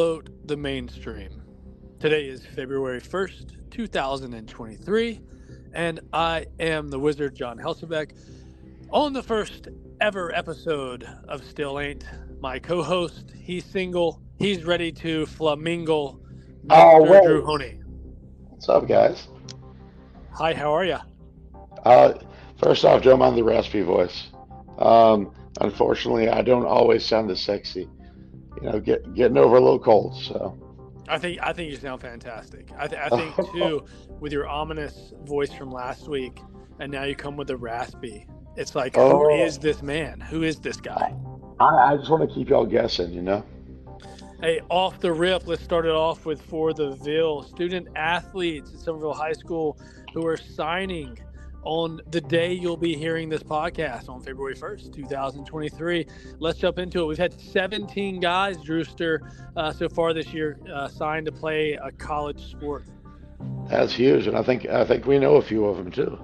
float 0.00 0.30
the 0.48 0.56
mainstream. 0.56 1.42
Today 1.98 2.24
is 2.24 2.42
February 2.56 3.02
1st, 3.02 3.70
2023, 3.70 5.20
and 5.74 6.00
I 6.10 6.46
am 6.58 6.88
the 6.88 6.98
wizard 6.98 7.34
John 7.34 7.58
Helsebeck. 7.58 8.12
On 8.92 9.12
the 9.12 9.22
first 9.22 9.68
ever 10.00 10.34
episode 10.34 11.06
of 11.28 11.44
Still 11.44 11.78
Ain't, 11.78 12.06
my 12.40 12.58
co 12.58 12.82
host, 12.82 13.34
he's 13.36 13.66
single, 13.66 14.22
he's 14.38 14.64
ready 14.64 14.90
to 14.90 15.26
flamingo, 15.26 16.18
Mr. 16.64 17.06
Wait. 17.06 17.22
Drew 17.22 17.42
Honea. 17.42 17.82
What's 18.48 18.70
up, 18.70 18.88
guys? 18.88 19.28
Hi, 20.32 20.54
how 20.54 20.72
are 20.72 20.86
you? 20.86 20.98
Uh, 21.84 22.14
first 22.56 22.86
off, 22.86 23.02
don't 23.02 23.18
mind 23.18 23.36
the 23.36 23.44
raspy 23.44 23.82
voice. 23.82 24.28
Um, 24.78 25.34
unfortunately, 25.60 26.30
I 26.30 26.40
don't 26.40 26.64
always 26.64 27.04
sound 27.04 27.30
as 27.30 27.42
sexy. 27.42 27.86
You 28.62 28.70
know, 28.70 28.80
get, 28.80 29.14
getting 29.14 29.36
over 29.36 29.56
a 29.56 29.60
little 29.60 29.78
cold. 29.78 30.16
So, 30.22 30.56
I 31.08 31.18
think 31.18 31.40
I 31.42 31.52
think 31.52 31.70
you 31.70 31.76
sound 31.76 32.00
fantastic. 32.00 32.68
I, 32.78 32.86
th- 32.86 33.00
I 33.00 33.08
think 33.08 33.34
too, 33.52 33.84
with 34.20 34.32
your 34.32 34.48
ominous 34.48 35.12
voice 35.24 35.52
from 35.52 35.70
last 35.70 36.08
week, 36.08 36.38
and 36.78 36.90
now 36.92 37.04
you 37.04 37.14
come 37.14 37.36
with 37.36 37.48
the 37.48 37.56
raspy. 37.56 38.26
It's 38.56 38.74
like, 38.74 38.96
who 38.96 39.02
Oh. 39.02 39.44
is 39.44 39.58
this 39.58 39.82
man? 39.82 40.20
Who 40.20 40.42
is 40.42 40.58
this 40.60 40.76
guy? 40.76 41.14
I, 41.60 41.64
I 41.92 41.96
just 41.96 42.10
want 42.10 42.28
to 42.28 42.34
keep 42.34 42.48
y'all 42.48 42.66
guessing. 42.66 43.12
You 43.12 43.22
know. 43.22 43.44
Hey, 44.40 44.60
off 44.70 45.00
the 45.00 45.12
rip, 45.12 45.46
let's 45.46 45.62
start 45.62 45.84
it 45.84 45.92
off 45.92 46.24
with 46.24 46.40
for 46.40 46.72
the 46.72 46.92
Ville 46.92 47.42
student 47.42 47.88
athletes 47.94 48.72
at 48.72 48.80
Summerville 48.80 49.12
High 49.12 49.34
School 49.34 49.78
who 50.14 50.26
are 50.26 50.36
signing 50.38 51.18
on 51.62 52.00
the 52.10 52.20
day 52.20 52.52
you'll 52.52 52.76
be 52.76 52.94
hearing 52.96 53.28
this 53.28 53.42
podcast 53.42 54.08
on 54.08 54.22
February 54.22 54.54
1st, 54.54 54.94
2023. 54.94 56.06
Let's 56.38 56.58
jump 56.58 56.78
into 56.78 57.02
it. 57.02 57.06
We've 57.06 57.18
had 57.18 57.38
17 57.38 58.20
guys, 58.20 58.56
Drewster, 58.58 59.20
uh, 59.56 59.72
so 59.72 59.88
far 59.88 60.14
this 60.14 60.32
year 60.32 60.58
uh, 60.72 60.88
signed 60.88 61.26
to 61.26 61.32
play 61.32 61.72
a 61.82 61.90
college 61.92 62.50
sport. 62.50 62.84
That's 63.68 63.92
huge, 63.92 64.26
and 64.26 64.36
I 64.36 64.42
think 64.42 64.66
I 64.66 64.84
think 64.84 65.06
we 65.06 65.18
know 65.18 65.36
a 65.36 65.42
few 65.42 65.64
of 65.64 65.76
them 65.76 65.90
too. 65.90 66.18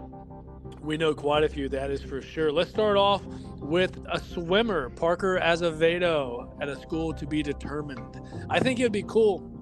We 0.80 0.96
know 0.96 1.14
quite 1.14 1.42
a 1.44 1.48
few, 1.48 1.68
that 1.70 1.90
is 1.90 2.02
for 2.02 2.22
sure. 2.22 2.52
Let's 2.52 2.70
start 2.70 2.96
off 2.96 3.24
with 3.60 3.98
a 4.10 4.20
swimmer, 4.20 4.90
Parker 4.90 5.38
Azevedo, 5.38 6.56
at 6.60 6.68
a 6.68 6.76
school 6.80 7.12
to 7.14 7.26
be 7.26 7.42
determined. 7.42 8.20
I 8.48 8.60
think 8.60 8.78
it'd 8.78 8.92
be 8.92 9.02
cool. 9.02 9.55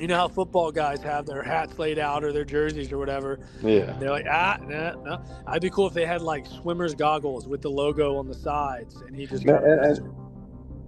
You 0.00 0.06
know 0.06 0.16
how 0.16 0.28
football 0.28 0.70
guys 0.70 1.02
have 1.02 1.26
their 1.26 1.42
hats 1.42 1.78
laid 1.78 1.98
out 1.98 2.22
or 2.24 2.32
their 2.32 2.44
jerseys 2.44 2.92
or 2.92 2.98
whatever. 2.98 3.40
Yeah. 3.62 3.96
They're 3.98 4.10
like, 4.10 4.26
ah, 4.30 4.58
nah, 4.62 4.92
no. 5.02 5.22
I'd 5.46 5.62
be 5.62 5.70
cool 5.70 5.86
if 5.88 5.94
they 5.94 6.06
had 6.06 6.22
like 6.22 6.46
swimmer's 6.46 6.94
goggles 6.94 7.48
with 7.48 7.62
the 7.62 7.70
logo 7.70 8.16
on 8.16 8.28
the 8.28 8.34
sides, 8.34 8.96
and 9.06 9.14
he 9.16 9.26
just. 9.26 9.44
And, 9.44 9.64
and, 9.64 10.14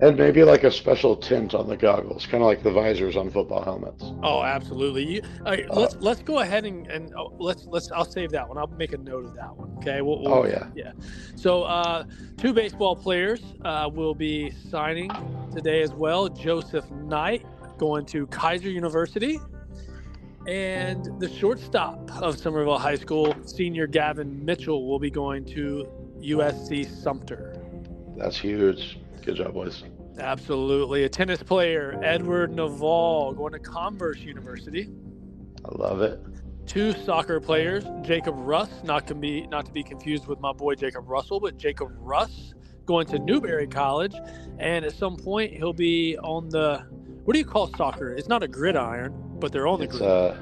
and 0.03 0.17
maybe 0.17 0.45
like 0.45 0.65
a 0.65 0.71
special 0.71 1.15
tint 1.15 1.53
on 1.55 1.69
the 1.69 1.77
goggles, 1.77 2.25
kind 2.25 2.43
of 2.43 2.47
like 2.47 2.63
the 2.63 2.71
visors 2.71 3.17
on 3.17 3.29
football 3.31 3.63
helmets. 3.63 4.03
Oh, 4.23 4.43
absolutely. 4.43 5.05
You, 5.07 5.23
all 5.45 5.53
right, 5.53 5.69
Uh, 5.69 5.81
let's 5.81 5.97
let's 5.97 6.23
go 6.23 6.39
ahead 6.39 6.65
and, 6.65 6.87
and 6.87 7.13
oh, 7.17 7.35
let's 7.39 7.67
let's. 7.67 7.91
I'll 7.93 8.07
save 8.07 8.31
that 8.31 8.49
one. 8.49 8.57
I'll 8.57 8.67
make 8.69 8.93
a 8.95 8.99
note 8.99 9.27
of 9.27 9.35
that 9.35 9.55
one. 9.55 9.77
Okay. 9.79 10.01
We'll, 10.01 10.23
we'll- 10.23 10.33
Oh 10.35 10.47
yeah. 10.47 10.69
Yeah. 10.75 10.93
So, 11.37 11.65
uh, 11.65 12.05
two 12.39 12.55
baseball 12.55 12.97
players 12.97 13.43
uh, 13.65 13.91
will 13.93 14.15
be 14.15 14.51
signing 14.71 15.11
today 15.53 15.83
as 15.83 15.93
well. 15.93 16.29
Joseph 16.29 16.91
Knight 16.91 17.45
going 17.81 18.05
to 18.05 18.27
Keiser 18.27 18.71
University, 18.73 19.41
and 20.47 21.19
the 21.19 21.29
shortstop 21.29 22.11
of 22.23 22.39
Summerville 22.39 22.79
High 22.79 22.97
School, 22.97 23.35
senior 23.47 23.87
Gavin 23.87 24.45
Mitchell, 24.45 24.87
will 24.87 24.99
be 24.99 25.11
going 25.11 25.47
to 25.47 25.89
USC 26.21 26.87
Sumter. 27.03 27.57
That's 28.19 28.37
huge. 28.37 28.99
Good 29.25 29.37
job, 29.37 29.55
boys. 29.55 29.83
Absolutely. 30.19 31.05
A 31.05 31.09
tennis 31.09 31.43
player, 31.43 31.99
Edward 32.03 32.53
Naval, 32.55 33.33
going 33.33 33.55
to 33.55 33.59
Converse 33.59 34.19
University. 34.19 34.91
I 35.65 35.75
love 35.75 36.03
it. 36.03 36.21
two 36.67 36.93
soccer 36.93 37.41
players, 37.41 37.85
Jacob 38.03 38.35
Russ, 38.39 38.71
not 38.85 39.07
to 39.09 39.15
be 39.15 39.47
not 39.49 39.67
to 39.67 39.73
be 39.73 39.83
confused 39.83 40.27
with 40.29 40.39
my 40.41 40.53
boy 40.53 40.75
Jacob 40.75 41.09
Russell, 41.09 41.41
but 41.41 41.57
Jacob 41.57 41.91
Russ 41.99 42.55
going 42.87 43.07
to 43.09 43.19
Newberry 43.19 43.67
College, 43.67 44.15
and 44.59 44.85
at 44.85 44.93
some 44.93 45.17
point 45.17 45.53
he'll 45.53 45.73
be 45.73 46.17
on 46.19 46.49
the 46.49 46.87
what 47.25 47.33
do 47.35 47.39
you 47.39 47.45
call 47.45 47.69
soccer? 47.77 48.13
It's 48.13 48.29
not 48.29 48.43
a 48.43 48.49
gridiron, 48.49 49.13
but 49.39 49.53
they're 49.53 49.67
on 49.67 49.79
the 49.81 49.85
It's 49.85 49.99
grid. 49.99 50.09
uh, 50.11 50.35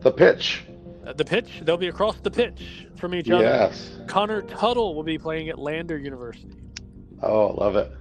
the 0.00 0.12
pitch. 0.12 0.64
Uh, 1.06 1.12
the 1.12 1.24
pitch. 1.24 1.60
They'll 1.62 1.76
be 1.76 1.88
across 1.88 2.16
the 2.20 2.30
pitch 2.30 2.86
from 2.96 3.14
each 3.14 3.30
other. 3.30 3.44
Yes. 3.44 3.98
Connor 4.06 4.42
Tuttle 4.42 4.94
will 4.94 5.02
be 5.04 5.18
playing 5.18 5.48
at 5.48 5.58
Lander 5.58 5.98
University. 5.98 6.56
Oh, 7.22 7.48
I 7.48 7.64
love 7.64 7.76
it. 7.76 7.92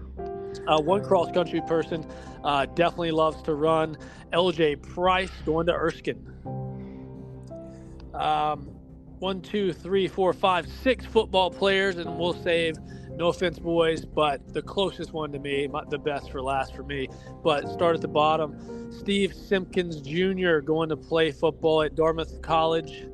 Uh, 0.68 0.82
one 0.82 1.04
cross 1.04 1.32
country 1.32 1.62
person 1.68 2.06
uh, 2.44 2.66
definitely 2.66 3.12
loves 3.12 3.42
to 3.44 3.54
run. 3.54 3.98
LJ 4.34 4.82
Price 4.82 5.30
going 5.46 5.68
to 5.68 5.74
Erskine. 5.74 6.32
Um, 8.14 8.75
one, 9.20 9.42
two, 9.42 9.74
three, 9.74 10.08
four, 10.08 10.34
five, 10.34 10.68
six 10.84 11.06
football 11.06 11.50
players, 11.50 11.98
and 11.98 12.18
we'll 12.18 12.34
save. 12.34 12.76
No 13.16 13.30
offense, 13.30 13.58
boys, 13.60 14.04
but 14.04 14.54
the 14.54 14.62
closest 14.62 15.14
one 15.14 15.32
to 15.32 15.40
me, 15.40 15.68
my, 15.68 15.84
the 15.90 15.98
best 15.98 16.32
for 16.32 16.42
last 16.42 16.76
for 16.76 16.84
me. 16.84 17.08
But 17.44 17.70
start 17.70 17.96
at 17.96 18.02
the 18.02 18.10
bottom. 18.10 18.92
Steve 18.92 19.34
Simpkins 19.34 20.02
Jr. 20.02 20.60
going 20.60 20.90
to 20.90 20.98
play 20.98 21.32
football 21.32 21.84
at 21.84 21.96
Dartmouth 21.96 22.42
College. 22.42 23.06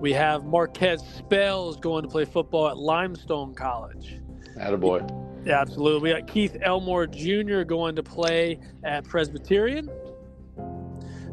We 0.00 0.14
have 0.14 0.44
Marquez 0.44 1.02
Spells 1.18 1.76
going 1.76 2.02
to 2.02 2.08
play 2.08 2.24
football 2.24 2.68
at 2.68 2.78
Limestone 2.78 3.54
College. 3.54 4.20
Attaboy. 4.56 5.26
Yeah, 5.46 5.60
absolutely. 5.60 6.12
We 6.12 6.18
got 6.18 6.26
Keith 6.26 6.56
Elmore 6.62 7.06
Jr. 7.06 7.62
going 7.62 7.94
to 7.96 8.02
play 8.02 8.58
at 8.84 9.04
Presbyterian, 9.04 9.90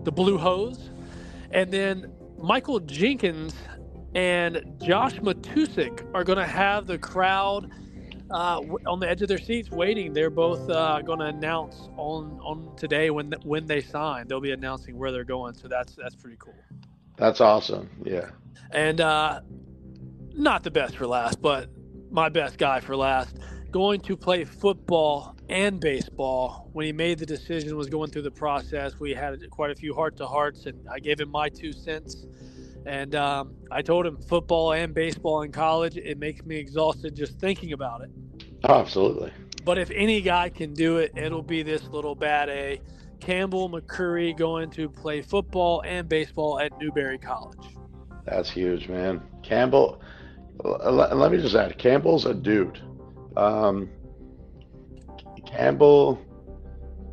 the 0.04 0.12
Blue 0.12 0.38
Hose, 0.38 0.90
and 1.52 1.72
then 1.72 2.12
Michael 2.38 2.80
Jenkins 2.82 3.56
and 4.16 4.64
Josh 4.82 5.16
Matusik 5.16 6.06
are 6.14 6.24
going 6.24 6.38
to 6.38 6.46
have 6.46 6.88
the 6.88 6.98
crowd 6.98 7.72
uh, 8.32 8.62
on 8.88 9.00
the 9.00 9.10
edge 9.10 9.22
of 9.22 9.28
their 9.28 9.38
seats 9.38 9.70
waiting. 9.70 10.14
They're 10.14 10.30
both 10.30 10.70
uh, 10.70 11.02
going 11.02 11.20
to 11.20 11.26
announce 11.26 11.90
on 11.98 12.40
on 12.42 12.76
today 12.76 13.10
when 13.10 13.34
when 13.44 13.66
they 13.66 13.82
sign. 13.82 14.28
They'll 14.28 14.42
be 14.42 14.52
announcing 14.52 14.98
where 14.98 15.12
they're 15.12 15.24
going. 15.24 15.56
So 15.56 15.68
that's 15.68 15.96
that's 15.96 16.16
pretty 16.16 16.38
cool. 16.40 16.56
That's 17.18 17.42
awesome. 17.42 17.90
Yeah. 18.04 18.30
And 18.72 19.02
uh, 19.02 19.42
not 20.34 20.64
the 20.64 20.72
best 20.72 20.98
for 20.98 21.06
last, 21.06 21.42
but 21.42 21.70
my 22.12 22.30
best 22.30 22.58
guy 22.58 22.80
for 22.80 22.96
last. 22.96 23.38
Going 23.72 24.02
to 24.02 24.16
play 24.16 24.44
football 24.44 25.36
and 25.50 25.80
baseball. 25.80 26.70
When 26.74 26.86
he 26.86 26.92
made 26.92 27.20
the 27.20 27.26
decision, 27.26 27.76
was 27.76 27.90
going 27.90 28.12
through 28.12 28.22
the 28.24 28.32
process. 28.32 29.00
We 29.00 29.14
had 29.14 29.38
quite 29.50 29.72
a 29.72 29.76
few 29.76 29.94
heart 29.94 30.18
to 30.18 30.28
hearts, 30.28 30.66
and 30.66 30.88
I 30.90 31.00
gave 31.00 31.20
him 31.20 31.30
my 31.30 31.50
two 31.50 31.72
cents. 31.72 32.26
And 32.86 33.16
um, 33.16 33.56
I 33.72 33.82
told 33.82 34.06
him 34.06 34.18
football 34.18 34.74
and 34.74 34.94
baseball 34.94 35.42
in 35.44 35.52
college, 35.52 35.98
it 35.98 36.20
makes 36.20 36.44
me 36.44 36.58
exhausted 36.58 37.16
just 37.16 37.40
thinking 37.40 37.74
about 37.74 38.02
it. 38.02 38.12
Oh, 38.66 38.76
absolutely. 38.76 39.32
But 39.64 39.78
if 39.78 39.90
any 39.92 40.22
guy 40.22 40.50
can 40.50 40.74
do 40.74 40.98
it, 40.98 41.14
it'll 41.16 41.42
be 41.42 41.64
this 41.64 41.84
little 41.88 42.16
bad 42.16 42.50
A. 42.50 42.82
Campbell 43.20 43.70
McCurry 43.70 44.36
going 44.38 44.70
to 44.72 44.90
play 44.90 45.22
football 45.22 45.82
and 45.86 46.10
baseball 46.10 46.60
at 46.60 46.78
Newberry 46.80 47.18
College. 47.18 47.78
That's 48.26 48.50
huge, 48.50 48.90
man. 48.90 49.22
Campbell, 49.42 50.02
let 50.64 51.32
me 51.32 51.38
just 51.38 51.56
add, 51.56 51.78
Campbell's 51.78 52.26
a 52.26 52.34
dude. 52.34 52.82
Um, 53.38 53.90
Campbell, 55.46 56.20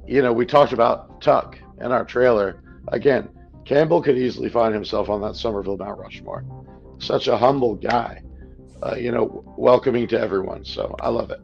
you 0.07 0.23
know, 0.23 0.33
we 0.33 0.47
talked 0.47 0.73
about 0.73 1.21
Tuck 1.21 1.59
in 1.81 1.93
our 1.93 2.05
trailer. 2.05 2.63
Again, 2.89 3.29
Campbell 3.71 4.03
could 4.03 4.19
easily 4.19 4.49
find 4.49 4.75
himself 4.75 5.09
on 5.09 5.21
that 5.21 5.37
Summerville 5.37 5.77
Mount 5.77 5.97
Rushmore. 5.97 6.45
Such 6.99 7.29
a 7.29 7.37
humble 7.37 7.77
guy, 7.77 8.21
uh, 8.83 8.97
you 8.97 9.13
know, 9.13 9.45
welcoming 9.57 10.09
to 10.09 10.19
everyone. 10.19 10.65
So 10.65 10.97
I 11.01 11.09
love 11.09 11.31
it. 11.31 11.41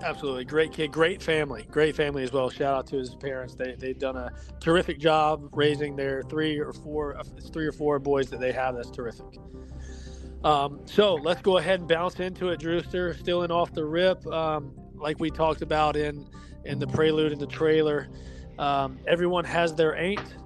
Absolutely. 0.00 0.44
Great 0.44 0.72
kid, 0.72 0.92
great 0.92 1.20
family, 1.20 1.66
great 1.72 1.96
family 1.96 2.22
as 2.22 2.30
well. 2.32 2.48
Shout 2.48 2.76
out 2.76 2.86
to 2.88 2.96
his 2.96 3.16
parents. 3.16 3.56
They, 3.56 3.74
they've 3.74 3.98
done 3.98 4.16
a 4.16 4.30
terrific 4.60 5.00
job 5.00 5.48
raising 5.52 5.96
their 5.96 6.22
three 6.22 6.60
or 6.60 6.72
four, 6.72 7.20
it's 7.36 7.48
three 7.48 7.66
or 7.66 7.72
four 7.72 7.98
boys 7.98 8.30
that 8.30 8.38
they 8.38 8.52
have. 8.52 8.76
That's 8.76 8.92
terrific. 8.92 9.26
Um, 10.44 10.80
so 10.84 11.14
let's 11.14 11.42
go 11.42 11.58
ahead 11.58 11.80
and 11.80 11.88
bounce 11.88 12.20
into 12.20 12.50
it, 12.50 12.60
Drewster. 12.60 13.14
Still 13.14 13.42
in 13.42 13.50
off 13.50 13.72
the 13.72 13.84
rip, 13.84 14.24
um, 14.28 14.72
like 14.94 15.18
we 15.18 15.28
talked 15.28 15.62
about 15.62 15.96
in 15.96 16.24
in 16.64 16.78
the 16.78 16.86
prelude 16.86 17.32
and 17.32 17.40
the 17.40 17.48
trailer. 17.48 18.06
Um, 18.60 19.00
everyone 19.08 19.44
has 19.44 19.74
their 19.74 19.96
ain't. 19.96 20.36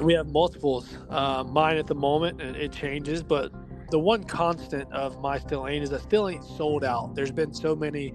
We 0.00 0.14
have 0.14 0.30
multiples. 0.30 0.96
Uh, 1.10 1.44
mine 1.44 1.76
at 1.76 1.86
the 1.86 1.94
moment, 1.94 2.40
and 2.40 2.56
it 2.56 2.72
changes, 2.72 3.22
but 3.22 3.52
the 3.90 3.98
one 3.98 4.24
constant 4.24 4.90
of 4.92 5.20
my 5.20 5.38
still 5.38 5.66
ain't 5.66 5.84
is 5.84 5.92
I 5.92 5.98
still 5.98 6.28
ain't 6.28 6.44
sold 6.44 6.84
out. 6.84 7.14
There's 7.14 7.30
been 7.30 7.54
so 7.54 7.74
many 7.74 8.14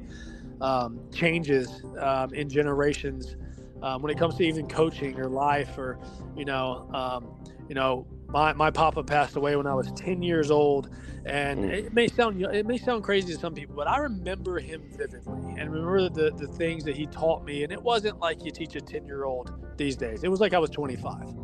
um, 0.60 1.00
changes 1.14 1.84
um, 2.00 2.34
in 2.34 2.50
generations 2.50 3.36
um, 3.82 4.02
when 4.02 4.12
it 4.12 4.18
comes 4.18 4.36
to 4.36 4.44
even 4.44 4.68
coaching 4.68 5.20
or 5.20 5.28
life 5.28 5.78
or 5.78 5.98
you 6.36 6.46
know 6.46 6.88
um, 6.94 7.30
you 7.68 7.76
know 7.76 8.06
my, 8.31 8.54
my 8.54 8.72
papa 8.72 9.04
passed 9.04 9.36
away 9.38 9.56
when 9.56 9.68
I 9.68 9.75
was 9.75 9.92
10 9.94 10.24
years 10.24 10.51
old 10.51 10.89
and 11.25 11.60
Mm. 11.60 11.72
it 11.72 11.94
may 11.94 12.07
sound 12.07 12.42
it 12.42 12.66
may 12.68 12.78
sound 12.78 13.04
crazy 13.04 13.33
to 13.33 13.39
some 13.39 13.54
people 13.56 13.75
but 13.75 13.88
I 13.88 13.98
remember 14.00 14.60
him 14.60 14.83
vividly 14.98 15.56
and 15.60 15.72
remember 15.72 16.10
the, 16.10 16.31
the 16.38 16.48
things 16.48 16.86
that 16.86 16.95
he 16.98 17.07
taught 17.07 17.45
me 17.45 17.63
and 17.63 17.72
it 17.72 17.83
wasn't 17.83 18.19
like 18.19 18.44
you 18.45 18.51
teach 18.51 18.75
a 18.75 18.81
10 18.81 19.06
year 19.06 19.25
old 19.25 19.51
these 19.78 19.95
days 19.98 20.24
it 20.24 20.30
was 20.30 20.39
like 20.42 20.54
I 20.54 20.60
was 20.60 20.72
25 20.72 21.36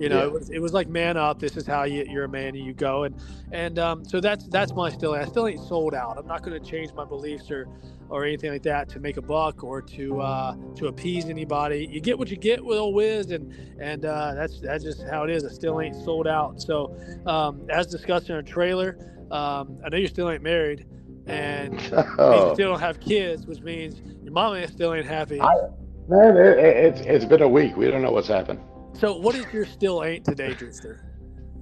you 0.00 0.10
know 0.10 0.18
Yeah. 0.18 0.24
it, 0.24 0.32
was, 0.32 0.50
it 0.50 0.60
was 0.60 0.74
like 0.74 0.88
man 0.88 1.16
up 1.18 1.40
this 1.40 1.56
is 1.58 1.66
how 1.66 1.84
you, 1.84 2.04
you're 2.10 2.24
a 2.24 2.30
man 2.30 2.56
and 2.56 2.66
you 2.66 2.74
go 2.74 3.04
and 3.04 3.16
and 3.52 3.78
um, 3.78 4.04
so 4.04 4.20
that's 4.20 4.46
that's 4.48 4.74
my 4.74 4.90
still 4.90 5.14
I 5.14 5.26
still 5.26 5.48
ain't 5.48 5.60
sold 5.68 5.94
out 5.94 6.18
I'm 6.18 6.28
not 6.28 6.42
going 6.44 6.60
to 6.62 6.70
change 6.70 6.92
my 6.94 7.06
beliefs 7.06 7.50
or 7.52 7.68
or 8.10 8.24
anything 8.24 8.52
like 8.52 8.64
that 8.64 8.88
to 8.90 9.00
make 9.00 9.18
a 9.18 9.22
buck 9.22 9.64
or 9.64 9.82
to 9.82 10.20
uh, 10.22 10.56
to 10.76 10.88
appease 10.88 11.26
anybody. 11.30 11.88
You 11.90 12.00
get 12.00 12.18
what 12.18 12.30
you 12.30 12.38
get 12.38 12.64
with 12.64 12.78
old 12.78 12.96
Wiz, 12.96 13.32
and 13.32 13.52
and 13.80 14.06
uh, 14.06 14.34
that's 14.34 14.60
that's 14.60 14.84
just 14.84 15.04
how 15.08 15.24
it 15.24 15.30
is. 15.30 15.44
It 15.44 15.52
still 15.54 15.80
ain't 15.82 15.96
sold 15.96 16.28
out. 16.28 16.62
So 16.62 16.96
um, 17.26 17.62
as 17.70 17.88
discussed 17.88 18.30
in 18.30 18.36
our 18.36 18.42
trailer, 18.42 18.98
um, 19.32 19.78
I 19.84 19.90
know 19.90 19.98
you 19.98 20.08
still 20.08 20.30
ain't 20.30 20.44
married, 20.44 20.86
and 21.26 21.80
means 22.28 22.44
you 22.46 22.50
Oh, 22.52 22.52
still 22.52 22.70
don't 22.70 22.80
have 22.80 23.00
kids, 23.00 23.46
which 23.46 23.62
means 23.62 24.02
your 24.24 24.32
mama 24.34 24.66
still 24.68 24.94
ain't 24.94 25.06
happy. 25.06 25.48
I- 25.48 25.68
man, 26.08 26.36
it, 26.38 26.58
it's 26.58 27.00
it's 27.02 27.24
been 27.26 27.42
a 27.42 27.48
week. 27.48 27.76
We 27.76 27.90
don't 27.90 28.02
know 28.02 28.12
what's 28.12 28.28
happened. 28.28 28.60
So 28.94 29.16
what 29.16 29.34
is 29.34 29.46
your 29.52 29.64
still 29.64 30.04
ain't 30.04 30.24
today, 30.24 30.54
Drewster? 30.54 31.00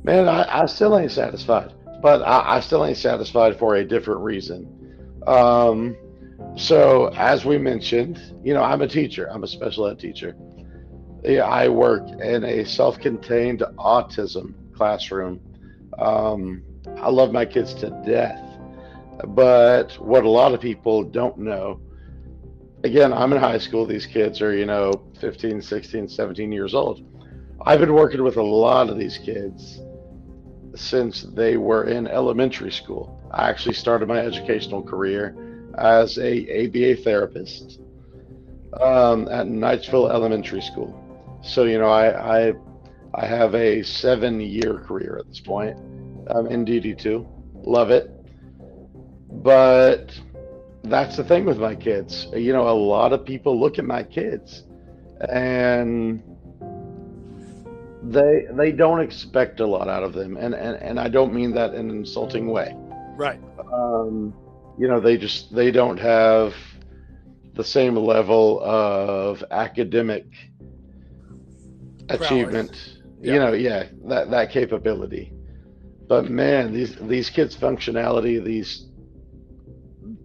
Man, 0.02 0.28
I, 0.28 0.62
I 0.62 0.66
still 0.66 0.98
ain't 0.98 1.12
satisfied, 1.12 1.72
but 2.02 2.22
I, 2.22 2.56
I 2.56 2.60
still 2.60 2.84
ain't 2.84 2.96
satisfied 2.96 3.58
for 3.58 3.76
a 3.76 3.84
different 3.84 4.20
reason. 4.20 4.74
Um, 5.26 5.96
so, 6.56 7.08
as 7.14 7.44
we 7.44 7.58
mentioned, 7.58 8.20
you 8.42 8.54
know, 8.54 8.62
I'm 8.62 8.82
a 8.82 8.88
teacher, 8.88 9.30
I'm 9.30 9.44
a 9.44 9.48
special 9.48 9.86
ed 9.86 9.98
teacher. 9.98 10.36
I 11.26 11.68
work 11.68 12.08
in 12.20 12.44
a 12.44 12.64
self 12.64 12.98
contained 12.98 13.62
autism 13.76 14.54
classroom. 14.74 15.40
Um, 15.98 16.62
I 16.96 17.10
love 17.10 17.32
my 17.32 17.44
kids 17.44 17.74
to 17.74 17.90
death. 18.06 18.40
But 19.26 19.98
what 19.98 20.24
a 20.24 20.28
lot 20.28 20.54
of 20.54 20.60
people 20.60 21.02
don't 21.02 21.38
know, 21.38 21.80
again, 22.84 23.12
I'm 23.12 23.32
in 23.32 23.38
high 23.38 23.58
school. 23.58 23.84
These 23.84 24.06
kids 24.06 24.40
are, 24.40 24.54
you 24.54 24.64
know, 24.64 24.92
15, 25.20 25.60
16, 25.60 26.08
17 26.08 26.52
years 26.52 26.74
old. 26.74 27.04
I've 27.66 27.80
been 27.80 27.94
working 27.94 28.22
with 28.22 28.36
a 28.36 28.42
lot 28.42 28.88
of 28.88 28.98
these 28.98 29.18
kids 29.18 29.80
since 30.74 31.22
they 31.22 31.56
were 31.56 31.84
in 31.84 32.06
elementary 32.06 32.70
school. 32.70 33.20
I 33.32 33.48
actually 33.48 33.74
started 33.74 34.08
my 34.08 34.18
educational 34.18 34.82
career 34.82 35.36
as 35.76 36.18
a 36.18 36.66
ABA 36.66 37.02
therapist 37.02 37.80
um, 38.80 39.28
at 39.28 39.46
Knightsville 39.46 40.10
Elementary 40.10 40.60
School. 40.60 40.94
So 41.42 41.64
you 41.64 41.78
know, 41.78 41.88
I 41.88 42.48
I, 42.48 42.52
I 43.14 43.26
have 43.26 43.54
a 43.54 43.82
seven-year 43.82 44.80
career 44.80 45.18
at 45.18 45.26
this 45.26 45.40
point 45.40 45.76
um, 46.30 46.46
in 46.46 46.64
DD2. 46.64 47.26
Love 47.64 47.90
it, 47.90 48.10
but 49.42 50.12
that's 50.84 51.16
the 51.16 51.24
thing 51.24 51.44
with 51.44 51.58
my 51.58 51.74
kids. 51.74 52.28
You 52.32 52.52
know, 52.52 52.68
a 52.68 52.70
lot 52.70 53.12
of 53.12 53.24
people 53.24 53.58
look 53.58 53.78
at 53.78 53.84
my 53.84 54.02
kids 54.02 54.64
and 55.28 56.22
they 58.02 58.46
they 58.52 58.72
don't 58.72 59.00
expect 59.00 59.60
a 59.60 59.66
lot 59.66 59.88
out 59.88 60.02
of 60.02 60.12
them. 60.12 60.36
And 60.36 60.54
and, 60.54 60.76
and 60.82 61.00
i 61.00 61.08
don't 61.08 61.32
mean 61.32 61.52
that 61.54 61.74
in 61.74 61.90
an 61.90 61.96
insulting 61.96 62.48
way. 62.48 62.74
Right. 63.16 63.40
um 63.72 64.34
you 64.78 64.86
know 64.86 65.00
they 65.00 65.16
just 65.16 65.54
they 65.54 65.70
don't 65.70 65.98
have 65.98 66.54
the 67.54 67.64
same 67.64 67.96
level 67.96 68.60
of 68.62 69.42
academic 69.50 70.26
achievement. 72.08 72.98
Yeah. 73.20 73.32
you 73.32 73.38
know 73.40 73.52
yeah 73.52 73.84
that 74.06 74.30
that 74.30 74.50
capability. 74.50 75.32
But 76.06 76.30
man 76.30 76.72
these 76.72 76.96
these 76.96 77.30
kids 77.30 77.56
functionality 77.56 78.42
these 78.42 78.86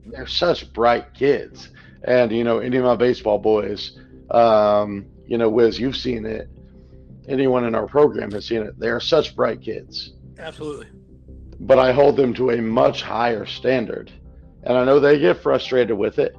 they're 0.05 0.27
such 0.27 0.71
bright 0.73 1.13
kids. 1.13 1.69
And 2.05 2.31
you 2.31 2.43
know 2.43 2.59
any 2.59 2.77
of 2.77 2.83
my 2.83 2.95
baseball 2.95 3.39
boys 3.39 3.97
um 4.29 5.05
you 5.25 5.37
know 5.37 5.49
wiz 5.49 5.79
you've 5.79 5.97
seen 5.97 6.25
it 6.25 6.49
anyone 7.27 7.65
in 7.65 7.75
our 7.75 7.87
program 7.87 8.31
has 8.31 8.45
seen 8.45 8.61
it 8.61 8.77
they're 8.79 8.99
such 8.99 9.35
bright 9.35 9.61
kids 9.61 10.13
Absolutely. 10.39 10.87
but 11.61 11.79
I 11.79 11.91
hold 11.91 12.17
them 12.17 12.33
to 12.35 12.51
a 12.51 12.61
much 12.61 13.01
higher 13.03 13.45
standard. 13.45 14.11
And 14.63 14.77
I 14.77 14.85
know 14.85 14.99
they 14.99 15.19
get 15.19 15.41
frustrated 15.41 15.97
with 15.97 16.19
it, 16.19 16.35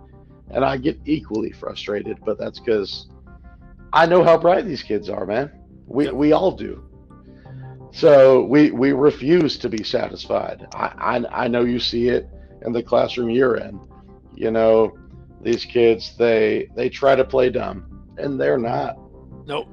and 0.51 0.65
I 0.65 0.79
get 0.79 0.99
equally 1.05 1.53
frustrated, 1.53 2.19
but 2.25 2.39
that's 2.39 2.59
because 2.59 3.09
I 3.93 4.07
know 4.07 4.25
how 4.25 4.39
bright 4.39 4.65
these 4.67 4.83
kids 4.83 5.09
are, 5.11 5.27
man. 5.27 5.51
We, 5.87 6.07
Yep. 6.07 6.15
we 6.15 6.33
all 6.33 6.51
do. 6.53 6.83
So 7.93 8.45
we, 8.45 8.71
we 8.71 8.93
refuse 8.93 9.57
to 9.59 9.69
be 9.69 9.85
satisfied. 9.85 10.67
I, 10.75 11.19
I, 11.33 11.45
I 11.45 11.49
know 11.49 11.63
you 11.65 11.79
see 11.79 12.09
it 12.09 12.29
in 12.65 12.73
the 12.73 12.83
classroom 12.83 13.31
you're 13.31 13.57
in. 13.57 13.79
You 14.35 14.51
know, 14.51 14.97
these 15.41 15.65
kids, 15.65 16.17
they, 16.17 16.69
they 16.75 16.89
try 16.89 17.15
to 17.15 17.25
play 17.25 17.51
dumb, 17.51 18.07
and 18.19 18.41
they're 18.41 18.59
not 18.59 18.97
Nope. 19.47 19.69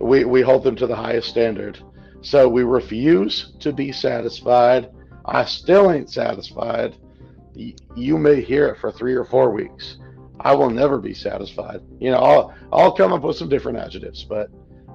We 0.00 0.24
we 0.24 0.42
hold 0.42 0.64
them 0.64 0.76
to 0.76 0.86
the 0.86 0.96
highest 0.96 1.28
standard. 1.28 1.78
So 2.20 2.48
we 2.48 2.64
refuse 2.64 3.52
to 3.60 3.72
be 3.72 3.92
satisfied. 3.92 4.90
I 5.24 5.44
still 5.44 5.92
ain't 5.92 6.10
satisfied. 6.10 6.96
You 7.54 8.18
may 8.18 8.40
hear 8.40 8.68
it 8.68 8.78
for 8.78 8.92
three 8.92 9.14
or 9.14 9.24
four 9.24 9.50
weeks. 9.50 9.96
I 10.40 10.54
will 10.54 10.70
never 10.70 10.98
be 10.98 11.14
satisfied. 11.14 11.80
You 12.00 12.10
know 12.10 12.18
i'll 12.18 12.54
i'll 12.72 12.92
come 12.92 13.12
up 13.12 13.22
with 13.22 13.36
some 13.36 13.48
different 13.48 13.78
adjectives 13.78 14.24
but 14.24 14.50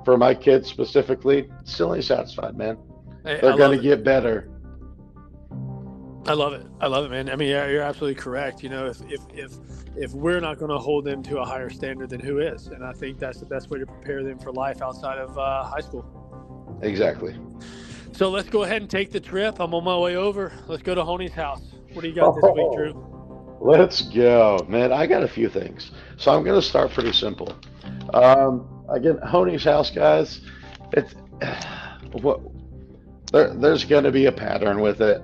for 0.05 0.17
my 0.17 0.33
kids 0.33 0.69
specifically 0.69 1.49
still 1.63 1.95
ain't 1.95 2.05
satisfied 2.05 2.57
man. 2.57 2.77
Hey, 3.23 3.39
they're 3.41 3.57
gonna 3.57 3.77
get 3.77 4.03
better 4.03 4.50
I 6.25 6.33
love 6.33 6.53
it. 6.53 6.65
I 6.79 6.87
love 6.87 7.05
it, 7.05 7.09
man. 7.09 7.29
I 7.29 7.35
mean, 7.35 7.49
yeah, 7.49 7.67
you're 7.67 7.81
absolutely 7.81 8.21
correct. 8.21 8.61
You 8.61 8.69
know, 8.69 8.85
if 8.85 9.01
if 9.09 9.21
if 9.33 9.51
if 9.95 10.11
we're 10.13 10.39
not 10.39 10.57
going 10.57 10.71
to 10.71 10.77
hold 10.77 11.05
them 11.05 11.23
to 11.23 11.39
a 11.39 11.45
higher 11.45 11.69
standard, 11.69 12.09
then 12.11 12.19
who 12.19 12.39
is? 12.39 12.67
And 12.67 12.83
I 12.83 12.93
think 12.93 13.19
that's 13.19 13.39
the 13.39 13.45
best 13.45 13.69
way 13.69 13.79
to 13.79 13.85
prepare 13.85 14.23
them 14.23 14.39
for 14.39 14.51
life 14.51 14.81
outside 14.81 15.17
of 15.17 15.37
uh, 15.37 15.63
high 15.63 15.81
school. 15.81 16.79
exactly 16.81 17.35
So 18.13 18.29
let's 18.29 18.49
go 18.49 18.63
ahead 18.63 18.81
and 18.81 18.89
take 18.89 19.11
the 19.11 19.19
trip. 19.19 19.59
I'm 19.59 19.73
on 19.73 19.83
my 19.83 19.97
way 19.97 20.15
over. 20.15 20.53
Let's 20.67 20.83
go 20.83 20.95
to 20.95 21.03
Honea's 21.03 21.33
house. 21.33 21.61
What 21.93 22.03
do 22.03 22.07
you 22.07 22.15
got 22.15 22.35
this 22.35 22.43
week, 22.43 22.71
Drew? 22.73 23.57
Let's 23.59 24.01
go, 24.01 24.65
man. 24.69 24.91
I 24.91 25.05
got 25.05 25.23
a 25.23 25.27
few 25.27 25.49
things. 25.49 25.91
So 26.17 26.31
I'm 26.31 26.43
going 26.43 26.59
to 26.59 26.65
start 26.65 26.91
pretty 26.91 27.13
simple. 27.13 27.53
Um, 28.13 28.85
again, 28.89 29.19
Honea's 29.25 29.63
house, 29.63 29.91
guys. 29.91 30.41
It's 30.93 31.13
what 32.21 32.41
there, 33.31 33.53
there's 33.53 33.85
going 33.85 34.03
to 34.03 34.11
be 34.11 34.25
a 34.25 34.31
pattern 34.31 34.81
with 34.81 35.01
it, 35.01 35.21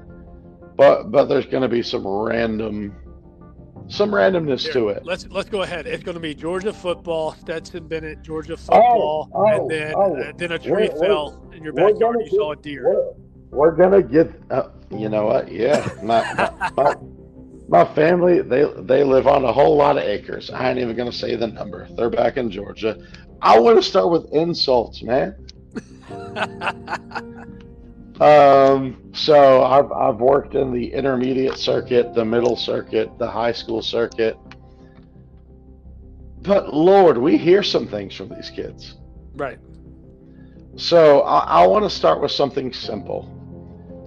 but 0.78 1.12
but 1.12 1.26
there's 1.26 1.46
going 1.46 1.64
to 1.64 1.70
be 1.70 1.82
some 1.82 2.08
random 2.08 2.96
some 3.90 4.12
randomness 4.12 4.64
Here, 4.64 4.74
to 4.74 4.90
it. 4.90 5.06
Let's 5.06 5.28
let's 5.30 5.50
go 5.50 5.62
ahead. 5.64 5.88
It's 5.88 6.04
going 6.04 6.16
to 6.16 6.22
be 6.22 6.36
Georgia 6.36 6.74
football, 6.74 7.34
Stetson 7.34 7.88
Bennett, 7.88 8.22
Georgia 8.22 8.58
football, 8.58 9.30
oh, 9.34 9.46
and 9.46 9.70
then 9.70 9.94
oh. 9.96 10.16
uh, 10.16 10.32
then 10.36 10.52
a 10.52 10.60
tree 10.60 10.72
We're- 10.72 10.90
we're- 10.90 11.00
fell 11.00 11.50
in 11.54 11.64
your 11.64 11.74
backyard. 11.74 12.18
You 12.20 12.30
saw 12.38 12.52
a 12.52 12.56
deer. 12.56 12.84
We're, 12.84 13.14
we're 13.50 13.76
gonna 13.76 14.04
get. 14.04 14.32
Uh, 14.50 14.70
you 14.90 15.10
know 15.10 15.26
what? 15.26 15.52
Yeah, 15.52 15.90
my, 16.02 16.22
my, 16.34 16.72
my 16.78 16.96
my 17.70 17.96
family 17.96 18.42
they 18.42 18.66
they 18.82 19.04
live 19.04 19.28
on 19.28 19.44
a 19.44 19.52
whole 19.52 19.76
lot 19.76 19.98
of 19.98 20.04
acres. 20.04 20.50
I 20.50 20.70
ain't 20.70 20.80
even 20.80 20.96
gonna 20.96 21.12
say 21.12 21.36
the 21.36 21.48
number. 21.48 21.88
They're 21.96 22.10
back 22.10 22.38
in 22.38 22.50
Georgia. 22.52 22.98
I 23.42 23.60
want 23.60 23.78
to 23.78 23.84
start 23.84 24.10
with 24.10 24.34
insults, 24.34 25.04
man. 25.04 25.36
Um, 28.22 29.12
so 29.14 29.64
I've 29.64 29.92
I've 29.92 30.18
worked 30.20 30.56
in 30.56 30.72
the 30.74 30.92
intermediate 30.94 31.58
circuit, 31.58 32.14
the 32.16 32.26
middle 32.26 32.56
circuit, 32.56 33.12
the 33.20 33.30
high 33.30 33.52
school 33.52 33.82
circuit. 33.82 34.38
But 36.42 36.74
Lord, 36.74 37.18
we 37.18 37.38
hear 37.38 37.62
some 37.64 37.88
things 37.88 38.16
from 38.16 38.30
these 38.30 38.50
kids. 38.50 38.96
right. 39.36 39.60
So 40.76 41.22
I, 41.22 41.64
I 41.64 41.68
want 41.68 41.86
to 41.86 41.90
start 41.90 42.22
with 42.22 42.32
something 42.32 42.72
simple. 42.72 43.34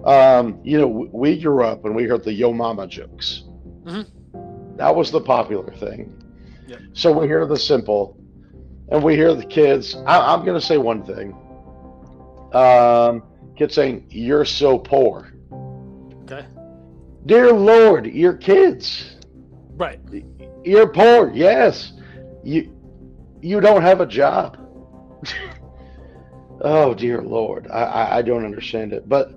Um, 0.05 0.59
you 0.63 0.79
know, 0.79 0.87
we 1.11 1.37
grew 1.39 1.65
up 1.65 1.83
and 1.83 1.93
we 1.93 2.05
heard 2.05 2.23
the 2.23 2.31
"Yo 2.33 2.53
Mama" 2.53 2.87
jokes. 2.87 3.43
Mhm. 3.83 4.07
That 4.77 4.95
was 4.95 5.11
the 5.11 5.19
popular 5.21 5.71
thing. 5.73 6.13
Yep. 6.67 6.79
So 6.93 7.11
we 7.11 7.27
hear 7.27 7.45
the 7.45 7.57
simple, 7.57 8.17
and 8.89 9.03
we 9.03 9.15
hear 9.15 9.33
the 9.35 9.45
kids. 9.45 9.95
I, 10.07 10.33
I'm 10.33 10.45
going 10.45 10.59
to 10.59 10.65
say 10.65 10.77
one 10.77 11.03
thing. 11.03 11.33
Um, 12.53 13.23
kids 13.61 13.75
saying, 13.75 14.07
"You're 14.09 14.45
so 14.45 14.79
poor." 14.79 15.31
Okay. 16.23 16.45
Dear 17.27 17.53
Lord, 17.53 18.07
you're 18.07 18.33
kids. 18.33 19.17
Right. 19.75 19.99
You're 20.63 20.91
poor. 20.91 21.31
Yes. 21.31 21.93
You 22.43 22.75
you 23.41 23.61
don't 23.61 23.83
have 23.83 24.01
a 24.01 24.05
job. 24.05 24.57
Oh 26.63 26.93
dear 26.93 27.23
Lord, 27.23 27.65
I, 27.71 27.81
I, 27.81 28.17
I 28.17 28.21
don't 28.21 28.45
understand 28.45 28.93
it. 28.93 29.09
But 29.09 29.33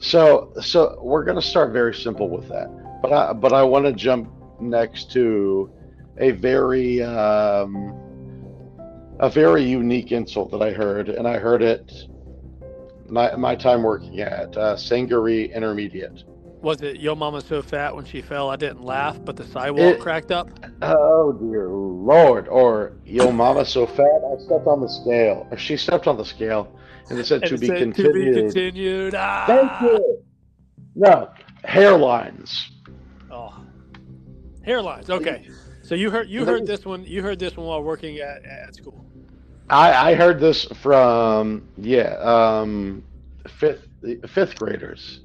so 0.00 0.52
so 0.60 0.98
we're 1.00 1.22
gonna 1.22 1.40
start 1.40 1.72
very 1.72 1.94
simple 1.94 2.28
with 2.28 2.48
that. 2.48 2.68
But 3.00 3.12
I 3.12 3.32
but 3.32 3.52
I 3.52 3.62
want 3.62 3.84
to 3.84 3.92
jump 3.92 4.32
next 4.60 5.12
to 5.12 5.70
a 6.18 6.32
very 6.32 7.04
um, 7.04 7.94
a 9.20 9.30
very 9.30 9.62
unique 9.62 10.10
insult 10.10 10.50
that 10.50 10.60
I 10.60 10.72
heard, 10.72 11.08
and 11.08 11.28
I 11.28 11.38
heard 11.38 11.62
it 11.62 12.08
my 13.10 13.34
my 13.36 13.54
time 13.56 13.82
working 13.82 14.20
at 14.20 14.56
uh, 14.56 14.76
Sangaree 14.76 15.52
Intermediate. 15.52 16.24
Was 16.62 16.82
it 16.82 17.00
Yo 17.00 17.14
Mama 17.14 17.40
so 17.40 17.62
fat 17.62 17.94
when 17.96 18.04
she 18.04 18.20
fell 18.20 18.50
I 18.50 18.56
didn't 18.56 18.82
laugh, 18.84 19.18
but 19.24 19.36
the 19.36 19.46
sidewalk 19.46 19.94
It- 19.96 20.00
cracked 20.00 20.30
up? 20.30 20.50
Oh 20.82 21.32
dear 21.32 21.68
Lord! 21.68 22.48
Or 22.48 22.92
yo, 23.04 23.30
mama 23.30 23.64
so 23.64 23.86
fat 23.86 24.02
I 24.04 24.42
stepped 24.44 24.66
on 24.66 24.80
the 24.80 24.88
scale, 24.88 25.46
or 25.50 25.56
she 25.56 25.76
stepped 25.76 26.06
on 26.06 26.16
the 26.16 26.24
scale, 26.24 26.74
and 27.08 27.18
it 27.18 27.26
said 27.26 27.42
And 27.42 27.48
to 27.50 27.54
it 27.54 27.60
be 27.60 27.66
said, 27.66 27.78
continued. 27.78 28.34
To 28.34 28.34
be 28.34 28.40
continued. 28.42 29.14
Ah! 29.16 29.44
Thank 29.46 29.92
you. 29.92 30.22
No 30.94 31.30
hairlines. 31.64 32.70
Oh. 33.30 33.54
Hairlines. 34.66 35.10
Okay. 35.10 35.48
So 35.82 35.94
you 35.94 36.10
heard 36.10 36.28
you 36.28 36.44
heard 36.44 36.66
this 36.66 36.84
one 36.84 37.04
you 37.04 37.22
heard 37.22 37.38
this 37.38 37.56
one 37.56 37.66
while 37.66 37.82
working 37.82 38.18
at, 38.18 38.44
at 38.44 38.74
school. 38.74 39.04
I 39.70 40.10
I 40.10 40.14
heard 40.14 40.40
this 40.40 40.64
from 40.64 41.68
yeah 41.78 42.16
um 42.18 43.02
fifth 43.48 43.86
fifth 44.26 44.56
graders. 44.56 45.20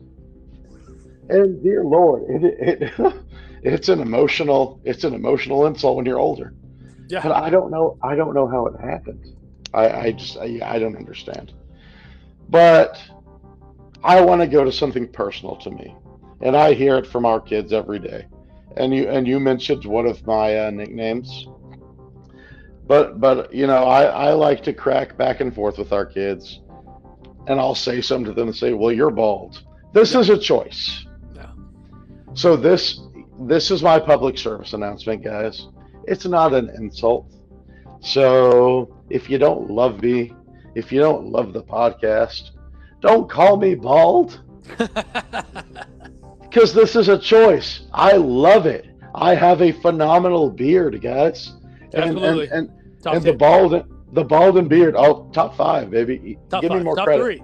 And 1.29 1.61
dear 1.63 1.83
Lord, 1.83 2.23
it, 2.29 2.93
it 2.93 3.13
it's 3.63 3.89
an 3.89 3.99
emotional 3.99 4.79
it's 4.83 5.03
an 5.03 5.13
emotional 5.13 5.65
insult 5.65 5.97
when 5.97 6.05
you're 6.05 6.19
older. 6.19 6.53
Yeah, 7.09 7.21
But 7.23 7.33
I 7.33 7.49
don't 7.49 7.71
know. 7.71 7.97
I 8.01 8.15
don't 8.15 8.33
know 8.33 8.47
how 8.47 8.67
it 8.67 8.79
happened. 8.79 9.23
I, 9.73 9.89
I 9.89 10.11
just 10.11 10.37
I, 10.37 10.59
I 10.63 10.79
don't 10.79 10.95
understand. 10.95 11.53
But 12.49 13.01
I 14.03 14.21
want 14.21 14.41
to 14.41 14.47
go 14.47 14.63
to 14.63 14.71
something 14.71 15.07
personal 15.07 15.55
to 15.57 15.71
me, 15.71 15.95
and 16.41 16.55
I 16.55 16.73
hear 16.73 16.97
it 16.97 17.07
from 17.07 17.25
our 17.25 17.39
kids 17.39 17.73
every 17.73 17.99
day. 17.99 18.25
And 18.77 18.93
you 18.93 19.07
and 19.07 19.27
you 19.27 19.39
mentioned 19.39 19.85
one 19.85 20.05
of 20.05 20.25
my 20.25 20.57
uh, 20.57 20.69
nicknames. 20.69 21.47
But 22.87 23.19
but 23.19 23.53
you 23.53 23.67
know 23.67 23.83
I 23.83 24.03
I 24.03 24.33
like 24.33 24.63
to 24.63 24.73
crack 24.73 25.17
back 25.17 25.41
and 25.41 25.53
forth 25.53 25.77
with 25.77 25.91
our 25.91 26.05
kids, 26.05 26.61
and 27.47 27.59
I'll 27.59 27.75
say 27.75 28.01
something 28.01 28.25
to 28.25 28.33
them 28.33 28.49
and 28.49 28.55
say, 28.55 28.73
"Well, 28.73 28.91
you're 28.91 29.11
bald. 29.11 29.63
This 29.93 30.13
is 30.13 30.29
a 30.29 30.37
choice." 30.37 31.05
Yeah. 31.35 31.51
So 32.33 32.55
this 32.55 33.01
this 33.41 33.71
is 33.71 33.81
my 33.81 33.99
public 33.99 34.37
service 34.37 34.73
announcement, 34.73 35.23
guys. 35.23 35.67
It's 36.07 36.25
not 36.25 36.53
an 36.53 36.69
insult. 36.77 37.31
So 38.01 38.95
if 39.09 39.29
you 39.29 39.39
don't 39.39 39.69
love 39.71 40.01
me, 40.03 40.33
if 40.75 40.91
you 40.91 40.99
don't 40.99 41.27
love 41.27 41.53
the 41.53 41.63
podcast, 41.63 42.51
don't 43.01 43.29
call 43.29 43.57
me 43.57 43.73
bald 43.73 44.41
because 46.41 46.73
this 46.73 46.95
is 46.95 47.07
a 47.09 47.17
choice. 47.17 47.87
I 47.93 48.13
love 48.13 48.65
it. 48.67 48.87
I 49.15 49.33
have 49.33 49.61
a 49.61 49.71
phenomenal 49.71 50.49
beard, 50.49 51.01
guys. 51.01 51.53
And 51.93 52.03
Absolutely. 52.03 52.49
and, 52.49 52.69
and, 52.69 52.74
Top 53.05 53.15
and 53.15 53.23
the 53.23 53.33
bald 53.33 53.85
the 54.13 54.23
bald 54.23 54.57
and 54.57 54.67
beard. 54.67 54.95
Oh, 54.97 55.29
top 55.31 55.55
five, 55.55 55.91
baby. 55.91 56.39
Top 56.49 56.61
Give 56.63 56.69
five. 56.69 56.79
me 56.79 56.83
more 56.83 56.95
Top 56.95 57.05
credit. 57.05 57.23
three. 57.23 57.43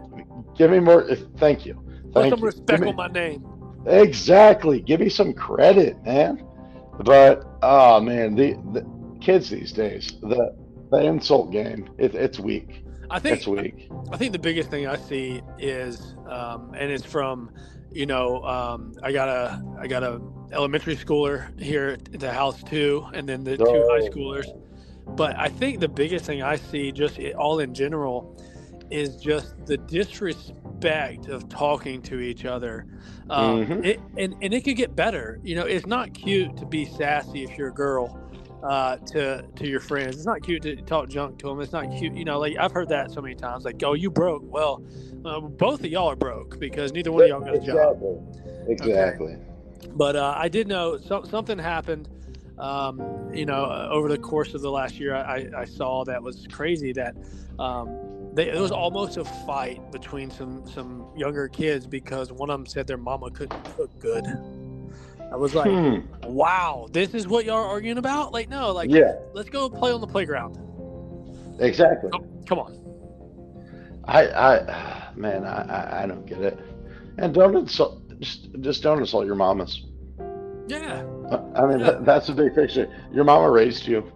Give 0.58 0.72
me 0.72 0.80
more. 0.80 1.06
Thank 1.38 1.68
you. 1.68 1.76
Put 2.12 2.14
Thank 2.24 2.32
some 2.32 2.40
you. 2.40 2.46
respect 2.48 2.82
me- 2.82 2.90
on 2.90 2.96
my 2.96 3.08
name. 3.08 3.46
Exactly. 3.86 4.82
Give 4.82 5.00
me 5.00 5.10
some 5.10 5.34
credit, 5.34 6.04
man. 6.04 6.44
But 7.04 7.46
oh 7.62 8.02
man, 8.02 8.34
the, 8.36 8.54
the 8.74 8.86
kids 9.22 9.50
these 9.52 9.72
days, 9.72 10.14
the 10.22 10.56
the 10.92 10.98
insult 10.98 11.52
game, 11.52 11.88
it, 12.00 12.16
it's 12.16 12.40
weak. 12.40 12.84
I 13.12 13.20
think 13.20 13.38
It's 13.38 13.48
weak. 13.48 13.90
I 14.12 14.18
think 14.18 14.32
the 14.32 14.40
biggest 14.40 14.70
thing 14.72 14.88
I 14.88 14.96
see 14.98 15.42
is, 15.60 16.16
um, 16.30 16.74
and 16.78 16.90
it's 16.92 17.06
from, 17.06 17.52
you 17.92 18.06
know, 18.06 18.42
um, 18.44 18.94
I 19.04 19.12
got 19.12 19.28
a 19.30 19.62
I 19.80 19.86
got 19.88 20.02
a 20.02 20.22
elementary 20.54 20.96
schooler 20.96 21.60
here 21.62 21.90
at 21.90 22.20
the 22.20 22.32
house 22.32 22.64
too, 22.64 23.06
and 23.14 23.28
then 23.30 23.44
the 23.44 23.58
two 23.58 23.64
high 23.66 24.02
Oh. 24.02 24.10
schoolers. 24.10 24.46
But 25.08 25.38
I 25.38 25.50
think 25.50 25.80
the 25.80 25.90
biggest 25.90 26.26
thing 26.26 26.42
I 26.42 26.56
see, 26.56 26.92
just 26.92 27.20
all 27.38 27.60
in 27.60 27.74
general, 27.74 28.38
is 28.90 29.18
just 29.18 29.66
the 29.66 29.78
disrespect 29.78 31.28
of 31.28 31.48
talking 31.50 32.02
to 32.04 32.20
each 32.20 32.46
other. 32.46 32.86
Um, 33.30 33.66
Mhm. 33.66 33.86
it, 33.86 34.00
and 34.18 34.36
and 34.42 34.54
it 34.54 34.62
could 34.64 34.76
get 34.76 34.96
better. 34.96 35.40
You 35.44 35.56
know, 35.56 35.66
it's 35.66 35.86
not 35.86 36.14
cute 36.14 36.58
to 36.58 36.66
be 36.66 36.86
sassy 36.86 37.44
if 37.44 37.58
you're 37.58 37.70
a 37.70 37.74
girl 37.74 38.18
uh, 38.64 38.98
to 38.98 39.44
to 39.56 39.68
your 39.68 39.80
friends. 39.80 40.16
It's 40.18 40.26
not 40.26 40.42
cute 40.44 40.62
to 40.64 40.76
talk 40.78 41.10
junk 41.10 41.40
to 41.40 41.48
them. 41.48 41.62
It's 41.62 41.72
not 41.72 41.92
cute. 41.98 42.14
You 42.14 42.26
know, 42.26 42.40
like 42.40 42.58
I've 42.60 42.72
heard 42.72 42.90
that 42.90 43.12
so 43.12 43.22
many 43.22 43.36
times. 43.36 43.64
Like, 43.66 43.82
oh, 43.84 43.94
you 43.94 44.12
broke. 44.12 44.44
Well, 44.46 44.84
uh, 45.26 45.40
both 45.42 45.80
of 45.82 45.88
y'all 45.88 46.10
are 46.10 46.16
broke 46.16 46.60
because 46.60 46.92
neither 46.94 47.12
one 47.12 47.24
of 47.24 47.30
y'all 47.30 47.40
got 47.42 47.56
a 47.56 47.60
job. 47.60 47.76
Exactly. 48.68 49.38
But 49.94 50.16
uh, 50.16 50.34
I 50.38 50.48
did 50.48 50.68
know 50.68 50.98
so, 50.98 51.24
something 51.24 51.58
happened. 51.58 52.10
Um, 52.62 53.30
you 53.34 53.46
know, 53.46 53.66
uh, 53.66 53.90
over 53.92 54.08
the 54.08 54.18
course 54.20 54.54
of 54.54 54.62
the 54.62 54.70
last 54.70 55.00
year, 55.00 55.16
I, 55.16 55.50
I 55.58 55.66
saw 55.66 56.04
that 56.06 56.22
was 56.22 56.48
crazy. 56.52 56.94
That 56.94 57.16
um, 57.58 57.90
they, 58.36 58.50
it 58.50 58.60
was 58.60 58.72
almost 58.72 59.18
a 59.18 59.26
fight 59.26 59.92
between 59.92 60.30
some 60.30 60.66
some 60.68 61.08
younger 61.18 61.48
kids 61.48 61.88
because 61.88 62.32
one 62.32 62.50
of 62.52 62.60
them 62.60 62.68
said 62.68 62.86
their 62.86 62.98
mama 62.98 63.32
couldn't 63.32 63.64
cook 63.76 63.90
good. 64.00 64.26
I 65.32 65.38
was 65.38 65.56
like, 65.56 65.70
Hmm. 65.72 66.00
wow, 66.24 66.88
this 66.92 67.14
is 67.14 67.28
what 67.28 67.46
y'all 67.46 67.56
are 67.56 67.66
arguing 67.68 67.98
about? 67.98 68.32
Like, 68.34 68.50
no, 68.50 68.72
like, 68.74 68.92
Yeah, 68.92 69.14
let's 69.34 69.50
go 69.50 69.70
play 69.70 69.92
on 69.92 70.02
the 70.02 70.08
playground. 70.08 70.58
exactly. 71.60 72.10
Oh, 72.14 72.20
come 72.46 72.60
on. 72.60 72.78
I, 74.06 74.28
I, 74.28 75.10
man, 75.16 75.46
I, 75.46 75.62
I, 75.62 76.04
I 76.04 76.06
don't 76.06 76.26
get 76.26 76.42
it. 76.42 76.60
And 77.18 77.34
don't 77.34 77.56
insult. 77.56 78.02
Just, 78.20 78.50
just 78.60 78.84
don't 78.84 79.00
insult 79.00 79.26
your 79.26 79.36
mamas. 79.36 79.86
Yeah. 80.72 81.04
I 81.56 81.66
mean, 81.66 81.80
that, 81.80 82.06
that's 82.06 82.30
a 82.30 82.34
big 82.34 82.56
picture. 82.56 82.88
Your 83.12 83.24
mama 83.26 83.50
raised 83.50 83.88
you. 83.88 84.10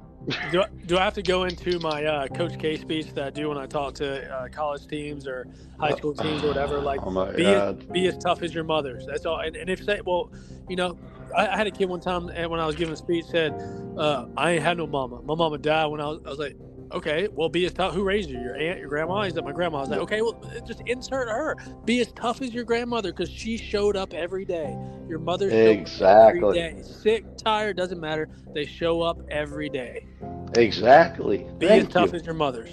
Do, 0.51 0.61
I- 0.61 0.69
do 0.85 0.97
I 0.97 1.03
have 1.03 1.13
to 1.15 1.21
go 1.21 1.43
into 1.43 1.79
my 1.79 2.03
uh, 2.03 2.27
Coach 2.29 2.57
K 2.57 2.77
speech 2.77 3.13
that 3.13 3.25
I 3.25 3.29
do 3.29 3.49
when 3.49 3.57
I 3.57 3.65
talk 3.67 3.93
to 3.95 4.33
uh, 4.33 4.47
college 4.49 4.87
teams 4.87 5.27
or 5.27 5.45
high 5.79 5.91
school 5.95 6.13
teams 6.15 6.43
or 6.43 6.47
whatever? 6.47 6.79
Like, 6.79 7.01
oh 7.03 7.31
be 7.33 7.45
as, 7.45 7.75
be 7.75 8.07
as 8.07 8.17
tough 8.17 8.41
as 8.41 8.53
your 8.53 8.63
mother's. 8.63 9.05
That's 9.05 9.25
all. 9.25 9.39
And, 9.39 9.55
and 9.55 9.69
if 9.69 9.83
say, 9.83 9.99
well, 10.05 10.31
you 10.69 10.75
know, 10.77 10.97
I, 11.35 11.47
I 11.47 11.57
had 11.57 11.67
a 11.67 11.71
kid 11.71 11.89
one 11.89 11.99
time 11.99 12.29
and 12.29 12.49
when 12.49 12.59
I 12.59 12.65
was 12.65 12.75
giving 12.75 12.93
a 12.93 12.97
speech 12.97 13.25
said, 13.25 13.53
uh, 13.97 14.25
"I 14.37 14.51
ain't 14.53 14.63
had 14.63 14.77
no 14.77 14.87
mama. 14.87 15.21
My 15.23 15.35
mama 15.35 15.57
died 15.57 15.87
when 15.87 16.01
I 16.01 16.05
was." 16.07 16.21
I 16.25 16.29
was 16.29 16.39
like, 16.39 16.55
"Okay, 16.91 17.27
well, 17.33 17.49
be 17.49 17.65
as 17.65 17.73
tough. 17.73 17.93
Who 17.93 18.03
raised 18.03 18.29
you? 18.29 18.39
Your 18.39 18.55
aunt, 18.55 18.79
your 18.79 18.89
grandma?" 18.89 19.23
He's 19.23 19.35
like, 19.35 19.45
"My 19.45 19.51
grandma." 19.51 19.77
I 19.77 19.81
was 19.81 19.89
like, 19.89 19.99
"Okay, 20.01 20.21
well, 20.21 20.39
just 20.65 20.81
insert 20.85 21.27
her. 21.29 21.55
Be 21.85 21.99
as 21.99 22.11
tough 22.13 22.41
as 22.41 22.53
your 22.53 22.63
grandmother 22.63 23.11
because 23.11 23.29
she 23.29 23.57
showed 23.57 23.95
up 23.95 24.13
every 24.13 24.45
day. 24.45 24.77
Your 25.07 25.19
mother 25.19 25.49
showed 25.49 25.55
up 25.55 25.67
every 25.67 25.79
Exactly. 25.79 26.59
day. 26.59 26.81
Sick, 26.81 27.25
tired, 27.37 27.77
doesn't 27.77 27.99
matter. 27.99 28.29
They 28.53 28.65
show 28.65 29.01
up 29.01 29.19
every 29.29 29.69
day. 29.69 30.07
Exactly. 30.55 31.47
Be 31.57 31.67
Thank 31.67 31.87
as 31.87 31.93
tough 31.93 32.11
you. 32.13 32.19
as 32.19 32.25
your 32.25 32.35
mother's." 32.35 32.69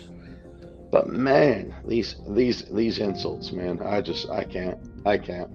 But 0.91 1.09
man, 1.09 1.75
these 1.87 2.17
these 2.29 2.65
these 2.71 2.99
insults, 2.99 3.51
man, 3.51 3.81
I 3.83 4.03
just 4.03 4.29
I 4.29 4.45
can't. 4.45 4.79
I 5.07 5.17
can't. 5.17 5.51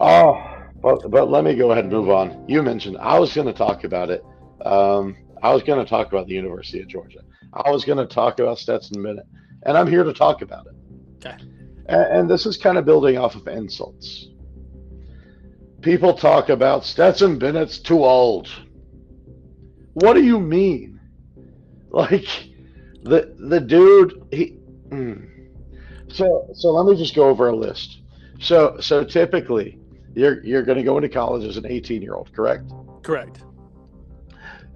Oh, 0.00 0.42
but 0.82 1.10
but 1.10 1.30
let 1.30 1.44
me 1.44 1.54
go 1.54 1.72
ahead 1.72 1.84
and 1.84 1.92
move 1.92 2.08
on. 2.08 2.44
You 2.48 2.62
mentioned 2.62 2.96
I 2.98 3.18
was 3.18 3.34
going 3.34 3.46
to 3.46 3.52
talk 3.52 3.84
about 3.84 4.10
it. 4.10 4.24
Um, 4.64 5.16
I 5.42 5.52
was 5.52 5.62
going 5.62 5.84
to 5.84 5.88
talk 5.88 6.08
about 6.08 6.26
the 6.26 6.34
University 6.34 6.80
of 6.80 6.88
Georgia. 6.88 7.20
I 7.52 7.70
was 7.70 7.84
going 7.84 7.98
to 7.98 8.06
talk 8.06 8.40
about 8.40 8.58
Stetson 8.58 9.02
Bennett, 9.02 9.26
and 9.64 9.76
I'm 9.76 9.86
here 9.86 10.04
to 10.04 10.12
talk 10.12 10.42
about 10.42 10.66
it. 10.66 10.74
Okay. 11.26 11.36
And, 11.86 12.02
and 12.02 12.30
this 12.30 12.46
is 12.46 12.56
kind 12.56 12.78
of 12.78 12.84
building 12.84 13.18
off 13.18 13.34
of 13.34 13.46
insults. 13.48 14.28
People 15.80 16.14
talk 16.14 16.48
about 16.48 16.84
Stetson 16.84 17.38
Bennett's 17.38 17.78
too 17.78 18.04
old. 18.04 18.48
What 19.94 20.14
do 20.14 20.22
you 20.22 20.38
mean? 20.38 21.00
Like 21.90 22.26
the 23.02 23.34
the 23.38 23.60
dude 23.60 24.22
he 24.30 24.58
mm. 24.90 25.26
so 26.08 26.50
so 26.52 26.70
let 26.70 26.84
me 26.84 26.96
just 26.96 27.14
go 27.14 27.28
over 27.28 27.48
a 27.48 27.56
list. 27.56 28.02
So 28.40 28.76
so 28.78 29.04
typically 29.04 29.78
you're 30.14 30.44
you're 30.44 30.62
going 30.62 30.76
to 30.76 30.84
go 30.84 30.98
into 30.98 31.08
college 31.08 31.44
as 31.44 31.56
an 31.56 31.66
18 31.66 32.02
year 32.02 32.14
old, 32.14 32.32
correct? 32.34 32.70
Correct. 33.02 33.42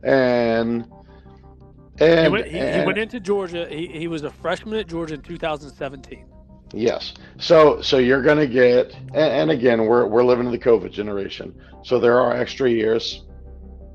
And 0.03 0.87
He 2.19 2.27
and, 2.27 2.33
went, 2.33 2.47
he, 2.47 2.59
he 2.71 2.81
went 2.81 2.99
into 2.99 3.21
Georgia. 3.21 3.67
He, 3.69 3.87
he 3.87 4.09
was 4.09 4.23
a 4.25 4.31
freshman 4.31 4.79
at 4.79 4.87
Georgia 4.89 5.15
in 5.15 5.23
2017. 5.23 6.27
Yes. 6.73 7.15
So 7.39 7.81
so 7.83 7.99
you're 7.99 8.23
going 8.23 8.39
to 8.39 8.47
get 8.47 8.95
and, 8.95 9.17
and 9.17 9.51
again 9.51 9.85
we're 9.87 10.07
we're 10.07 10.25
living 10.25 10.47
in 10.47 10.53
the 10.53 10.59
COVID 10.59 10.91
generation. 10.93 11.55
So 11.85 11.99
there 11.99 12.19
are 12.21 12.35
extra 12.35 12.71
years 12.71 13.25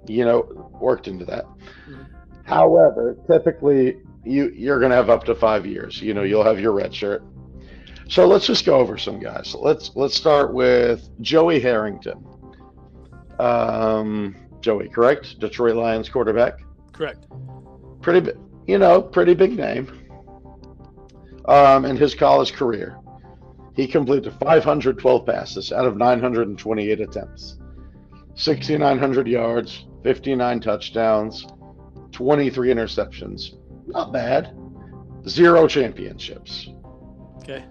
you 0.07 0.25
know 0.25 0.69
worked 0.79 1.07
into 1.07 1.25
that. 1.25 1.45
Mhm. 1.89 2.07
However, 2.43 3.17
typically 3.29 3.97
you 4.23 4.51
you're 4.55 4.79
going 4.79 4.91
to 4.91 4.95
have 4.95 5.09
up 5.09 5.23
to 5.25 5.35
5 5.35 5.65
years. 5.65 6.01
You 6.01 6.13
know, 6.13 6.23
you'll 6.23 6.43
have 6.43 6.59
your 6.59 6.73
red 6.73 6.93
shirt. 6.93 7.23
So 8.09 8.27
let's 8.27 8.45
just 8.47 8.65
go 8.65 8.75
over 8.75 8.97
some 8.97 9.19
guys. 9.19 9.55
Let's 9.55 9.91
let's 9.95 10.15
start 10.15 10.53
with 10.53 11.09
Joey 11.21 11.59
Harrington. 11.59 12.23
Um 13.39 14.35
Joey, 14.61 14.89
correct? 14.89 15.39
Detroit 15.39 15.75
Lions 15.75 16.09
quarterback. 16.09 16.59
Correct. 16.91 17.25
Pretty 18.01 18.31
you 18.67 18.77
know, 18.77 19.01
pretty 19.01 19.33
big 19.33 19.57
name. 19.57 19.87
Um, 21.45 21.85
in 21.85 21.95
his 21.95 22.13
college 22.13 22.53
career, 22.53 22.99
he 23.73 23.87
completed 23.87 24.33
512 24.41 25.25
passes 25.25 25.71
out 25.71 25.85
of 25.85 25.95
928 25.95 26.99
attempts, 26.99 27.57
6,900 28.35 29.27
yards, 29.27 29.85
59 30.03 30.59
touchdowns, 30.59 31.47
23 32.11 32.69
interceptions. 32.69 33.57
Not 33.87 34.11
bad. 34.11 34.53
Zero 35.27 35.67
championships. 35.67 36.69
Okay. 37.37 37.63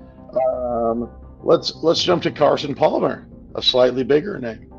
Um, 0.54 1.10
let's 1.42 1.74
let's 1.82 2.02
jump 2.02 2.22
to 2.22 2.30
Carson 2.30 2.74
Palmer, 2.74 3.28
a 3.54 3.62
slightly 3.62 4.04
bigger 4.04 4.38
name. 4.38 4.72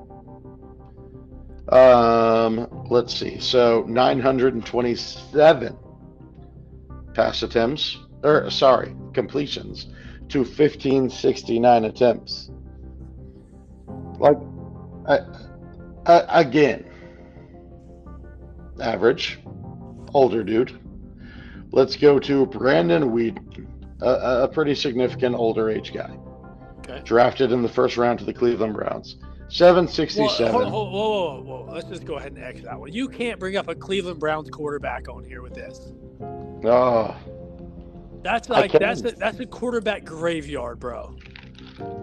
Um, 1.70 2.86
let's 2.90 3.14
see. 3.14 3.40
So 3.40 3.84
927 3.88 5.78
pass 7.14 7.44
attempts, 7.44 7.98
or 8.24 8.50
sorry, 8.50 8.96
completions 9.14 9.88
to 10.30 10.40
1569 10.40 11.86
attempts. 11.86 12.50
Like, 14.20 14.38
I, 15.08 15.20
I, 16.06 16.42
again, 16.42 16.86
average, 18.82 19.40
older 20.14 20.44
dude. 20.44 20.80
Let's 21.72 21.96
go 21.98 22.18
to 22.20 22.46
Brandon 22.46 23.12
Weeden, 23.12 23.68
a, 24.02 24.44
a 24.44 24.48
pretty 24.48 24.74
significant 24.76 25.36
older 25.36 25.70
age 25.70 25.94
guy. 25.94 26.18
Okay. 26.80 27.02
Drafted 27.04 27.52
in 27.52 27.62
the 27.62 27.70
first 27.70 27.98
round 27.98 28.20
to 28.20 28.26
the 28.26 28.34
Cleveland 28.34 28.74
Browns. 28.74 29.18
767. 29.50 30.54
Well, 30.54 30.70
hold, 30.70 30.72
hold, 30.72 30.94
whoa, 30.94 31.00
whoa, 31.00 31.42
whoa, 31.42 31.66
whoa. 31.66 31.74
Let's 31.74 31.88
just 31.88 32.06
go 32.06 32.16
ahead 32.16 32.34
and 32.34 32.44
X 32.44 32.62
that 32.62 32.80
one. 32.80 32.92
You 32.92 33.08
can't 33.08 33.40
bring 33.40 33.56
up 33.56 33.68
a 33.70 33.76
Cleveland 33.76 34.20
Browns 34.20 34.50
quarterback 34.50 35.08
on 35.10 35.24
here 35.24 35.42
with 35.42 35.54
this. 35.54 35.94
Oh, 36.66 37.16
That's 38.24 38.50
like 38.50 38.72
that's 38.74 39.02
a, 39.06 39.12
that's 39.12 39.40
a 39.40 39.46
quarterback 39.46 40.04
graveyard, 40.04 40.80
bro. 40.80 41.16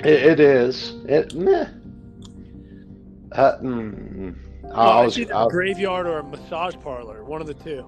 it, 0.00 0.06
it 0.06 0.40
is. 0.40 0.94
It, 1.06 1.34
meh. 1.34 1.66
Uh, 3.32 3.58
mm, 3.58 4.34
I 4.72 4.76
Well, 4.86 5.04
was- 5.04 5.18
it's 5.18 5.30
either 5.30 5.34
a 5.46 5.48
graveyard 5.48 6.06
or 6.06 6.18
a 6.20 6.24
massage 6.24 6.76
parlor, 6.82 7.24
one 7.24 7.40
of 7.40 7.46
the 7.46 7.54
two. 7.54 7.84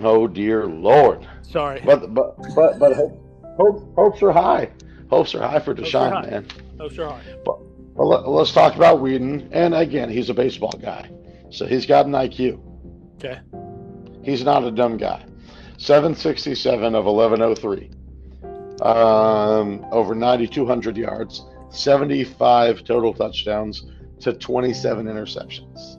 oh 0.00 0.26
dear 0.26 0.66
lord! 0.66 1.26
Sorry. 1.42 1.80
But 1.84 2.14
but 2.14 2.34
but 2.56 2.78
but 2.78 2.94
hope, 2.96 3.22
hope, 3.58 3.94
hopes 3.94 4.22
are 4.22 4.32
high. 4.32 4.70
Hopes 5.10 5.34
are 5.34 5.42
high 5.46 5.58
for 5.60 5.74
Hopes 5.74 5.94
are 5.94 6.10
high. 6.10 6.30
man. 6.30 6.46
Hopes 6.78 6.98
are 6.98 7.10
High. 7.10 7.20
Well, 8.00 8.08
let, 8.08 8.26
let's 8.26 8.52
talk 8.52 8.76
about 8.76 9.00
Weeden. 9.00 9.50
And 9.52 9.74
again, 9.74 10.08
he's 10.08 10.30
a 10.30 10.34
baseball 10.34 10.72
guy, 10.80 11.10
so 11.50 11.66
he's 11.66 11.84
got 11.84 12.06
an 12.06 12.12
IQ. 12.12 12.58
Okay. 13.16 13.40
He's 14.24 14.42
not 14.42 14.64
a 14.64 14.70
dumb 14.70 14.96
guy. 14.96 15.22
767 15.76 16.94
of 16.94 17.04
1103. 17.04 17.90
Um, 18.80 19.84
over 19.92 20.14
9,200 20.14 20.96
yards, 20.96 21.44
75 21.68 22.84
total 22.84 23.12
touchdowns 23.12 23.84
to 24.20 24.32
27 24.32 25.04
interceptions. 25.04 25.98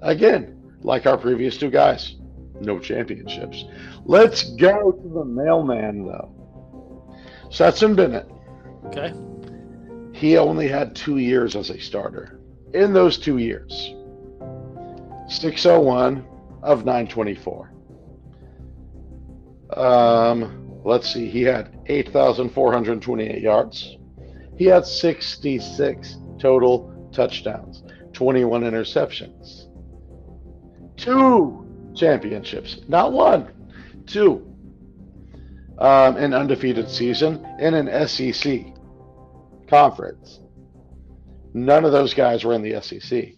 Again, 0.00 0.78
like 0.80 1.04
our 1.04 1.18
previous 1.18 1.58
two 1.58 1.68
guys, 1.68 2.16
no 2.58 2.78
championships. 2.78 3.66
Let's 4.06 4.54
go 4.54 4.92
to 4.92 5.08
the 5.10 5.26
mailman, 5.26 6.06
though. 6.06 7.12
Stetson 7.50 7.94
Bennett. 7.94 8.30
Okay. 8.86 9.12
He 10.16 10.38
only 10.38 10.66
had 10.66 10.96
two 10.96 11.18
years 11.18 11.54
as 11.56 11.68
a 11.68 11.78
starter. 11.78 12.40
In 12.72 12.94
those 12.94 13.18
two 13.18 13.36
years, 13.36 13.94
601 15.28 16.26
of 16.62 16.86
924. 16.86 17.70
Um, 19.76 20.80
let's 20.84 21.12
see, 21.12 21.28
he 21.28 21.42
had 21.42 21.78
8,428 21.84 23.42
yards. 23.42 23.98
He 24.56 24.64
had 24.64 24.86
66 24.86 26.16
total 26.38 27.10
touchdowns, 27.12 27.82
21 28.14 28.62
interceptions. 28.62 29.66
Two 30.96 31.92
championships, 31.94 32.80
not 32.88 33.12
one, 33.12 33.48
two. 34.06 34.50
Um, 35.76 36.16
an 36.16 36.32
undefeated 36.32 36.88
season 36.88 37.44
in 37.58 37.74
an 37.74 38.08
SEC 38.08 38.75
conference. 39.68 40.40
None 41.54 41.84
of 41.84 41.92
those 41.92 42.14
guys 42.14 42.44
were 42.44 42.52
in 42.54 42.62
the 42.62 42.80
SEC. 42.80 43.32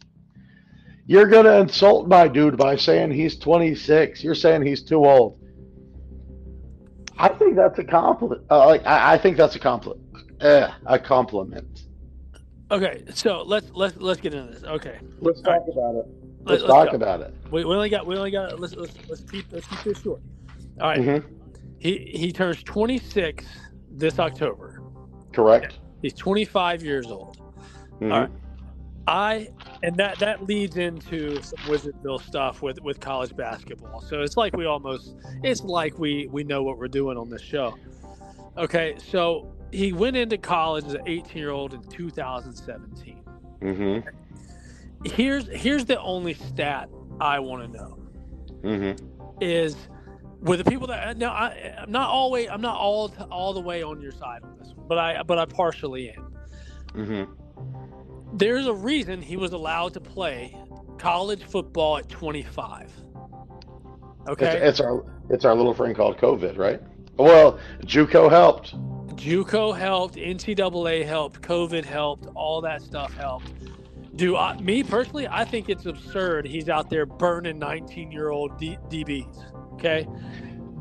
You're 1.06 1.26
going 1.28 1.44
to 1.46 1.58
insult 1.60 2.08
my 2.08 2.28
dude 2.28 2.56
by 2.56 2.76
saying 2.76 3.12
he's 3.12 3.38
26. 3.38 4.22
You're 4.22 4.34
saying 4.34 4.62
he's 4.66 4.82
too 4.82 5.04
old. 5.06 5.38
I 7.16 7.28
think 7.28 7.56
that's 7.56 7.78
a 7.78 7.84
compliment. 7.84 8.42
Uh, 8.50 8.66
like 8.66 8.86
I, 8.86 9.14
I 9.14 9.18
think 9.18 9.36
that's 9.36 9.56
a 9.56 9.58
compliment. 9.58 10.04
Uh, 10.40 10.70
a 10.86 10.98
compliment. 10.98 11.82
Okay. 12.70 13.02
So 13.14 13.42
let's 13.42 13.66
let's 13.72 13.96
let's 13.96 14.20
get 14.20 14.34
into 14.34 14.52
this. 14.52 14.62
Okay. 14.64 14.98
Let's 15.20 15.40
talk 15.40 15.62
about 15.72 15.94
it. 15.96 16.06
Let- 16.44 16.60
Let's, 16.60 16.64
talk 16.64 16.90
go. 16.90 16.96
about 16.96 17.20
it. 17.20 17.34
We, 17.50 17.64
we 17.64 17.74
only 17.74 17.88
got 17.90 18.06
we 18.06 18.16
only 18.16 18.30
got 18.30 18.58
let's 18.60 18.74
let's 18.74 18.94
let's 19.08 19.22
keep 19.22 19.46
let's 19.50 19.66
keep 19.66 19.82
this 19.82 20.00
short. 20.00 20.20
All 20.80 20.88
right. 20.90 21.00
Mhm. 21.00 21.24
He 21.80 21.98
he 22.14 22.32
turns 22.32 22.62
26 22.62 23.44
this 23.90 24.18
October. 24.18 24.80
Correct. 25.32 25.78
He's 26.02 26.14
25 26.14 26.82
years 26.82 27.06
old. 27.06 27.38
Mhm. 28.00 28.12
All 28.12 28.20
right. 28.20 28.30
I 29.06 29.48
and 29.82 29.96
that 29.96 30.18
that 30.18 30.44
leads 30.46 30.76
into 30.76 31.40
some 31.40 31.58
Wizardville 31.60 32.20
stuff 32.20 32.60
with 32.60 32.80
with 32.82 33.00
college 33.00 33.34
basketball. 33.34 34.02
So 34.02 34.20
it's 34.20 34.36
like 34.36 34.54
we 34.56 34.66
almost 34.66 35.14
it's 35.42 35.62
like 35.62 35.98
we 35.98 36.26
we 36.30 36.44
know 36.44 36.62
what 36.62 36.76
we're 36.78 36.88
doing 36.88 37.16
on 37.16 37.30
this 37.30 37.40
show. 37.42 37.74
Okay, 38.58 38.96
so 38.98 39.50
he 39.72 39.92
went 39.92 40.16
into 40.16 40.36
college 40.36 40.84
as 40.84 40.94
an 40.94 41.02
18 41.06 41.38
year 41.38 41.50
old 41.50 41.72
in 41.72 41.82
2017. 41.84 43.22
Mhm. 43.62 44.04
Here's 45.04 45.46
here's 45.48 45.86
the 45.86 45.98
only 46.02 46.34
stat 46.34 46.90
I 47.20 47.38
want 47.38 47.62
to 47.72 47.78
know 47.78 47.98
Mhm. 48.62 49.00
is 49.40 49.76
with 50.42 50.62
the 50.62 50.70
people 50.70 50.86
that 50.88 51.16
now 51.16 51.30
I, 51.32 51.74
I'm 51.80 51.90
not 51.90 52.10
always 52.10 52.48
I'm 52.50 52.60
not 52.60 52.76
all 52.76 53.10
all 53.30 53.54
the 53.54 53.60
way 53.60 53.82
on 53.82 54.00
your 54.02 54.12
side 54.12 54.42
on 54.44 54.56
this, 54.58 54.74
one, 54.74 54.77
but 54.88 54.98
I 54.98 55.22
but 55.22 55.38
I 55.38 55.44
partially 55.44 56.10
am. 56.10 56.32
Mhm. 56.94 57.28
There's 58.32 58.66
a 58.66 58.72
reason 58.72 59.22
he 59.22 59.36
was 59.36 59.52
allowed 59.52 59.94
to 59.94 60.00
play 60.00 60.56
college 60.98 61.44
football 61.44 61.98
at 61.98 62.08
25. 62.08 62.92
Okay, 64.28 64.46
It's, 64.46 64.62
it's 64.62 64.80
our 64.80 65.04
it's 65.30 65.44
our 65.44 65.54
little 65.54 65.74
friend 65.74 65.94
called 65.94 66.18
COVID, 66.18 66.58
right? 66.58 66.80
Well, 67.16 67.58
JUCO 67.82 68.30
helped. 68.30 68.74
JUCO 69.16 69.76
helped, 69.76 70.14
NCAA 70.16 71.04
helped, 71.04 71.40
COVID 71.42 71.84
helped, 71.84 72.26
all 72.34 72.60
that 72.60 72.82
stuff 72.82 73.12
helped. 73.14 73.50
Do 74.16 74.36
I, 74.36 74.56
me 74.60 74.82
personally? 74.82 75.26
I 75.28 75.44
think 75.44 75.68
it's 75.68 75.86
absurd. 75.86 76.46
He's 76.46 76.68
out 76.68 76.90
there 76.90 77.06
burning 77.06 77.58
19 77.58 78.10
year 78.12 78.30
old 78.30 78.58
D, 78.58 78.78
DBs. 78.88 79.74
Okay, 79.74 80.06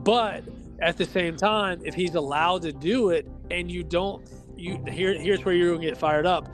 but 0.04 0.44
at 0.80 0.98
the 0.98 1.06
same 1.06 1.36
time, 1.38 1.82
if 1.84 1.94
he's 1.96 2.16
allowed 2.16 2.62
to 2.64 2.72
do 2.72 3.10
it, 3.10 3.28
and 3.52 3.72
you 3.72 3.84
don't, 3.84 4.28
you 4.56 4.84
here 4.90 5.14
here's 5.14 5.44
where 5.46 5.54
you're 5.54 5.76
gonna 5.76 5.86
get 5.86 5.98
fired 5.98 6.26
up. 6.26 6.50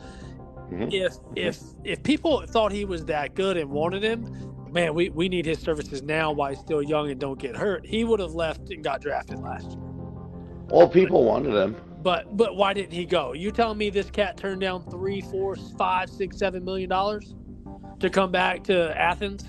Mhm. 0.72 0.94
If 0.94 1.14
if 1.36 1.60
if 1.84 2.04
people 2.04 2.44
thought 2.48 2.72
he 2.72 2.86
was 2.86 3.06
that 3.06 3.36
good 3.36 3.58
and 3.58 3.70
wanted 3.70 4.04
him, 4.04 4.26
man, 4.72 4.94
we, 4.94 5.10
we 5.10 5.30
need 5.30 5.46
his 5.46 5.60
services 5.60 6.02
now 6.02 6.32
while 6.32 6.50
he's 6.50 6.60
still 6.60 6.82
young 6.82 7.10
and 7.12 7.20
don't 7.20 7.40
get 7.40 7.56
hurt. 7.56 7.86
He 7.86 8.04
would 8.04 8.20
have 8.20 8.34
left 8.34 8.70
and 8.72 8.84
got 8.84 9.02
drafted 9.02 9.40
last 9.40 9.72
year. 9.72 9.80
Well, 10.70 10.88
people 10.90 11.24
wanted 11.24 11.54
him. 11.54 11.76
But 12.02 12.36
but 12.36 12.56
why 12.58 12.74
didn't 12.74 12.92
he 12.92 13.06
go? 13.06 13.34
You 13.34 13.52
telling 13.52 13.78
me 13.78 13.90
this 13.90 14.10
cat 14.10 14.36
turned 14.36 14.62
down 14.62 14.84
three, 14.90 15.22
four, 15.22 15.56
five, 15.78 16.10
six, 16.10 16.38
seven 16.38 16.66
million 16.66 16.90
dollars 16.90 17.36
to 18.00 18.10
come 18.10 18.32
back 18.32 18.64
to 18.66 19.00
Athens? 19.00 19.46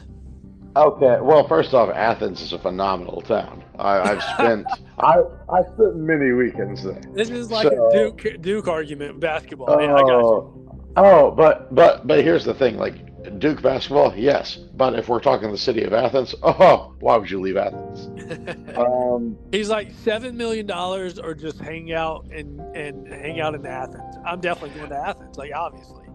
Okay. 0.76 1.18
Well, 1.20 1.48
first 1.48 1.72
off, 1.74 1.88
Athens 1.94 2.42
is 2.42 2.52
a 2.52 2.58
phenomenal 2.58 3.22
town. 3.22 3.63
I, 3.78 4.12
I've 4.12 4.22
spent 4.22 4.66
I 4.98 5.22
I 5.48 5.62
spent 5.74 5.96
many 5.96 6.32
weekends 6.32 6.84
there. 6.84 7.00
This 7.12 7.30
is 7.30 7.50
like 7.50 7.68
So- 7.68 7.88
a 7.88 7.92
Duke 7.92 8.40
Duke 8.42 8.68
argument 8.68 9.20
basketball. 9.20 9.76
man, 9.76 9.90
I 9.90 10.00
got 10.00 10.06
you. 10.08 10.14
Oh, 10.14 10.76
oh, 10.96 11.30
but 11.32 11.74
but 11.74 12.06
but 12.06 12.22
here's 12.22 12.44
the 12.44 12.54
thing: 12.54 12.76
like 12.78 12.94
Duke 13.40 13.62
basketball, 13.62 14.14
yes. 14.14 14.56
But 14.76 14.94
if 14.98 15.08
we're 15.08 15.18
talking 15.20 15.50
the 15.50 15.58
city 15.58 15.82
of 15.82 15.92
Athens, 15.92 16.34
oh, 16.42 16.94
why 17.00 17.16
would 17.16 17.30
you 17.30 17.40
leave 17.40 17.56
Athens? 17.56 18.10
Um, 18.76 19.36
He's 19.52 19.68
like 19.68 19.92
seven 20.02 20.36
million 20.36 20.66
dollars, 20.66 21.18
or 21.18 21.34
just 21.34 21.58
hang 21.60 21.92
out 21.92 22.26
and 22.32 22.58
and 22.76 23.06
hang 23.06 23.40
out 23.40 23.54
in 23.54 23.64
Athens. 23.66 24.16
I'm 24.26 24.40
definitely 24.40 24.76
going 24.78 24.90
to 24.90 24.96
Athens, 24.96 25.36
like 25.36 25.52
obviously. 25.54 26.06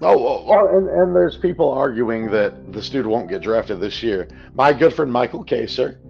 oh, 0.00 0.44
well, 0.46 0.68
and, 0.68 0.88
and 0.88 1.14
there's 1.16 1.36
people 1.36 1.70
arguing 1.70 2.30
that 2.30 2.72
the 2.72 2.80
student 2.82 3.10
won't 3.12 3.28
get 3.28 3.42
drafted 3.42 3.80
this 3.80 4.02
year. 4.02 4.28
My 4.54 4.72
good 4.72 4.94
friend 4.94 5.12
Michael 5.12 5.42
Kaser, 5.44 6.00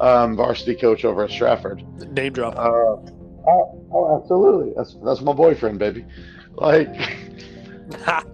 um, 0.00 0.36
varsity 0.36 0.74
coach 0.74 1.04
over 1.04 1.24
at 1.24 1.30
Stratford, 1.30 1.82
Name 2.12 2.32
drop. 2.32 2.56
Uh, 2.56 2.60
oh, 2.60 3.86
oh, 3.92 4.20
absolutely. 4.20 4.72
That's 4.76 4.96
that's 5.04 5.20
my 5.20 5.32
boyfriend, 5.32 5.78
baby. 5.78 6.04
Like, 6.52 6.94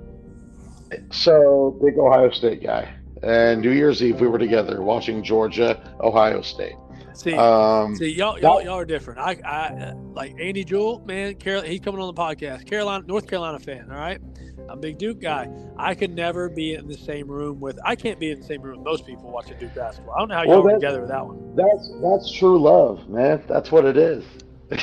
so 1.11 1.79
big 1.83 1.99
Ohio 1.99 2.31
State 2.31 2.63
guy. 2.63 2.95
And 3.23 3.63
New 3.63 3.71
Year's 3.71 4.03
Eve, 4.03 4.21
we 4.21 4.27
were 4.27 4.39
together 4.39 4.83
watching 4.83 5.23
Georgia, 5.23 5.97
Ohio 6.01 6.43
State. 6.43 6.75
See, 7.15 7.33
Um, 7.33 7.95
see, 7.97 8.13
y'all, 8.13 8.39
y'all, 8.39 8.61
y'all 8.63 8.75
are 8.75 8.85
different. 8.85 9.21
I, 9.21 9.39
I 9.45 9.93
like 10.15 10.35
Andy 10.39 10.65
Jewell, 10.65 11.01
man. 11.07 11.35
Carol, 11.37 11.63
he's 11.63 11.81
coming 11.81 12.01
on 12.01 12.13
the 12.13 12.21
podcast. 12.21 12.67
Carolina, 12.69 13.05
North 13.07 13.27
Carolina 13.29 13.59
fan. 13.61 13.87
All 13.91 13.97
right, 13.97 14.21
I'm 14.69 14.79
a 14.79 14.81
big 14.81 14.99
Duke 14.99 15.21
guy. 15.21 15.49
I 15.77 15.95
could 15.95 16.15
never 16.15 16.49
be 16.49 16.75
in 16.75 16.89
the 16.89 16.97
same 16.97 17.29
room 17.29 17.61
with. 17.61 17.79
I 17.85 17.95
can't 17.97 18.19
be 18.19 18.31
in 18.31 18.41
the 18.41 18.47
same 18.47 18.63
room 18.63 18.79
with 18.79 18.85
most 18.85 19.07
people 19.07 19.31
watching 19.31 19.59
Duke 19.59 19.75
basketball. 19.75 20.15
I 20.15 20.19
don't 20.21 20.29
know 20.29 20.35
how 20.37 20.47
Well, 20.47 20.59
y'all 20.59 20.67
that- 20.69 20.75
together 20.75 21.01
with 21.01 21.11
that 21.11 21.27
one. 21.27 21.55
that's 21.57 21.93
that's 22.03 22.33
true 22.33 22.59
love, 22.61 23.09
man. 23.09 23.43
That's 23.49 23.71
what 23.73 23.85
it 23.85 23.97
is. 23.97 24.25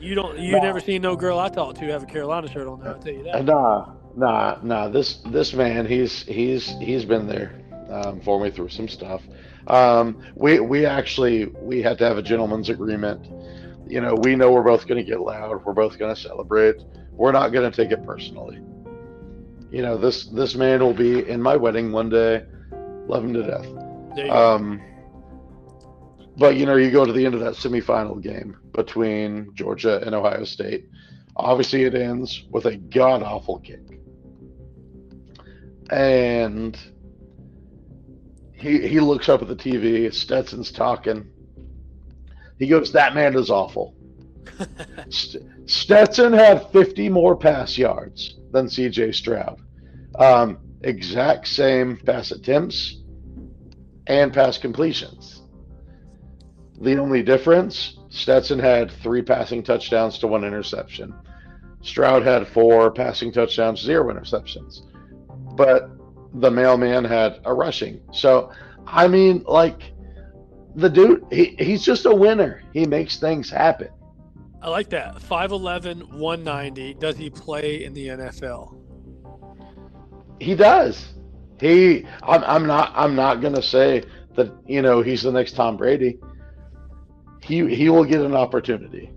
You 0.00 0.14
don't. 0.14 0.38
You 0.38 0.52
Nah. 0.52 0.62
never 0.62 0.78
seen 0.78 1.02
no 1.02 1.16
girl 1.16 1.40
I 1.40 1.48
talked 1.48 1.78
to 1.80 1.84
have 1.86 2.04
a 2.04 2.06
Carolina 2.06 2.46
shirt 2.48 2.68
on. 2.68 2.78
There, 2.80 2.92
I'll 2.92 3.00
tell 3.00 3.12
you 3.12 3.24
that. 3.24 3.44
Nah, 3.44 3.94
nah, 4.14 4.56
nah. 4.62 4.86
This 4.88 5.14
this 5.26 5.52
man, 5.52 5.86
he's 5.86 6.22
he's 6.22 6.68
he's 6.78 7.04
been 7.04 7.26
there 7.26 7.60
um, 7.90 8.20
for 8.20 8.38
me 8.40 8.48
through 8.52 8.68
some 8.68 8.86
stuff. 8.86 9.22
Um, 9.66 10.22
we 10.36 10.60
we 10.60 10.86
actually 10.86 11.46
we 11.46 11.82
had 11.82 11.98
to 11.98 12.04
have 12.04 12.16
a 12.16 12.22
gentleman's 12.22 12.68
agreement. 12.68 13.26
You 13.88 14.00
know, 14.00 14.14
we 14.14 14.36
know 14.36 14.52
we're 14.52 14.62
both 14.62 14.86
going 14.86 15.04
to 15.04 15.10
get 15.10 15.20
loud. 15.20 15.64
We're 15.64 15.72
both 15.74 15.98
going 15.98 16.14
to 16.14 16.20
celebrate. 16.20 16.76
We're 17.10 17.32
not 17.32 17.48
going 17.48 17.68
to 17.68 17.76
take 17.76 17.90
it 17.90 18.04
personally. 18.06 18.60
You 19.70 19.82
know, 19.82 19.98
this 19.98 20.24
this 20.26 20.54
man 20.54 20.80
will 20.80 20.94
be 20.94 21.28
in 21.28 21.42
my 21.42 21.56
wedding 21.56 21.92
one 21.92 22.08
day. 22.08 22.44
Love 23.06 23.24
him 23.24 23.34
to 23.34 23.42
death. 23.42 23.66
Go. 24.16 24.30
Um, 24.30 24.80
but 26.36 26.56
you 26.56 26.64
know, 26.64 26.76
you 26.76 26.90
go 26.90 27.04
to 27.04 27.12
the 27.12 27.24
end 27.26 27.34
of 27.34 27.40
that 27.40 27.54
semifinal 27.54 28.22
game 28.22 28.56
between 28.72 29.50
Georgia 29.54 30.00
and 30.04 30.14
Ohio 30.14 30.44
State. 30.44 30.86
Obviously, 31.36 31.82
it 31.84 31.94
ends 31.94 32.44
with 32.50 32.66
a 32.66 32.76
god 32.76 33.22
awful 33.22 33.58
kick, 33.58 34.00
and 35.90 36.78
he 38.52 38.88
he 38.88 39.00
looks 39.00 39.28
up 39.28 39.42
at 39.42 39.48
the 39.48 39.56
TV. 39.56 40.12
Stetson's 40.12 40.72
talking. 40.72 41.28
He 42.58 42.68
goes, 42.68 42.92
"That 42.92 43.14
man 43.14 43.36
is 43.36 43.50
awful." 43.50 43.94
St- 45.10 45.44
Stetson 45.66 46.32
had 46.32 46.70
50 46.72 47.10
more 47.10 47.36
pass 47.36 47.76
yards 47.76 48.37
than 48.52 48.68
C.J. 48.68 49.12
Stroud. 49.12 49.60
Um, 50.18 50.58
exact 50.82 51.48
same 51.48 51.96
pass 51.96 52.30
attempts 52.30 52.96
and 54.06 54.32
pass 54.32 54.58
completions. 54.58 55.42
The 56.80 56.98
only 56.98 57.22
difference 57.22 57.98
Stetson 58.08 58.58
had 58.58 58.90
three 58.90 59.22
passing 59.22 59.62
touchdowns 59.62 60.18
to 60.18 60.26
one 60.26 60.44
interception. 60.44 61.14
Stroud 61.82 62.22
had 62.22 62.48
four 62.48 62.90
passing 62.90 63.32
touchdowns, 63.32 63.80
zero 63.80 64.12
interceptions. 64.12 64.82
But 65.56 65.90
the 66.34 66.50
mailman 66.50 67.04
had 67.04 67.40
a 67.44 67.54
rushing. 67.54 68.00
So, 68.12 68.50
I 68.86 69.08
mean, 69.08 69.44
like, 69.46 69.92
the 70.74 70.88
dude, 70.88 71.24
he, 71.30 71.56
he's 71.58 71.84
just 71.84 72.06
a 72.06 72.14
winner. 72.14 72.62
He 72.72 72.86
makes 72.86 73.18
things 73.18 73.50
happen. 73.50 73.88
I 74.60 74.68
like 74.68 74.90
that. 74.90 75.16
5'11", 75.16 76.12
190. 76.12 76.94
Does 76.94 77.16
he 77.16 77.30
play 77.30 77.84
in 77.84 77.94
the 77.94 78.08
NFL? 78.08 78.76
He 80.40 80.54
does. 80.54 81.14
He, 81.60 82.06
I'm, 82.22 82.44
I'm 82.44 82.66
not, 82.66 82.92
I'm 82.94 83.14
not 83.14 83.40
gonna 83.40 83.62
say 83.62 84.02
that 84.36 84.52
you 84.66 84.82
know 84.82 85.02
he's 85.02 85.22
the 85.22 85.32
next 85.32 85.52
Tom 85.52 85.76
Brady. 85.76 86.18
He, 87.42 87.74
he 87.74 87.88
will 87.88 88.04
get 88.04 88.20
an 88.20 88.34
opportunity. 88.34 89.10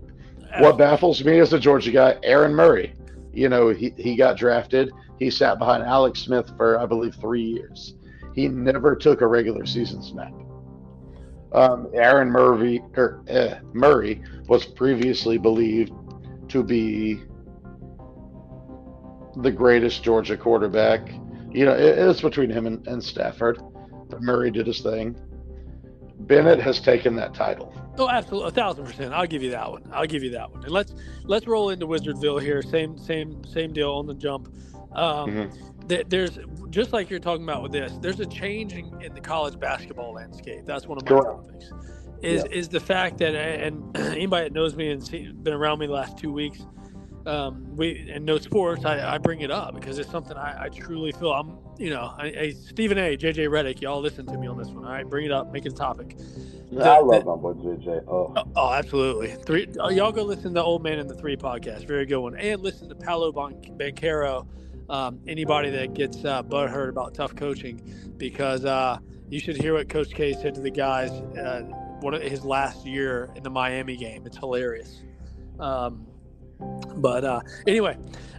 What 0.58 0.76
baffles 0.76 1.24
me 1.24 1.38
as 1.38 1.52
a 1.52 1.58
Georgia 1.58 1.90
guy, 1.90 2.18
Aaron 2.22 2.54
Murray. 2.54 2.94
You 3.32 3.48
know, 3.48 3.70
he, 3.70 3.94
he 3.96 4.16
got 4.16 4.36
drafted. 4.36 4.92
He 5.18 5.30
sat 5.30 5.58
behind 5.58 5.82
Alex 5.82 6.20
Smith 6.20 6.50
for, 6.56 6.78
I 6.78 6.84
believe, 6.84 7.14
three 7.14 7.42
years. 7.42 7.94
He 8.34 8.48
never 8.48 8.94
took 8.94 9.22
a 9.22 9.26
regular 9.26 9.64
season 9.64 10.02
snap. 10.02 10.32
Um, 11.52 11.88
Aaron 11.94 12.30
Murray, 12.30 12.82
er, 12.96 13.22
eh, 13.28 13.58
Murray 13.72 14.22
was 14.48 14.64
previously 14.64 15.38
believed 15.38 15.92
to 16.48 16.62
be 16.62 17.20
the 19.36 19.50
greatest 19.50 20.02
Georgia 20.02 20.36
quarterback. 20.36 21.10
You 21.50 21.66
know, 21.66 21.72
it, 21.74 21.98
it's 21.98 22.20
between 22.20 22.50
him 22.50 22.66
and, 22.66 22.86
and 22.86 23.02
Stafford. 23.02 23.60
But 24.08 24.22
Murray 24.22 24.50
did 24.50 24.66
his 24.66 24.80
thing. 24.80 25.16
Bennett 26.20 26.60
has 26.60 26.80
taken 26.80 27.16
that 27.16 27.34
title. 27.34 27.74
Oh, 27.98 28.08
absolutely, 28.08 28.48
a 28.48 28.52
thousand 28.52 28.84
percent. 28.86 29.12
I'll 29.12 29.26
give 29.26 29.42
you 29.42 29.50
that 29.50 29.70
one. 29.70 29.82
I'll 29.92 30.06
give 30.06 30.22
you 30.22 30.30
that 30.30 30.50
one. 30.50 30.62
And 30.64 30.72
let's 30.72 30.94
let's 31.24 31.46
roll 31.46 31.70
into 31.70 31.86
Wizardville 31.86 32.40
here. 32.40 32.62
Same 32.62 32.96
same 32.96 33.44
same 33.44 33.72
deal 33.72 33.92
on 33.92 34.06
the 34.06 34.14
jump. 34.14 34.48
Um, 34.92 35.30
Mhm. 35.30 35.71
Th- 35.88 36.06
there's 36.08 36.38
just 36.70 36.92
like 36.92 37.10
you're 37.10 37.20
talking 37.20 37.44
about 37.44 37.62
with 37.62 37.72
this. 37.72 37.92
There's 38.00 38.20
a 38.20 38.26
change 38.26 38.74
in, 38.74 39.02
in 39.02 39.14
the 39.14 39.20
college 39.20 39.58
basketball 39.58 40.14
landscape. 40.14 40.64
That's 40.64 40.86
one 40.86 40.98
of 40.98 41.04
my 41.04 41.08
Correct. 41.08 41.46
topics. 41.46 41.72
Is 42.22 42.44
is 42.44 42.68
the 42.68 42.80
fact 42.80 43.18
that 43.18 43.34
and 43.34 43.96
anybody 43.96 44.44
that 44.44 44.52
knows 44.52 44.76
me 44.76 44.90
and 44.90 45.04
see, 45.04 45.32
been 45.32 45.54
around 45.54 45.80
me 45.80 45.86
the 45.86 45.92
last 45.92 46.16
two 46.16 46.32
weeks, 46.32 46.64
um, 47.26 47.76
we 47.76 48.08
and 48.10 48.24
no 48.24 48.38
sports, 48.38 48.84
I, 48.84 49.14
I 49.14 49.18
bring 49.18 49.40
it 49.40 49.50
up 49.50 49.74
because 49.74 49.98
it's 49.98 50.10
something 50.10 50.36
I, 50.36 50.64
I 50.64 50.68
truly 50.68 51.12
feel. 51.12 51.32
I'm 51.32 51.58
you 51.78 51.90
know, 51.90 52.14
I, 52.16 52.26
I, 52.26 52.50
Stephen 52.50 52.96
A, 52.98 53.16
JJ 53.16 53.48
Redick, 53.48 53.80
y'all 53.80 54.00
listen 54.00 54.24
to 54.26 54.38
me 54.38 54.46
on 54.46 54.56
this 54.56 54.68
one. 54.68 54.84
All 54.84 54.92
right, 54.92 55.08
bring 55.08 55.26
it 55.26 55.32
up, 55.32 55.52
make 55.52 55.66
it 55.66 55.72
a 55.72 55.76
topic. 55.76 56.16
I 56.80 57.00
love 57.00 57.26
my 57.26 57.36
boy 57.36 57.52
JJ. 57.54 58.04
Oh, 58.08 58.32
Oh, 58.36 58.44
oh, 58.56 58.72
absolutely. 58.72 59.32
Three. 59.44 59.68
Y'all 59.90 60.12
go 60.12 60.22
listen 60.22 60.54
to 60.54 60.62
Old 60.62 60.82
Man 60.82 60.98
and 60.98 61.08
the 61.10 61.14
Three 61.14 61.36
podcast. 61.36 61.86
Very 61.86 62.06
good 62.06 62.18
one. 62.18 62.36
And 62.36 62.62
listen 62.62 62.88
to 62.88 62.94
Paolo 62.94 63.32
Ban- 63.32 63.76
Banchero. 63.76 64.46
Um, 64.88 65.20
anybody 65.26 65.70
that 65.70 65.94
gets 65.94 66.24
uh, 66.24 66.42
butthurt 66.42 66.88
about 66.90 67.14
tough 67.14 67.34
coaching, 67.34 67.80
because 68.18 68.64
uh, 68.64 68.98
you 69.30 69.40
should 69.40 69.56
hear 69.56 69.74
what 69.74 69.88
Coach 69.88 70.10
K 70.10 70.32
said 70.34 70.54
to 70.56 70.60
the 70.60 70.70
guys. 70.70 71.10
Uh, 71.10 71.62
one 72.00 72.14
of 72.14 72.22
his 72.22 72.44
last 72.44 72.84
year 72.84 73.30
in 73.36 73.42
the 73.44 73.50
Miami 73.50 73.96
game. 73.96 74.24
It's 74.26 74.36
hilarious. 74.36 75.02
Um, 75.60 76.04
but 76.96 77.24
uh, 77.24 77.40
anyway, 77.66 77.96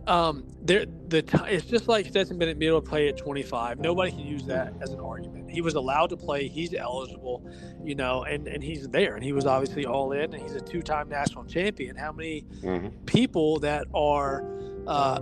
um, 0.08 0.46
there 0.62 0.86
the 1.08 1.22
t- 1.22 1.38
it's 1.48 1.66
just 1.66 1.88
like 1.88 2.06
Stetson 2.08 2.38
Bennett 2.38 2.60
being 2.60 2.72
able 2.72 2.82
to 2.82 2.90
play 2.90 3.08
at 3.08 3.18
25. 3.18 3.80
Nobody 3.80 4.12
can 4.12 4.20
use 4.20 4.44
that 4.46 4.74
as 4.82 4.92
an 4.92 5.00
argument. 5.00 5.50
He 5.50 5.62
was 5.62 5.76
allowed 5.76 6.08
to 6.12 6.18
play. 6.18 6.48
He's 6.50 6.74
eligible, 6.74 7.46
you 7.84 7.96
know, 7.96 8.24
and 8.24 8.48
and 8.48 8.62
he's 8.64 8.88
there, 8.90 9.16
and 9.16 9.24
he 9.24 9.32
was 9.34 9.46
obviously 9.46 9.86
all 9.86 10.12
in, 10.12 10.34
and 10.34 10.42
he's 10.42 10.56
a 10.56 10.62
two-time 10.62 11.08
national 11.10 11.46
champion. 11.46 11.96
How 11.96 12.12
many 12.12 12.46
Mhm. 12.62 12.92
people 13.06 13.60
that 13.60 13.86
are 13.94 14.46
uh, 14.88 15.20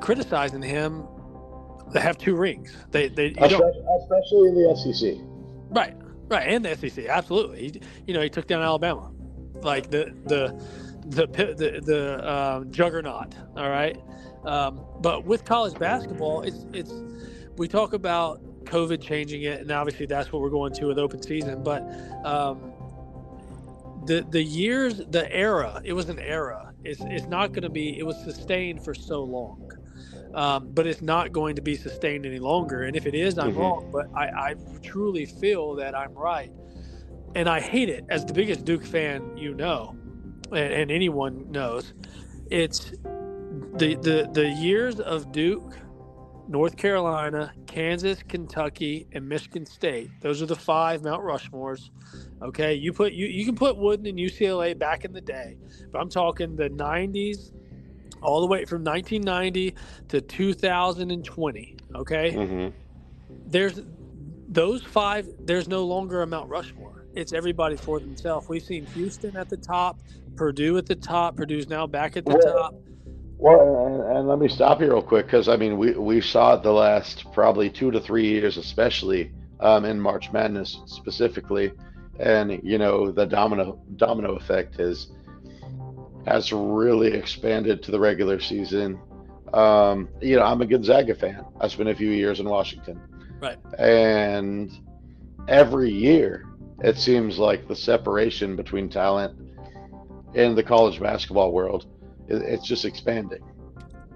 criticizing 0.00 0.62
him 0.62 1.06
that 1.92 2.02
have 2.02 2.18
two 2.18 2.36
rings? 2.36 2.76
They 2.90 3.08
they 3.08 3.28
Especially, 3.30 3.72
especially 4.02 4.48
in 4.48 4.54
the 4.54 4.76
SEC. 4.76 5.14
Right, 5.70 5.96
right, 6.28 6.48
and 6.48 6.64
the 6.64 6.76
SEC, 6.76 7.06
absolutely. 7.06 7.62
He, 7.62 7.80
you 8.06 8.14
know, 8.14 8.20
he 8.20 8.28
took 8.28 8.46
down 8.46 8.62
Alabama, 8.62 9.10
like 9.62 9.90
the 9.90 10.14
the 10.26 10.60
the 11.06 11.26
the, 11.26 11.80
the 11.84 12.32
um, 12.32 12.70
juggernaut. 12.70 13.34
All 13.56 13.70
right, 13.70 13.96
um, 14.44 14.84
but 15.00 15.24
with 15.24 15.44
college 15.44 15.78
basketball, 15.78 16.42
it's 16.42 16.66
it's 16.72 16.92
we 17.56 17.68
talk 17.68 17.92
about 17.92 18.40
COVID 18.64 19.00
changing 19.00 19.42
it, 19.42 19.60
and 19.60 19.70
obviously 19.70 20.06
that's 20.06 20.32
what 20.32 20.42
we're 20.42 20.50
going 20.50 20.72
to 20.74 20.86
with 20.86 20.98
open 20.98 21.22
season. 21.22 21.62
But 21.62 21.82
um, 22.24 22.72
the 24.06 24.26
the 24.30 24.42
years, 24.42 24.98
the 25.10 25.32
era, 25.32 25.80
it 25.84 25.92
was 25.92 26.08
an 26.08 26.18
era. 26.18 26.72
It's 26.84 27.00
it's 27.02 27.26
not 27.26 27.52
going 27.52 27.62
to 27.62 27.70
be. 27.70 27.98
It 27.98 28.04
was 28.04 28.16
sustained 28.22 28.84
for 28.84 28.94
so 28.94 29.22
long. 29.22 29.70
Um, 30.36 30.68
but 30.74 30.86
it's 30.86 31.00
not 31.00 31.32
going 31.32 31.56
to 31.56 31.62
be 31.62 31.74
sustained 31.76 32.26
any 32.26 32.38
longer. 32.38 32.82
And 32.82 32.94
if 32.94 33.06
it 33.06 33.14
is, 33.14 33.38
I'm 33.38 33.54
Mhm. 33.54 33.56
wrong. 33.56 33.90
But 33.90 34.06
I, 34.14 34.26
I 34.50 34.54
truly 34.82 35.24
feel 35.24 35.74
that 35.76 35.96
I'm 35.96 36.12
right, 36.12 36.52
and 37.34 37.48
I 37.48 37.58
hate 37.58 37.88
it. 37.88 38.04
As 38.10 38.24
the 38.24 38.34
biggest 38.34 38.64
Duke 38.66 38.84
fan, 38.84 39.22
you 39.36 39.54
know, 39.54 39.96
and, 40.52 40.72
and 40.74 40.90
anyone 40.90 41.50
knows, 41.50 41.94
it's 42.50 42.90
the 43.78 43.94
the 44.02 44.28
the 44.32 44.46
years 44.60 45.00
of 45.00 45.32
Duke, 45.32 45.74
North 46.48 46.76
Carolina, 46.76 47.52
Kansas, 47.66 48.22
Kentucky, 48.22 49.06
and 49.12 49.26
Michigan 49.26 49.64
State. 49.64 50.10
Those 50.20 50.42
are 50.42 50.46
the 50.46 50.54
five 50.54 51.02
Mount 51.02 51.22
Rushmores. 51.24 51.88
Okay, 52.42 52.74
you 52.74 52.92
put 52.92 53.14
you 53.14 53.24
you 53.26 53.46
can 53.46 53.54
put 53.56 53.78
Wooden 53.78 54.04
and 54.06 54.18
UCLA 54.18 54.78
back 54.78 55.06
in 55.06 55.12
the 55.14 55.20
day, 55.22 55.56
but 55.90 55.98
I'm 56.00 56.10
talking 56.10 56.56
the 56.56 56.68
'90s, 56.68 57.52
all 58.26 58.42
the 58.42 58.48
way 58.48 58.66
from 58.66 58.84
1990 58.84 59.76
to 60.10 60.20
2020. 60.20 61.76
Okay, 61.96 62.32
hmm 62.32 62.68
there's 63.46 63.80
those 64.48 64.82
five. 64.82 65.28
There's 65.40 65.68
no 65.68 65.84
longer 65.86 66.22
a 66.22 66.26
Mount 66.26 66.50
Rushmore. 66.50 67.06
It's 67.14 67.32
everybody 67.32 67.76
for 67.76 68.00
themselves. 68.00 68.48
We've 68.48 68.62
seen 68.62 68.86
Houston 68.86 69.36
at 69.36 69.48
the 69.48 69.56
top, 69.58 70.02
Purdue 70.36 70.78
at 70.78 70.86
the 70.86 70.96
top. 70.96 71.36
Purdue's 71.36 71.68
now 71.68 71.86
back 71.86 72.16
at 72.16 72.26
the 72.28 72.34
Well, 72.34 72.38
top. 72.38 72.74
Well, 73.38 73.86
and, 73.86 74.18
and 74.18 74.28
let 74.28 74.38
me 74.38 74.48
stop 74.48 74.80
you 74.80 74.88
real 74.88 75.02
quick 75.02 75.26
because 75.26 75.48
I 75.48 75.56
mean 75.56 75.78
we 75.78 75.92
we 75.92 76.20
saw 76.20 76.54
it 76.54 76.62
the 76.62 76.72
last 76.72 77.26
probably 77.32 77.70
two 77.70 77.90
to 77.92 78.00
three 78.00 78.26
years, 78.26 78.56
especially 78.56 79.32
um, 79.60 79.84
in 79.84 80.00
March 80.00 80.32
Madness 80.32 80.80
specifically, 80.86 81.72
and 82.18 82.60
you 82.62 82.78
know 82.78 83.12
the 83.12 83.26
domino 83.26 83.80
domino 83.96 84.36
effect 84.36 84.76
has 84.78 85.08
has 86.26 86.52
really 86.52 87.12
expanded 87.12 87.82
to 87.84 87.90
the 87.90 88.00
regular 88.00 88.40
season. 88.40 88.98
Um, 89.54 90.08
you 90.20 90.36
know, 90.36 90.42
I'm 90.42 90.60
a 90.60 90.66
Gonzaga 90.66 91.14
fan. 91.14 91.44
I 91.60 91.68
spent 91.68 91.88
a 91.88 91.94
few 91.94 92.10
years 92.10 92.40
in 92.40 92.48
Washington, 92.48 93.00
Right. 93.40 93.58
and 93.78 94.70
every 95.48 95.90
year 95.90 96.44
it 96.82 96.98
seems 96.98 97.38
like 97.38 97.68
the 97.68 97.76
separation 97.76 98.56
between 98.56 98.88
talent 98.88 99.34
in 100.34 100.54
the 100.54 100.62
college 100.62 101.00
basketball 101.00 101.52
world, 101.52 101.86
it's 102.28 102.66
just 102.66 102.84
expanding. 102.84 103.42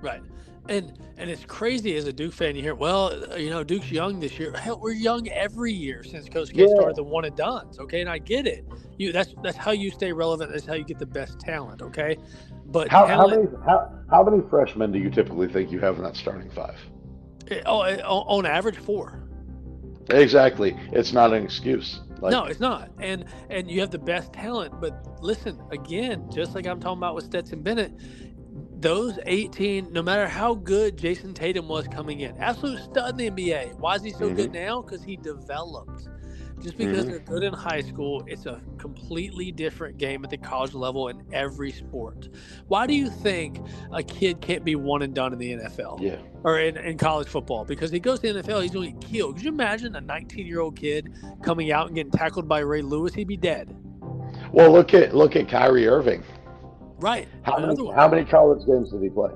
Right. 0.02 0.20
And 0.68 0.92
and 1.16 1.28
it's 1.28 1.44
crazy 1.44 1.96
as 1.96 2.06
a 2.06 2.12
Duke 2.12 2.32
fan. 2.32 2.54
You 2.56 2.62
hear, 2.62 2.74
well, 2.74 3.12
you 3.38 3.50
know, 3.50 3.64
Duke's 3.64 3.90
young 3.90 4.20
this 4.20 4.38
year. 4.38 4.52
Hell, 4.52 4.78
we're 4.80 4.92
young 4.92 5.28
every 5.28 5.72
year 5.72 6.02
since 6.02 6.28
Coach 6.28 6.52
K 6.52 6.62
Yeah. 6.62 6.68
started 6.68 6.96
the 6.96 7.02
one 7.02 7.24
and 7.24 7.36
done's. 7.36 7.78
Okay, 7.78 8.00
and 8.00 8.08
I 8.08 8.18
get 8.18 8.46
it. 8.46 8.64
You 8.98 9.12
that's 9.12 9.34
that's 9.42 9.56
how 9.56 9.72
you 9.72 9.90
stay 9.90 10.12
relevant. 10.12 10.52
That's 10.52 10.66
how 10.66 10.74
you 10.74 10.84
get 10.84 10.98
the 10.98 11.06
best 11.06 11.40
talent. 11.40 11.82
Okay, 11.82 12.16
but 12.66 12.88
How, 12.88 13.06
how 13.06 13.26
many 13.26 13.48
how, 13.64 13.90
how 14.10 14.22
many 14.22 14.42
freshmen 14.48 14.92
do 14.92 14.98
you 14.98 15.10
typically 15.10 15.48
think 15.48 15.72
you 15.72 15.80
have 15.80 15.96
in 15.96 16.02
that 16.04 16.16
starting 16.16 16.50
five? 16.50 16.78
oh, 17.66 17.80
uh, 17.80 17.96
on 18.06 18.46
average 18.46 18.76
four. 18.76 19.24
Exactly. 20.10 20.76
It's 20.92 21.12
not 21.12 21.32
an 21.32 21.42
excuse. 21.44 22.00
Like, 22.20 22.32
no, 22.32 22.44
it's 22.44 22.60
not. 22.60 22.90
And 22.98 23.24
and 23.48 23.70
you 23.70 23.80
have 23.80 23.90
the 23.90 23.98
best 23.98 24.32
talent. 24.32 24.80
But 24.80 25.22
listen, 25.22 25.60
again, 25.70 26.28
just 26.32 26.54
like 26.54 26.66
I'm 26.66 26.80
talking 26.80 26.98
about 26.98 27.14
with 27.14 27.24
Stetson 27.24 27.62
Bennett, 27.62 27.92
those 28.80 29.18
18, 29.26 29.92
no 29.92 30.02
matter 30.02 30.26
how 30.26 30.54
good 30.54 30.96
Jayson 30.96 31.34
Tatum 31.34 31.68
was 31.68 31.86
coming 31.88 32.20
in, 32.20 32.36
absolute 32.38 32.80
stud 32.80 33.20
in 33.20 33.34
the 33.34 33.44
NBA. 33.44 33.78
Why 33.78 33.94
is 33.96 34.02
he 34.02 34.10
so 34.10 34.30
good 34.32 34.52
now? 34.52 34.82
Because 34.82 35.02
he 35.02 35.16
developed. 35.16 36.08
Just 36.62 36.76
because 36.76 37.06
Mhm. 37.06 37.08
they're 37.08 37.18
good 37.20 37.42
in 37.42 37.54
high 37.54 37.80
school, 37.80 38.22
it's 38.26 38.44
a 38.44 38.60
completely 38.76 39.50
different 39.50 39.96
game 39.96 40.22
at 40.24 40.30
the 40.30 40.36
college 40.36 40.74
level 40.74 41.08
in 41.08 41.22
every 41.32 41.72
sport. 41.72 42.28
Why 42.68 42.86
do 42.86 42.94
you 42.94 43.08
think 43.08 43.58
a 43.92 44.02
kid 44.02 44.42
can't 44.42 44.62
be 44.62 44.76
one 44.76 45.00
and 45.00 45.14
done 45.14 45.32
in 45.32 45.38
the 45.38 45.52
NFL? 45.52 45.98
Yeah. 46.00 46.16
or 46.42 46.58
in, 46.58 46.76
in 46.78 46.96
college 46.96 47.28
football 47.28 47.66
because 47.66 47.90
he 47.90 48.00
goes 48.00 48.18
to 48.20 48.32
the 48.32 48.40
NFL, 48.42 48.60
he's 48.62 48.70
going 48.70 48.94
to 48.94 48.98
get 48.98 49.12
killed. 49.12 49.36
Could 49.36 49.44
you 49.44 49.50
imagine 49.52 49.94
a 49.96 50.00
19 50.00 50.46
year 50.46 50.60
old 50.60 50.74
kid 50.74 51.12
coming 51.42 51.70
out 51.70 51.88
and 51.88 51.94
getting 51.96 52.12
tackled 52.12 52.48
by 52.48 52.60
Ray 52.60 52.80
Lewis? 52.80 53.12
He'd 53.12 53.28
be 53.28 53.36
dead. 53.36 53.76
Well, 54.52 54.70
look 54.72 54.94
at 54.94 55.14
look 55.14 55.36
at 55.36 55.48
Kyrie 55.48 55.86
Irving. 55.86 56.22
Right. 57.00 57.28
How 57.42 57.56
Another 57.56 57.72
many 57.74 57.82
one. 57.82 57.94
how 57.94 58.08
many 58.08 58.24
college 58.24 58.66
games 58.66 58.90
did 58.90 59.02
he 59.02 59.08
play? 59.10 59.30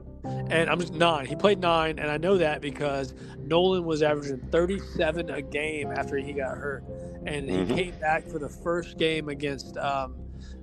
And 0.51 0.69
I'm 0.71 0.79
just 0.81 0.93
nine. 0.95 1.27
He 1.27 1.37
played 1.37 1.61
nine, 1.61 1.99
and 1.99 2.11
I 2.11 2.17
know 2.19 2.39
that 2.39 2.61
because 2.61 3.15
Nolan 3.39 3.85
was 3.85 4.03
averaging 4.03 4.39
37 4.51 5.31
a 5.31 5.43
game 5.43 5.91
after 5.91 6.17
he 6.17 6.33
got 6.33 6.57
hurt, 6.57 6.85
and 7.27 7.49
he 7.49 7.57
Mhm. 7.57 7.75
came 7.75 7.95
back 8.01 8.27
for 8.29 8.39
the 8.39 8.49
first 8.49 8.99
game 8.99 9.29
against. 9.29 9.77
Um, 9.79 10.15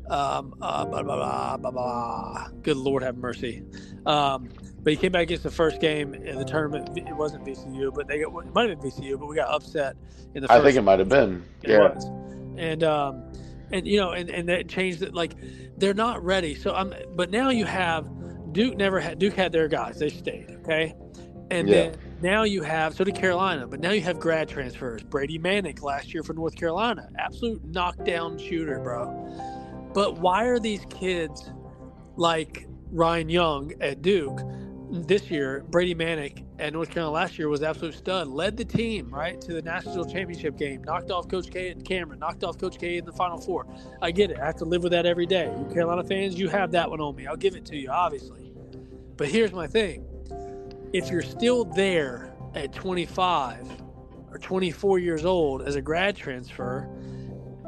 um, 0.10 0.56
uh, 0.62 0.84
blah, 0.86 1.04
blah, 1.04 1.16
blah, 1.16 1.58
blah, 1.58 1.72
blah. 1.72 2.48
Good 2.64 2.76
Lord, 2.76 3.02
have 3.02 3.16
mercy. 3.18 3.64
Um, 4.06 4.50
but 4.84 4.92
he 4.92 4.98
came 4.98 5.12
back 5.12 5.24
against 5.24 5.44
the 5.44 5.52
first 5.52 5.80
game 5.80 6.14
in 6.14 6.38
the 6.38 6.44
tournament. 6.44 6.98
It 6.98 7.16
wasn't 7.16 7.46
VCU, 7.46 7.94
but 7.94 8.08
they 8.08 8.20
got, 8.20 8.28
it 8.46 8.54
might 8.54 8.70
have 8.70 8.82
been 8.82 8.92
VCU, 8.92 9.18
but 9.18 9.28
we 9.28 9.36
got 9.36 9.50
upset 9.50 9.96
in 10.36 10.44
the 10.44 10.52
I 10.52 10.60
think 10.62 10.76
it 10.76 10.82
might 10.82 11.00
have 11.00 11.08
been. 11.08 11.44
It 11.64 11.70
Yeah. 11.72 11.78
was. 11.80 12.06
And 12.58 12.84
um 12.84 13.24
and 13.72 13.88
you 13.88 14.00
know 14.00 14.12
and 14.12 14.30
and 14.30 14.48
that 14.50 14.68
changed 14.68 15.02
it 15.02 15.14
like 15.14 15.36
they're 15.78 15.94
not 15.94 16.24
ready. 16.24 16.56
So 16.56 16.74
I'm 16.74 16.94
but 17.16 17.30
now 17.32 17.50
you 17.50 17.66
have 17.66 18.10
Duke 18.54 18.78
never 18.78 19.00
had 19.00 19.20
Duke 19.20 19.36
had 19.36 19.52
their 19.52 19.68
guys. 19.68 20.00
They 20.00 20.10
stayed, 20.10 20.50
okay? 20.64 20.94
And 21.52 21.68
Yeah. 21.68 21.92
then 21.92 21.96
now 22.22 22.44
you 22.44 22.64
have 22.64 22.94
so 22.94 23.04
did 23.04 23.16
Carolina, 23.16 23.68
but 23.68 23.80
now 23.80 23.92
you 23.92 24.02
have 24.02 24.20
grad 24.20 24.50
transfers. 24.50 25.04
Brady 25.04 25.40
Manek 25.40 25.82
last 25.82 26.14
year 26.14 26.24
for 26.24 26.34
North 26.34 26.56
Carolina. 26.56 27.10
Absolute 27.18 27.64
knockdown 27.66 28.38
shooter, 28.38 28.80
bro. 28.80 29.10
But 29.94 30.20
why 30.20 30.46
are 30.46 30.60
these 30.60 30.86
kids 30.90 31.52
like 32.16 32.68
Ryan 32.92 33.30
Young 33.30 33.74
at 33.82 34.02
Duke 34.02 34.40
this 34.92 35.32
year, 35.32 35.64
Brady 35.70 35.96
Manek 35.96 36.44
at 36.60 36.74
North 36.74 36.90
Carolina 36.90 37.14
last 37.14 37.40
year 37.40 37.48
was 37.48 37.64
absolute 37.64 37.94
stud. 37.94 38.28
Led 38.28 38.58
the 38.58 38.66
team 38.66 39.10
right 39.10 39.40
to 39.42 39.54
the 39.54 39.62
national 39.62 40.06
championship 40.06 40.58
game. 40.58 40.84
Knocked 40.84 41.12
off 41.12 41.30
Coach 41.30 41.50
K 41.50 41.70
and 41.70 41.84
Cameron. 41.86 42.20
Knocked 42.20 42.44
off 42.44 42.58
Coach 42.58 42.78
K 42.78 42.98
in 42.98 43.06
the 43.06 43.12
Final 43.14 43.40
Four. 43.40 43.66
I 44.02 44.12
get 44.12 44.32
it. 44.32 44.40
I 44.40 44.46
have 44.46 44.58
to 44.58 44.66
live 44.66 44.84
with 44.84 44.92
that 44.92 45.06
every 45.06 45.26
day. 45.26 45.54
You 45.58 45.74
Carolina 45.74 46.04
fans, 46.04 46.38
you 46.38 46.50
have 46.50 46.72
that 46.72 46.90
one 46.90 47.00
on 47.00 47.16
me. 47.16 47.26
I'll 47.26 47.38
give 47.38 47.56
it 47.56 47.66
to 47.68 47.78
you, 47.78 47.90
obviously. 47.90 48.52
But 49.16 49.30
here's 49.30 49.54
my 49.54 49.66
thing: 49.66 50.06
if 50.92 51.10
you're 51.10 51.22
still 51.22 51.64
there 51.64 52.34
at 52.54 52.74
25 52.74 53.66
or 54.30 54.40
24 54.40 55.00
years 55.00 55.24
old 55.24 55.62
as 55.62 55.76
a 55.76 55.82
grad 55.82 56.18
transfer, 56.18 56.90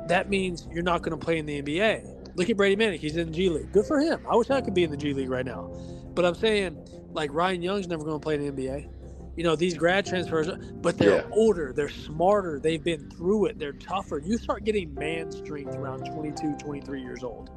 that 0.07 0.29
means 0.29 0.67
you're 0.73 0.83
not 0.83 1.03
going 1.03 1.17
to 1.17 1.25
play 1.25 1.37
in 1.37 1.45
the 1.45 1.61
NBA. 1.61 2.35
Look 2.35 2.49
at 2.49 2.57
Brady 2.57 2.75
Manek; 2.75 2.99
he's 2.99 3.15
in 3.15 3.27
the 3.27 3.33
G 3.33 3.49
League. 3.49 3.71
Good 3.71 3.85
for 3.85 3.99
him. 3.99 4.25
I 4.29 4.35
wish 4.35 4.49
I 4.49 4.59
could 4.59 4.73
be 4.73 4.83
in 4.83 4.91
the 4.91 4.97
G 4.97 5.13
League 5.13 5.29
right 5.29 5.45
now. 5.45 5.71
But 6.13 6.25
I'm 6.25 6.35
saying, 6.35 6.77
like 7.11 7.33
Ryan 7.33 7.61
Young's 7.61 7.87
never 7.87 8.03
going 8.03 8.19
to 8.19 8.23
play 8.23 8.35
in 8.35 8.41
the 8.41 8.51
NBA. 8.51 8.89
You 9.35 9.43
know, 9.43 9.55
these 9.55 9.75
grad 9.75 10.05
transfers, 10.05 10.47
but 10.81 10.97
they're 10.97 11.21
Yeah. 11.21 11.31
older, 11.35 11.73
they're 11.73 11.89
smarter, 11.89 12.59
they've 12.59 12.83
been 12.83 13.09
through 13.09 13.45
it, 13.45 13.57
they're 13.57 13.73
tougher. 13.73 14.19
You 14.23 14.37
start 14.37 14.63
getting 14.63 14.93
man 14.93 15.31
strength 15.31 15.75
around 15.75 16.05
22, 16.05 16.53
23 16.59 17.01
years 17.01 17.23
old. 17.23 17.49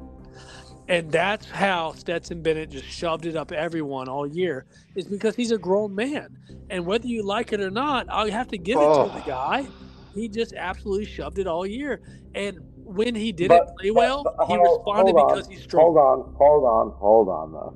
And 0.89 1.11
that's 1.11 1.47
how 1.49 1.91
Stetson 1.93 2.41
Bennett 2.41 2.71
just 2.71 2.85
shoved 2.85 3.25
it 3.25 3.35
up 3.35 3.51
everyone 3.51 4.07
all 4.07 4.25
year, 4.25 4.65
is 4.95 5.05
because 5.05 5.35
he's 5.35 5.51
a 5.51 5.57
grown 5.57 5.93
man. 5.93 6.35
And 6.71 6.85
whether 6.85 7.07
you 7.07 7.21
like 7.23 7.53
it 7.53 7.61
or 7.61 7.69
not, 7.69 8.07
I 8.09 8.29
have 8.29 8.47
to 8.49 8.57
give 8.57 8.77
it 8.79 8.83
Oh. 8.83 9.07
to 9.09 9.13
the 9.13 9.19
guy. 9.25 9.67
He 10.15 10.27
just 10.29 10.53
absolutely 10.53 11.05
shoved 11.05 11.37
it 11.37 11.45
all 11.45 11.65
year. 11.67 12.01
And 12.33 12.57
when 12.83 13.13
he 13.13 13.31
didn't 13.31 13.57
But- 13.57 13.77
play 13.77 13.91
well, 13.91 14.23
but 14.23 14.47
he 14.47 14.57
responded 14.57 15.15
on, 15.15 15.27
because 15.27 15.47
he's 15.47 15.61
strong. 15.61 15.93
Hold 15.93 15.97
on, 15.97 16.33
hold 16.37 16.63
on, 16.63 16.89
hold 16.97 17.29
on 17.29 17.51
though. 17.51 17.73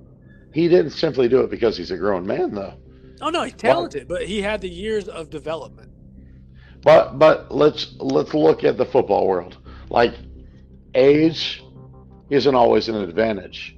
He 0.53 0.67
didn't 0.67 0.91
simply 0.91 1.27
do 1.27 1.41
it 1.41 1.49
because 1.49 1.77
he's 1.77 1.91
a 1.91 1.97
grown 1.97 2.25
man, 2.25 2.53
though. 2.53 2.73
Oh 3.21 3.29
no, 3.29 3.43
he's 3.43 3.53
talented, 3.53 4.07
but 4.07 4.25
he 4.25 4.41
had 4.41 4.61
the 4.61 4.69
years 4.69 5.07
of 5.07 5.29
development. 5.29 5.91
But 6.83 7.19
but 7.19 7.53
let's 7.53 7.93
let's 7.99 8.33
look 8.33 8.63
at 8.63 8.77
the 8.77 8.85
football 8.85 9.27
world. 9.27 9.57
Like 9.89 10.13
age 10.95 11.63
isn't 12.29 12.55
always 12.55 12.89
an 12.89 12.95
advantage. 12.95 13.77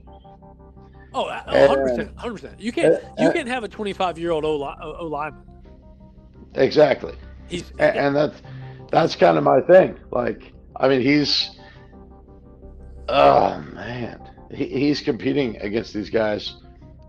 Oh, 1.15 1.25
Uh, 1.25 1.43
100 1.45 1.81
percent, 1.83 2.17
hundred 2.17 2.33
percent. 2.33 2.59
You 2.59 2.71
can't 2.71 3.03
you 3.19 3.31
can't 3.31 3.47
have 3.47 3.63
a 3.63 3.67
25 3.67 4.17
year 4.17 4.31
old 4.31 4.45
O 4.45 4.63
O 4.99 5.05
lineman. 5.05 5.43
Exactly. 6.55 7.15
He's 7.49 7.69
And, 7.77 7.97
and 7.97 8.15
that's 8.15 8.41
that's 8.89 9.15
kind 9.15 9.38
of 9.38 9.43
my 9.43 9.59
thing. 9.62 9.99
Like 10.12 10.53
I 10.77 10.88
mean 10.88 11.01
he's 11.01 11.51
oh 13.09 13.59
man. 13.73 14.19
He, 14.51 14.67
he's 14.67 15.01
competing 15.01 15.57
against 15.57 15.93
these 15.93 16.09
guys 16.09 16.55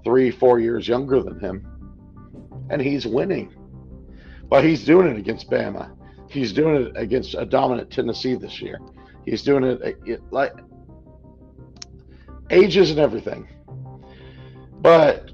three, 0.05 0.31
four 0.31 0.61
years 0.61 0.87
younger 0.87 1.23
than 1.23 1.39
him. 1.41 1.67
And 2.71 2.81
he's 2.81 3.07
winning. 3.07 3.55
But 4.49 4.65
he's 4.65 4.85
doing 4.85 5.09
it 5.09 5.17
against 5.19 5.51
Bama. 5.51 5.91
He's 6.31 6.53
doing 6.53 6.87
it 6.87 6.93
against 6.97 7.35
a 7.35 7.45
dominant 7.45 7.91
Tennessee 7.91 8.35
this 8.35 8.61
year. 8.61 8.81
He's 9.25 9.43
doing 9.43 9.65
it, 9.65 9.99
it 10.05 10.23
like 10.31 10.53
ages 12.51 12.91
isn't 12.91 12.99
everything. 12.99 13.49
But 14.81 15.31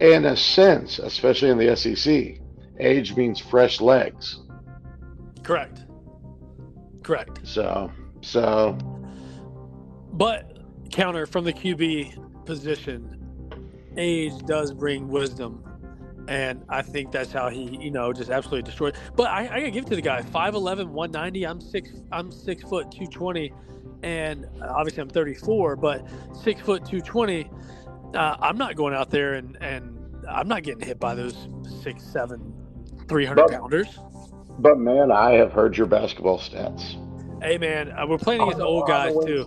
in 0.00 0.26
a 0.26 0.36
sense, 0.36 0.98
especially 0.98 1.50
in 1.50 1.58
the 1.58 1.74
SEC, 1.76 2.40
age 2.78 3.16
means 3.16 3.40
fresh 3.40 3.80
legs. 3.80 4.40
correct, 5.42 5.84
correct. 7.02 7.40
So, 7.44 7.90
so 8.20 8.76
But 10.12 10.58
counter 10.90 11.26
from 11.26 11.44
the 11.44 11.52
QB 11.52 12.44
position, 12.44 13.17
age 13.98 14.32
does 14.46 14.72
bring 14.72 15.08
wisdom. 15.08 15.62
And 16.28 16.62
I 16.68 16.82
think 16.82 17.10
that's 17.10 17.32
how 17.32 17.48
he, 17.48 17.76
you 17.80 17.90
know, 17.90 18.12
just 18.12 18.30
absolutely 18.30 18.62
destroyed. 18.62 18.96
But 19.16 19.28
I, 19.28 19.44
I 19.44 19.60
gotta 19.60 19.70
give 19.70 19.84
it 19.84 19.88
to 19.90 19.96
the 19.96 20.02
guy. 20.02 20.20
5'11", 20.22 20.88
190. 20.88 21.46
I'm 21.46 21.60
six. 21.60 21.90
I'm 22.12 22.30
six 22.30 22.62
foot 22.64 22.90
two 22.92 23.06
twenty, 23.06 23.52
and 24.02 24.46
obviously 24.62 25.00
I'm 25.00 25.08
34. 25.08 25.76
But 25.76 26.06
six 26.42 26.60
foot 26.60 26.84
two 26.84 27.00
twenty. 27.00 27.50
Uh, 28.14 28.36
I'm 28.40 28.58
not 28.58 28.76
going 28.76 28.94
out 28.94 29.10
there 29.10 29.34
and 29.34 29.56
and 29.62 29.98
I'm 30.30 30.48
not 30.48 30.62
getting 30.64 30.86
hit 30.86 30.98
by 31.00 31.14
those 31.14 31.48
six 31.82 32.04
seven, 32.04 32.52
three 33.08 33.24
hundred 33.24 33.46
But- 33.48 33.52
pounders. 33.60 33.98
But 34.58 34.78
man, 34.78 35.12
I 35.12 35.32
have 35.32 35.52
heard 35.52 35.76
your 35.78 35.86
basketball 35.86 36.38
stats. 36.38 36.96
Hey 37.40 37.56
man, 37.56 37.92
uh, 37.92 38.04
we're 38.06 38.18
playing 38.18 38.40
against 38.42 38.60
old 38.60 38.88
guys 38.88 39.14
too. 39.24 39.46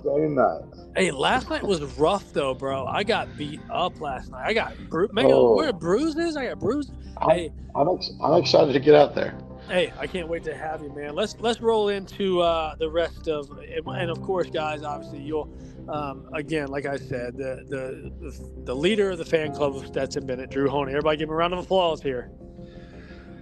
Hey, 0.96 1.12
last 1.12 1.50
night 1.50 1.62
was 1.64 1.82
rough 1.98 2.32
though, 2.32 2.54
bro. 2.54 2.86
I 2.86 3.04
got 3.04 3.36
beat 3.38 3.60
up 3.70 4.00
last 4.00 4.32
night. 4.32 4.44
I 4.46 4.54
got 4.54 4.78
bru- 4.90 5.10
man, 5.12 5.26
Oh. 5.30 5.56
where 5.56 5.74
bruises? 5.74 6.38
I 6.38 6.46
got 6.48 6.60
bruises. 6.60 6.92
I'm- 7.18 7.30
Hey, 7.30 7.52
I'm, 7.76 7.90
ex- 7.90 8.12
I'm 8.24 8.34
excited 8.42 8.74
to 8.74 8.80
get 8.80 8.96
out 8.96 9.14
there. 9.14 9.38
hey, 9.68 9.92
I 10.00 10.08
can't 10.08 10.28
wait 10.30 10.44
to 10.46 10.56
have 10.56 10.82
you, 10.82 10.90
man. 10.96 11.16
Let's 11.16 11.36
let's 11.40 11.60
roll 11.62 11.90
into 11.90 12.40
uh, 12.42 12.76
the 12.76 12.90
rest 12.90 13.28
of 13.28 13.50
and, 13.52 13.86
and 13.88 14.10
of 14.10 14.22
course, 14.22 14.50
guys. 14.50 14.84
Obviously, 14.84 15.20
you'll 15.22 15.50
um, 15.90 16.30
again, 16.34 16.70
like 16.70 16.86
I 16.86 16.96
said, 16.98 17.36
the, 17.36 17.64
the 17.68 18.12
the 18.22 18.64
the 18.66 18.76
leader 18.76 19.12
of 19.12 19.18
the 19.18 19.26
fan 19.26 19.54
club 19.54 19.76
of 19.76 19.86
Stetson 19.86 20.26
Bennett, 20.26 20.50
Drew 20.50 20.70
Honea. 20.70 20.90
Everybody, 20.90 21.18
give 21.18 21.28
him 21.30 21.34
a 21.34 21.36
round 21.38 21.54
of 21.54 21.60
applause 21.60 22.02
here. 22.02 22.32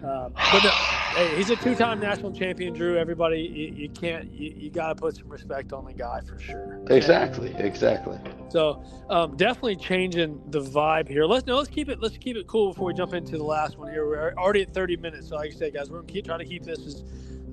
Um, 0.04 0.32
but 0.34 0.64
no, 0.64 0.70
hey, 0.70 1.36
he's 1.36 1.50
a 1.50 1.58
two-time 1.58 2.00
national 2.00 2.32
champion, 2.32 2.74
Drew. 2.74 2.98
Everybody, 2.98 3.42
you, 3.42 3.74
you 3.84 3.90
can't, 3.90 4.32
you, 4.32 4.54
you 4.56 4.70
got 4.70 4.90
to 4.90 4.96
put 4.96 5.18
some 5.18 5.28
respect 5.28 5.74
on 5.74 5.84
the 5.86 5.94
guy 5.94 6.22
for 6.22 6.40
sure. 6.40 6.80
Exactly, 6.90 7.54
exactly. 7.58 8.18
So 8.50 8.82
um, 9.10 9.36
definitely 9.36 9.76
changing 9.76 10.42
the 10.48 10.62
vibe 10.62 11.10
here. 11.10 11.26
Let's 11.26 11.46
no, 11.46 11.58
let's 11.58 11.70
keep 11.70 11.90
it 11.90 12.00
let's 12.02 12.18
keep 12.18 12.38
it 12.38 12.48
cool 12.48 12.72
before 12.72 12.88
we 12.88 12.94
jump 12.94 13.14
into 13.14 13.38
the 13.38 13.44
last 13.44 13.78
one 13.78 13.92
here. 13.92 14.08
We're 14.08 14.34
already 14.36 14.62
at 14.62 14.74
30 14.74 14.98
minutes, 14.98 15.30
so 15.30 15.36
like 15.36 15.52
I 15.52 15.56
said, 15.56 15.74
guys, 15.74 15.90
we're 15.90 16.00
gonna 16.00 16.12
keep 16.12 16.26
trying 16.26 16.40
to 16.40 16.46
keep 16.46 16.64
this 16.64 16.80
as 16.86 17.04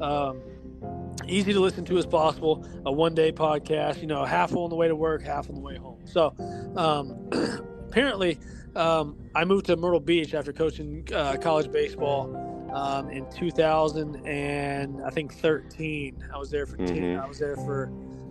um, 0.00 0.40
easy 1.26 1.52
to 1.52 1.60
listen 1.60 1.84
to 1.86 1.98
as 1.98 2.06
possible. 2.06 2.66
A 2.86 2.92
one 2.92 3.14
day 3.14 3.32
podcast, 3.32 4.00
you 4.00 4.06
know, 4.06 4.24
half 4.24 4.54
on 4.54 4.70
the 4.70 4.76
way 4.76 4.88
to 4.88 4.96
work, 4.96 5.22
half 5.22 5.48
on 5.48 5.56
the 5.56 5.60
way 5.60 5.76
home. 5.76 5.98
So 6.04 6.34
um, 6.76 7.28
apparently, 7.88 8.38
um, 8.76 9.16
I 9.34 9.44
moved 9.44 9.66
to 9.66 9.76
Myrtle 9.76 10.00
Beach 10.00 10.34
after 10.34 10.52
coaching 10.52 11.06
uh, 11.14 11.36
college 11.40 11.70
baseball 11.72 12.34
um, 12.72 13.10
in 13.10 13.26
2000 13.30 14.26
and 14.26 15.02
I 15.04 15.10
think 15.10 15.34
13. 15.34 16.22
I 16.32 16.38
was 16.38 16.50
there 16.50 16.66
for 16.66 16.76
10. 16.76 16.88
Mhm. 16.88 17.20
I 17.22 17.26
was 17.26 17.38
there 17.38 17.56
for 17.56 17.90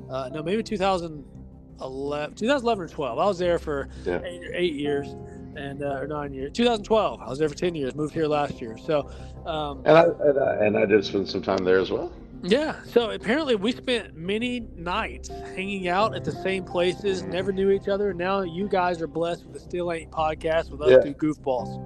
uh, 0.09 0.29
no, 0.31 0.43
maybe 0.43 0.61
2011, 0.61 2.35
2011 2.35 2.83
or 2.83 2.87
12. 2.87 3.19
I 3.19 3.25
was 3.25 3.39
there 3.39 3.57
for 3.59 3.87
Yeah. 4.05 4.21
eight, 4.23 4.41
eight 4.53 4.73
years 4.75 5.15
and 5.55 5.81
uh, 5.83 5.99
or 5.99 6.07
nine 6.07 6.33
years. 6.33 6.51
2012. 6.53 7.21
I 7.21 7.29
was 7.29 7.39
there 7.39 7.49
for 7.49 7.55
10 7.55 7.73
years. 7.75 7.95
Moved 7.95 8.13
here 8.13 8.27
last 8.27 8.61
year. 8.61 8.77
So. 8.77 9.09
Um, 9.45 9.81
And 9.85 9.97
I, 9.97 10.03
and 10.03 10.39
I 10.39 10.65
and 10.65 10.77
I 10.77 10.85
did 10.85 11.03
spend 11.05 11.27
some 11.29 11.41
time 11.41 11.63
there 11.63 11.79
as 11.79 11.91
well. 11.91 12.11
Yeah, 12.45 12.75
so 12.85 13.11
apparently 13.11 13.55
we 13.55 13.71
spent 13.71 14.15
many 14.15 14.67
nights 14.75 15.29
hanging 15.55 15.87
out 15.87 16.15
at 16.15 16.23
the 16.23 16.31
same 16.31 16.63
places, 16.63 17.23
never 17.23 17.51
knew 17.51 17.71
each 17.71 17.87
other. 17.87 18.09
And 18.09 18.19
now 18.19 18.41
you 18.41 18.67
guys 18.67 19.01
are 19.01 19.07
blessed 19.07 19.45
with 19.45 19.53
the 19.53 19.59
Still 19.59 19.91
Ain't 19.91 20.11
podcast 20.11 20.69
with 20.71 20.81
us 20.81 20.91
Yeah. 20.91 20.97
two 20.99 21.13
goofballs. 21.15 21.81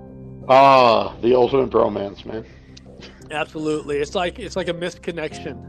Ah, 0.48 1.16
the 1.22 1.36
ultimate 1.36 1.70
bromance, 1.70 2.26
man. 2.26 2.46
Absolutely, 3.32 3.98
it's 3.98 4.16
like 4.16 4.40
it's 4.40 4.56
like 4.56 4.68
a 4.68 4.74
missed 4.74 5.02
connection. 5.02 5.66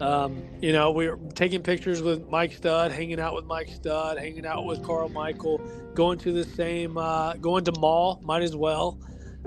Um, 0.00 0.42
you 0.60 0.72
know, 0.72 0.90
we 0.90 1.08
were 1.08 1.18
taking 1.34 1.62
pictures 1.62 2.02
with 2.02 2.28
Mike 2.28 2.52
Stud, 2.52 2.92
hanging 2.92 3.18
out 3.18 3.34
with 3.34 3.46
Mike 3.46 3.68
Stud, 3.68 4.18
hanging 4.18 4.44
out 4.44 4.66
with 4.66 4.82
Carl 4.82 5.08
Michael, 5.08 5.58
going 5.94 6.18
to 6.18 6.32
the 6.32 6.44
same, 6.44 6.98
uh, 6.98 7.32
going 7.34 7.64
to 7.64 7.72
mall, 7.78 8.20
might 8.22 8.42
as 8.42 8.54
well. 8.54 8.98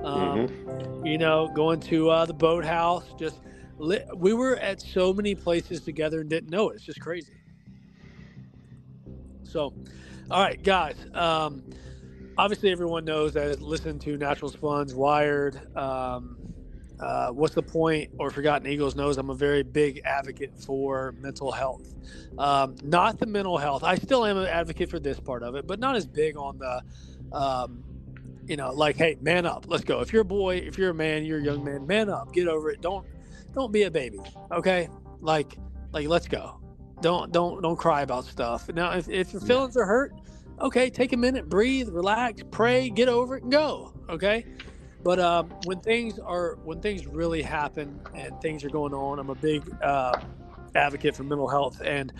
Um, 0.03 0.47
You 1.03 1.17
know, 1.17 1.49
going 1.55 1.79
to 1.81 2.09
uh, 2.09 2.25
the 2.25 2.33
boathouse. 2.33 3.05
Just 3.17 3.37
we 3.79 4.33
were 4.33 4.57
at 4.57 4.81
so 4.81 5.13
many 5.13 5.35
places 5.35 5.81
together 5.81 6.21
and 6.21 6.29
didn't 6.29 6.49
know 6.49 6.69
it. 6.69 6.75
It's 6.75 6.85
just 6.85 6.99
crazy. 6.99 7.33
So, 9.43 9.73
all 10.29 10.43
right, 10.43 10.61
guys. 10.61 10.95
Um, 11.13 11.63
obviously, 12.37 12.71
everyone 12.71 13.05
knows 13.05 13.33
that 13.33 13.61
listen 13.61 13.97
to 13.99 14.17
Natural 14.17 14.51
Spuns, 14.51 14.93
Wired. 14.93 15.59
Um, 15.75 16.37
uh, 16.99 17.29
what's 17.29 17.55
the 17.55 17.63
point? 17.63 18.11
Or 18.19 18.29
Forgotten 18.29 18.67
Eagles 18.67 18.95
knows 18.95 19.17
I'm 19.17 19.29
a 19.29 19.35
very 19.35 19.63
big 19.63 20.01
advocate 20.03 20.51
for 20.59 21.13
mental 21.19 21.51
health. 21.51 21.95
Um, 22.37 22.75
not 22.83 23.19
the 23.19 23.25
mental 23.25 23.57
health. 23.57 23.83
I 23.83 23.95
still 23.95 24.25
am 24.25 24.37
an 24.37 24.47
advocate 24.47 24.89
for 24.89 24.99
this 24.99 25.19
part 25.19 25.41
of 25.41 25.55
it, 25.55 25.65
but 25.65 25.79
not 25.79 25.95
as 25.95 26.05
big 26.05 26.35
on 26.35 26.59
the, 26.59 26.81
um, 27.35 27.83
you 28.45 28.57
know, 28.57 28.73
like, 28.73 28.97
hey, 28.97 29.17
man 29.21 29.45
up, 29.45 29.65
let's 29.67 29.83
go. 29.83 30.01
If 30.01 30.11
you're 30.11 30.23
a 30.23 30.25
boy, 30.25 30.57
if 30.57 30.77
you're 30.77 30.89
a 30.89 30.93
man, 30.93 31.23
you're 31.23 31.39
a 31.39 31.43
young 31.43 31.63
man, 31.63 31.87
man 31.87 32.09
up, 32.09 32.33
get 32.33 32.47
over 32.47 32.69
it. 32.69 32.81
Don't, 32.81 33.05
don't 33.53 33.71
be 33.71 33.83
a 33.83 33.91
baby. 33.91 34.19
Okay, 34.51 34.89
like, 35.21 35.57
like, 35.91 36.07
let's 36.07 36.27
go. 36.27 36.59
Don't, 37.01 37.31
don't, 37.31 37.61
don't 37.61 37.77
cry 37.77 38.01
about 38.01 38.25
stuff. 38.25 38.69
Now, 38.73 38.91
if, 38.91 39.07
if 39.09 39.31
your 39.31 39.41
feelings 39.41 39.77
are 39.77 39.85
hurt, 39.85 40.13
okay, 40.59 40.89
take 40.89 41.13
a 41.13 41.17
minute, 41.17 41.47
breathe, 41.47 41.89
relax, 41.89 42.41
pray, 42.51 42.89
get 42.89 43.07
over 43.07 43.37
it, 43.37 43.43
and 43.43 43.51
go. 43.51 43.93
Okay. 44.09 44.45
But 45.01 45.19
um, 45.19 45.49
when 45.63 45.79
things 45.79 46.19
are 46.19 46.57
when 46.65 46.81
things 46.81 47.07
really 47.07 47.41
happen 47.41 48.01
and 48.15 48.39
things 48.41 48.65
are 48.65 48.69
going 48.69 48.93
on, 48.93 49.17
I'm 49.19 49.29
a 49.29 49.35
big 49.35 49.63
uh, 49.81 50.19
advocate 50.75 51.15
for 51.15 51.23
mental 51.23 51.47
health. 51.47 51.81
And 51.83 52.11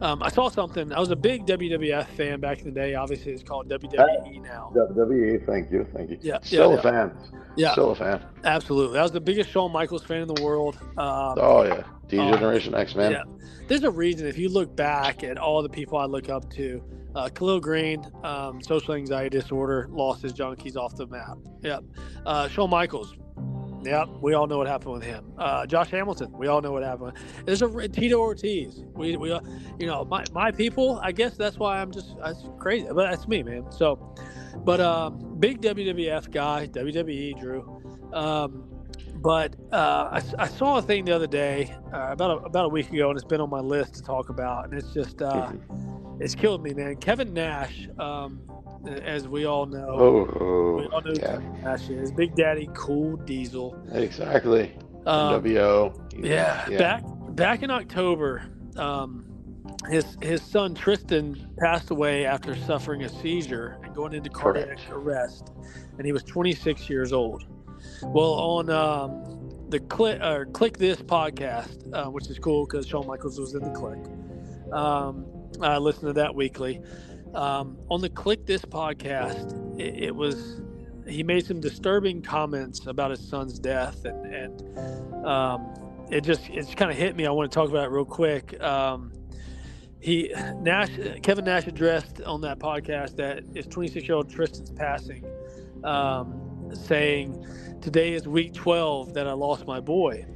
um, 0.00 0.22
I 0.22 0.28
saw 0.30 0.48
something. 0.48 0.92
I 0.92 0.98
was 1.00 1.10
a 1.10 1.16
big 1.16 1.46
WWF 1.46 2.06
fan 2.16 2.40
back 2.40 2.58
in 2.60 2.64
the 2.64 2.70
day. 2.72 2.94
Obviously, 2.94 3.32
it's 3.32 3.42
called 3.42 3.68
WWE 3.68 4.42
now. 4.42 4.72
WWE, 4.74 5.44
thank 5.46 5.70
you, 5.70 5.86
thank 5.94 6.10
you. 6.10 6.18
Yeah, 6.20 6.38
Still 6.42 6.72
yeah, 6.72 6.78
a 6.78 6.82
fan. 6.82 7.12
Yeah, 7.56 7.72
Still 7.72 7.90
a 7.90 7.94
fan. 7.94 8.22
absolutely. 8.44 8.98
I 8.98 9.02
was 9.02 9.12
the 9.12 9.20
biggest 9.20 9.50
Shawn 9.50 9.72
Michaels 9.72 10.04
fan 10.04 10.22
in 10.22 10.28
the 10.28 10.42
world. 10.42 10.76
Um, 10.98 11.34
Oh 11.38 11.62
yeah, 11.64 11.82
D 12.08 12.18
Oh, 12.18 12.32
Generation 12.32 12.74
X 12.74 12.94
man. 12.94 13.12
Yeah. 13.12 13.22
There's 13.68 13.84
a 13.84 13.90
reason 13.90 14.26
if 14.26 14.36
you 14.38 14.48
look 14.48 14.74
back 14.74 15.22
at 15.22 15.38
all 15.38 15.62
the 15.62 15.68
people 15.68 15.96
I 15.98 16.04
look 16.06 16.28
up 16.28 16.50
to, 16.54 16.82
uh, 17.14 17.28
Khalil 17.28 17.60
Greene, 17.60 18.04
um, 18.24 18.60
social 18.62 18.94
anxiety 18.94 19.38
disorder, 19.38 19.86
lost 19.90 20.22
his 20.22 20.32
junkies 20.32 20.76
off 20.76 20.96
the 20.96 21.06
map. 21.06 21.36
Yep. 21.62 21.84
Uh, 22.26 22.48
Shawn 22.48 22.70
Michaels. 22.70 23.14
Yep. 23.84 24.08
We 24.20 24.34
all 24.34 24.46
know 24.46 24.58
what 24.58 24.66
happened 24.66 24.94
with 24.94 25.02
him. 25.02 25.32
Uh, 25.38 25.66
Josh 25.66 25.90
Hamilton. 25.90 26.32
We 26.32 26.46
all 26.46 26.60
know 26.60 26.72
what 26.72 26.82
happened. 26.82 27.16
There's 27.44 27.62
a 27.62 27.88
Tito 27.88 28.18
Ortiz. 28.18 28.84
We, 28.94 29.16
we, 29.16 29.32
uh, 29.32 29.40
you 29.78 29.86
know, 29.86 30.04
my, 30.04 30.24
my 30.32 30.50
people. 30.50 31.00
I 31.02 31.12
guess 31.12 31.36
that's 31.36 31.58
why 31.58 31.80
I'm 31.80 31.90
just 31.90 32.16
that's 32.22 32.44
crazy. 32.58 32.86
But 32.86 33.10
that's 33.10 33.26
me, 33.26 33.42
man. 33.42 33.70
So, 33.72 34.14
but 34.64 34.80
um, 34.80 35.36
big 35.40 35.60
WWF 35.60 36.30
guy, 36.30 36.68
WWE 36.68 37.40
Drew. 37.40 37.82
Um, 38.12 38.68
but 39.16 39.54
uh, 39.72 40.20
I, 40.20 40.22
I 40.38 40.48
saw 40.48 40.78
a 40.78 40.82
thing 40.82 41.04
the 41.04 41.12
other 41.12 41.28
day, 41.28 41.74
uh, 41.94 42.08
about 42.10 42.42
a, 42.42 42.44
about 42.44 42.64
a 42.66 42.68
week 42.68 42.92
ago, 42.92 43.10
and 43.10 43.16
it's 43.16 43.24
been 43.26 43.40
on 43.40 43.50
my 43.50 43.60
list 43.60 43.94
to 43.94 44.02
talk 44.02 44.30
about, 44.30 44.64
and 44.64 44.74
it's 44.74 44.92
just 44.92 45.22
uh, 45.22 45.52
it's 46.18 46.34
killed 46.34 46.62
me, 46.62 46.74
man. 46.74 46.96
Kevin 46.96 47.32
Nash, 47.32 47.88
um, 47.98 48.40
as 48.88 49.28
we 49.28 49.44
all 49.46 49.66
know, 49.66 49.86
Oh, 49.90 50.76
we 50.76 50.86
all 50.86 51.00
know 51.02 51.12
yeah, 51.14 51.38
Nash 51.62 51.88
is 51.90 52.12
Big 52.12 52.34
Daddy, 52.34 52.68
Cool 52.74 53.16
Diesel. 53.18 53.76
exactly. 53.92 54.74
Um, 55.06 55.42
NWO. 55.42 55.94
yeah, 56.24 56.68
back 56.78 57.02
back 57.30 57.62
in 57.62 57.70
October, 57.70 58.42
um, 58.76 59.24
his 59.90 60.16
his 60.22 60.42
son 60.42 60.74
Tristan 60.74 61.48
passed 61.58 61.90
away 61.90 62.24
after 62.24 62.54
suffering 62.54 63.02
a 63.02 63.08
seizure 63.08 63.78
and 63.82 63.94
going 63.94 64.12
into 64.12 64.30
cardiac 64.30 64.66
Correct. 64.78 64.90
arrest, 64.90 65.52
and 65.98 66.06
he 66.06 66.12
was 66.12 66.22
26 66.22 66.88
years 66.88 67.12
old. 67.12 67.44
Well, 68.02 68.32
on 68.34 68.70
um, 68.70 69.50
the 69.68 69.80
Kliq 69.80 70.22
or 70.24 70.46
Kliq 70.46 70.76
this 70.76 70.98
podcast, 71.02 71.92
uh, 71.92 72.10
which 72.10 72.28
is 72.28 72.38
cool 72.38 72.66
because 72.66 72.86
Shawn 72.86 73.06
Michaels 73.06 73.40
was 73.40 73.54
in 73.54 73.60
the 73.62 73.70
Kliq. 73.70 74.72
Um, 74.72 75.26
I 75.60 75.78
listen 75.78 76.06
to 76.06 76.12
that 76.14 76.34
weekly. 76.34 76.80
Um, 77.34 77.78
on 77.90 78.00
the 78.00 78.10
Kliq 78.10 78.46
this 78.46 78.62
podcast, 78.62 79.80
it, 79.80 80.04
it 80.04 80.14
was 80.14 80.60
he 81.06 81.22
made 81.22 81.44
some 81.46 81.60
disturbing 81.60 82.22
comments 82.22 82.86
about 82.86 83.10
his 83.10 83.26
son's 83.26 83.58
death 83.58 84.04
and 84.04 84.26
and 84.34 85.26
um, 85.26 85.66
it 86.10 86.22
just 86.22 86.48
it's 86.50 86.74
kind 86.74 86.90
of 86.90 86.96
hit 86.96 87.16
me. 87.16 87.26
I 87.26 87.30
want 87.30 87.50
to 87.50 87.54
talk 87.54 87.70
about 87.70 87.84
it 87.84 87.90
real 87.90 88.04
quick. 88.04 88.60
Um, 88.62 89.12
he 90.00 90.32
Nash 90.60 90.90
Kevin 91.22 91.44
Nash 91.44 91.66
addressed 91.66 92.20
on 92.22 92.40
that 92.42 92.58
podcast 92.58 93.16
that 93.16 93.44
his 93.54 93.66
26 93.66 94.06
year 94.06 94.16
old 94.16 94.28
Tristan's 94.28 94.70
passing, 94.70 95.24
um, 95.84 96.70
saying, 96.74 97.46
"Today 97.80 98.12
is 98.12 98.28
week 98.28 98.52
12 98.52 99.14
that 99.14 99.26
I 99.26 99.32
lost 99.32 99.66
my 99.66 99.80
boy." 99.80 100.26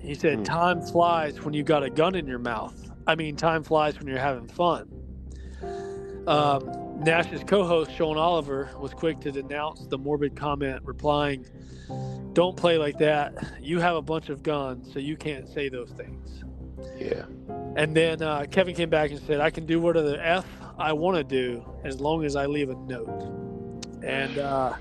He 0.00 0.14
said, 0.14 0.38
Hmm. 0.38 0.44
"Time 0.44 0.82
flies 0.82 1.42
when 1.42 1.54
you 1.54 1.62
got 1.64 1.82
a 1.82 1.90
gun 1.90 2.14
in 2.14 2.26
your 2.26 2.38
mouth. 2.38 2.90
I 3.06 3.14
mean, 3.16 3.34
time 3.36 3.62
flies 3.64 3.98
when 3.98 4.06
you're 4.06 4.18
having 4.18 4.46
fun." 4.46 4.93
Um, 6.26 7.02
Nash's 7.02 7.42
co-host 7.44 7.90
Sean 7.92 8.16
Oliver 8.16 8.70
was 8.78 8.94
quick 8.94 9.20
to 9.20 9.32
denounce 9.32 9.86
the 9.86 9.98
morbid 9.98 10.36
comment, 10.36 10.82
replying, 10.84 11.44
"Don't 12.32 12.56
play 12.56 12.78
like 12.78 12.98
that. 12.98 13.34
You 13.60 13.80
have 13.80 13.96
a 13.96 14.02
bunch 14.02 14.28
of 14.28 14.42
guns, 14.42 14.92
so 14.92 14.98
you 14.98 15.16
can't 15.16 15.48
say 15.48 15.68
those 15.68 15.90
things." 15.90 16.44
Yeah. 16.96 17.24
And 17.76 17.96
then 17.96 18.22
uh, 18.22 18.46
Kevin 18.50 18.74
came 18.74 18.90
back 18.90 19.10
and 19.10 19.20
said, 19.20 19.40
"I 19.40 19.50
can 19.50 19.66
do 19.66 19.80
whatever 19.80 20.08
the 20.08 20.26
f 20.26 20.46
I 20.78 20.92
want 20.92 21.16
to 21.16 21.24
do 21.24 21.64
as 21.84 22.00
long 22.00 22.24
as 22.24 22.36
I 22.36 22.46
leave 22.46 22.70
a 22.70 22.74
note." 22.74 23.08
And 24.02 24.38
uh, 24.38 24.74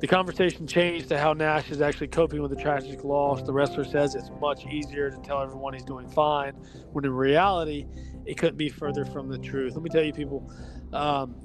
the 0.00 0.06
conversation 0.06 0.66
changed 0.66 1.08
to 1.08 1.18
how 1.18 1.32
Nash 1.32 1.70
is 1.70 1.80
actually 1.80 2.08
coping 2.08 2.42
with 2.42 2.50
the 2.50 2.60
tragic 2.60 3.02
loss. 3.02 3.42
The 3.42 3.52
wrestler 3.52 3.84
says 3.84 4.14
it's 4.14 4.30
much 4.40 4.66
easier 4.66 5.10
to 5.10 5.16
tell 5.22 5.40
everyone 5.40 5.72
he's 5.72 5.84
doing 5.84 6.08
fine, 6.08 6.52
when 6.92 7.04
in 7.04 7.12
reality, 7.12 7.86
it 8.26 8.36
couldn't 8.36 8.58
be 8.58 8.68
further 8.68 9.04
from 9.04 9.28
the 9.28 9.38
truth. 9.38 9.74
Let 9.74 9.82
me 9.82 9.90
tell 9.90 10.04
you, 10.04 10.12
people. 10.12 10.50
Um, 10.92 11.36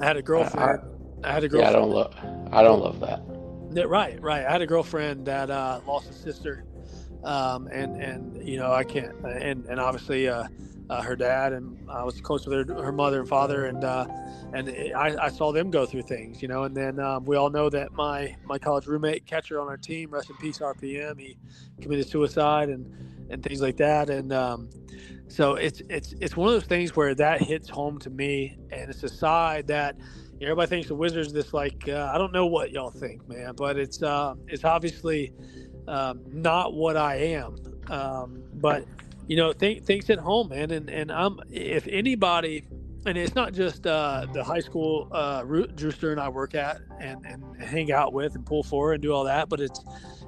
I 0.00 0.04
had 0.06 0.16
a 0.16 0.22
girlfriend. 0.22 0.80
I, 1.24 1.32
had 1.32 1.44
a 1.44 1.48
Yeah, 1.50 1.50
girlfriend. 1.52 1.68
I 1.68 1.72
don't 1.72 1.90
love. 1.90 2.14
I 2.52 2.62
don't 2.62 2.80
love 2.80 3.00
that. 3.00 3.22
Yeah, 3.72 3.84
right, 3.84 4.20
right. 4.22 4.46
I 4.46 4.52
had 4.52 4.62
a 4.62 4.66
girlfriend 4.66 5.26
that 5.26 5.50
uh, 5.50 5.80
lost 5.86 6.10
a 6.10 6.14
sister, 6.14 6.64
um, 7.24 7.68
and 7.68 7.96
and 7.96 8.48
you 8.48 8.58
know 8.58 8.72
I 8.72 8.84
can't, 8.84 9.14
and 9.24 9.66
and 9.66 9.80
obviously 9.80 10.28
uh, 10.28 10.44
uh, 10.90 11.02
her 11.02 11.16
dad, 11.16 11.52
and 11.52 11.76
I 11.90 12.04
was 12.04 12.20
close 12.20 12.46
with 12.46 12.68
her, 12.68 12.82
her 12.82 12.92
mother 12.92 13.20
and 13.20 13.28
father, 13.28 13.66
and 13.66 13.84
uh, 13.84 14.06
and 14.54 14.70
I, 14.96 15.16
I 15.26 15.28
saw 15.30 15.52
them 15.52 15.70
go 15.70 15.86
through 15.86 16.02
things, 16.02 16.42
you 16.42 16.48
know. 16.48 16.64
And 16.64 16.76
then 16.76 17.00
um, 17.00 17.24
we 17.24 17.36
all 17.36 17.50
know 17.50 17.70
that 17.70 17.92
my 17.94 18.36
my 18.44 18.58
college 18.58 18.86
roommate, 18.86 19.26
catcher 19.26 19.60
on 19.60 19.68
our 19.68 19.76
team, 19.78 20.10
rest 20.10 20.30
in 20.30 20.36
peace, 20.36 20.58
RPM, 20.60 21.20
he 21.20 21.36
committed 21.80 22.08
suicide 22.08 22.68
and 22.70 22.86
and 23.30 23.42
things 23.42 23.60
like 23.60 23.76
that, 23.78 24.10
and 24.10 24.32
um, 24.32 24.68
so 25.28 25.54
it's 25.54 25.82
it's 25.88 26.14
it's 26.20 26.36
one 26.36 26.48
of 26.48 26.54
those 26.54 26.68
things 26.68 26.94
where 26.94 27.14
that 27.14 27.42
hits 27.42 27.68
home 27.68 27.98
to 28.00 28.10
me, 28.10 28.56
and 28.70 28.90
it's 28.90 29.02
a 29.02 29.08
side 29.08 29.66
that 29.68 29.96
everybody 30.40 30.68
thinks 30.68 30.88
the 30.88 30.94
Wizards 30.94 31.32
this 31.32 31.52
like 31.52 31.88
uh, 31.88 32.10
I 32.12 32.18
don't 32.18 32.32
know 32.32 32.46
what 32.46 32.70
y'all 32.70 32.90
think, 32.90 33.28
man, 33.28 33.54
but 33.56 33.76
it's 33.76 34.02
uh, 34.02 34.34
it's 34.46 34.64
obviously 34.64 35.32
um, 35.88 36.20
not 36.32 36.74
what 36.74 36.96
I 36.96 37.16
am. 37.16 37.56
Um, 37.88 38.42
but 38.54 38.84
you 39.26 39.36
know, 39.36 39.52
think 39.52 39.84
things 39.84 40.08
at 40.10 40.18
home, 40.18 40.48
man, 40.50 40.70
and 40.70 40.88
and 40.88 41.10
I'm 41.10 41.40
if 41.50 41.86
anybody, 41.88 42.64
and 43.04 43.18
it's 43.18 43.34
not 43.34 43.52
just 43.52 43.86
uh, 43.86 44.26
the 44.32 44.44
high 44.44 44.60
school 44.60 45.08
uh, 45.12 45.42
Drewster 45.42 46.12
and 46.12 46.20
I 46.20 46.28
work 46.28 46.54
at 46.54 46.80
and 47.00 47.24
and 47.26 47.62
hang 47.62 47.90
out 47.92 48.12
with 48.12 48.36
and 48.36 48.46
pull 48.46 48.62
for 48.62 48.92
and 48.92 49.02
do 49.02 49.12
all 49.12 49.24
that, 49.24 49.48
but 49.48 49.60
it's 49.60 49.84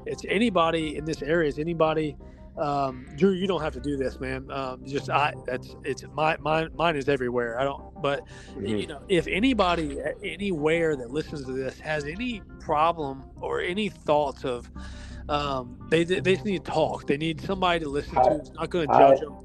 it's 0.07 0.25
anybody 0.29 0.97
in 0.97 1.05
this 1.05 1.23
area, 1.23 1.49
is 1.49 1.59
anybody 1.59 2.17
um, 2.59 3.07
Drew, 3.17 3.33
you 3.33 3.47
don't 3.47 3.61
have 3.63 3.73
to 3.75 3.81
do 3.81 3.97
this, 3.97 4.19
man. 4.21 4.51
Um, 4.51 4.85
just 4.87 5.09
I, 5.11 5.33
that's 5.47 5.75
it's 5.85 6.05
my 6.13 6.37
mine. 6.39 6.71
Mine 6.77 6.97
is 6.97 7.09
everywhere. 7.09 7.59
I 7.61 7.65
don't, 7.65 7.83
but 8.03 8.23
Mhm. 8.57 8.81
you 8.81 8.87
know, 8.87 9.01
if 9.09 9.27
anybody 9.27 9.99
anywhere 10.23 10.97
that 10.97 11.11
listens 11.11 11.45
to 11.47 11.53
this 11.53 11.79
has 11.81 12.05
any 12.05 12.43
problem 12.61 13.25
or 13.41 13.61
any 13.61 13.89
thoughts 13.89 14.45
of, 14.45 14.71
um, 15.29 15.79
they 15.89 16.05
they 16.05 16.21
just 16.35 16.45
need 16.45 16.65
to 16.65 16.71
talk. 16.71 17.07
They 17.07 17.17
need 17.17 17.41
somebody 17.41 17.81
to 17.85 17.89
listen 17.89 18.15
to. 18.15 18.37
It's 18.41 18.51
not 18.53 18.71
going 18.71 18.89
to 18.89 18.95
I- 18.95 18.99
judge 19.11 19.21
them. 19.21 19.37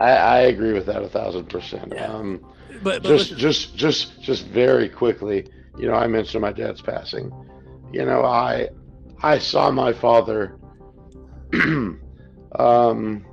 I, 0.00 0.10
I 0.12 0.38
agree 0.40 0.72
with 0.72 0.86
that 0.86 1.02
a 1.02 1.08
thousand 1.08 1.50
percent. 1.50 1.92
Yeah. 1.94 2.06
Um, 2.06 2.40
But, 2.82 3.02
but 3.02 3.08
just 3.08 3.30
listen, 3.32 3.38
just 3.38 3.76
just 3.76 4.22
just 4.22 4.46
very 4.46 4.88
quickly 4.88 5.46
you 5.78 5.86
know 5.86 5.94
i 5.94 6.06
mentioned 6.06 6.40
my 6.40 6.52
dad's 6.52 6.80
passing 6.80 7.30
you 7.92 8.04
know 8.04 8.24
i 8.24 8.68
i 9.22 9.38
saw 9.38 9.70
my 9.70 9.92
father 9.92 10.56
um 12.60 13.24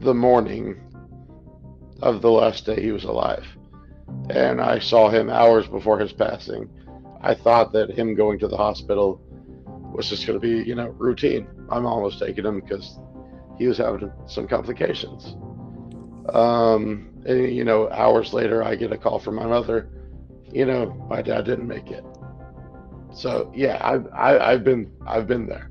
the 0.00 0.14
morning 0.14 0.80
of 2.02 2.22
the 2.22 2.30
last 2.30 2.66
day 2.66 2.80
he 2.80 2.92
was 2.92 3.04
alive 3.04 3.46
and 4.30 4.60
i 4.60 4.78
saw 4.78 5.08
him 5.08 5.28
hours 5.28 5.66
before 5.66 5.98
his 5.98 6.12
passing 6.12 6.68
i 7.22 7.34
thought 7.34 7.72
that 7.72 7.90
him 7.90 8.14
going 8.14 8.38
to 8.38 8.48
the 8.48 8.56
hospital 8.56 9.20
was 9.94 10.08
just 10.08 10.26
going 10.26 10.38
to 10.38 10.40
be 10.40 10.62
you 10.68 10.74
know 10.74 10.88
routine 10.98 11.46
i'm 11.70 11.86
almost 11.86 12.18
taking 12.18 12.44
him 12.44 12.60
because 12.60 12.98
he 13.58 13.66
was 13.66 13.78
having 13.78 14.12
some 14.26 14.46
complications 14.46 15.36
um, 16.34 17.08
and, 17.24 17.54
you 17.54 17.64
know, 17.64 17.90
hours 17.90 18.32
later, 18.32 18.62
I 18.62 18.74
get 18.74 18.92
a 18.92 18.98
call 18.98 19.18
from 19.18 19.36
my 19.36 19.46
mother. 19.46 19.88
You 20.52 20.66
know, 20.66 21.06
my 21.08 21.22
dad 21.22 21.44
didn't 21.44 21.66
make 21.66 21.90
it. 21.90 22.04
So 23.12 23.50
yeah, 23.54 23.78
I've 23.82 24.06
I, 24.12 24.38
I've 24.38 24.64
been 24.64 24.90
I've 25.06 25.26
been 25.26 25.46
there. 25.46 25.70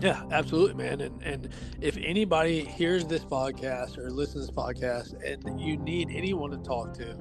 Yeah, 0.00 0.22
absolutely, 0.32 0.74
man. 0.74 1.00
And 1.00 1.22
and 1.22 1.48
if 1.80 1.96
anybody 1.96 2.64
hears 2.64 3.06
this 3.06 3.24
podcast 3.24 3.96
or 3.98 4.10
listens 4.10 4.46
to 4.48 4.52
this 4.52 4.64
podcast 4.64 5.14
and 5.24 5.60
you 5.60 5.76
need 5.76 6.10
anyone 6.12 6.50
to 6.50 6.56
talk 6.58 6.94
to, 6.94 7.16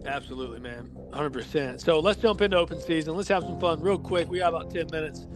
Absolutely, 0.07 0.59
man. 0.59 0.89
100%. 1.11 1.79
So 1.81 1.99
let's 1.99 2.19
jump 2.19 2.41
into 2.41 2.57
open 2.57 2.81
season. 2.81 3.15
Let's 3.15 3.29
have 3.29 3.43
some 3.43 3.59
fun 3.59 3.79
real 3.79 3.99
quick. 3.99 4.27
We 4.27 4.39
got 4.39 4.49
about 4.49 4.71
10 4.71 4.87
minutes. 4.91 5.27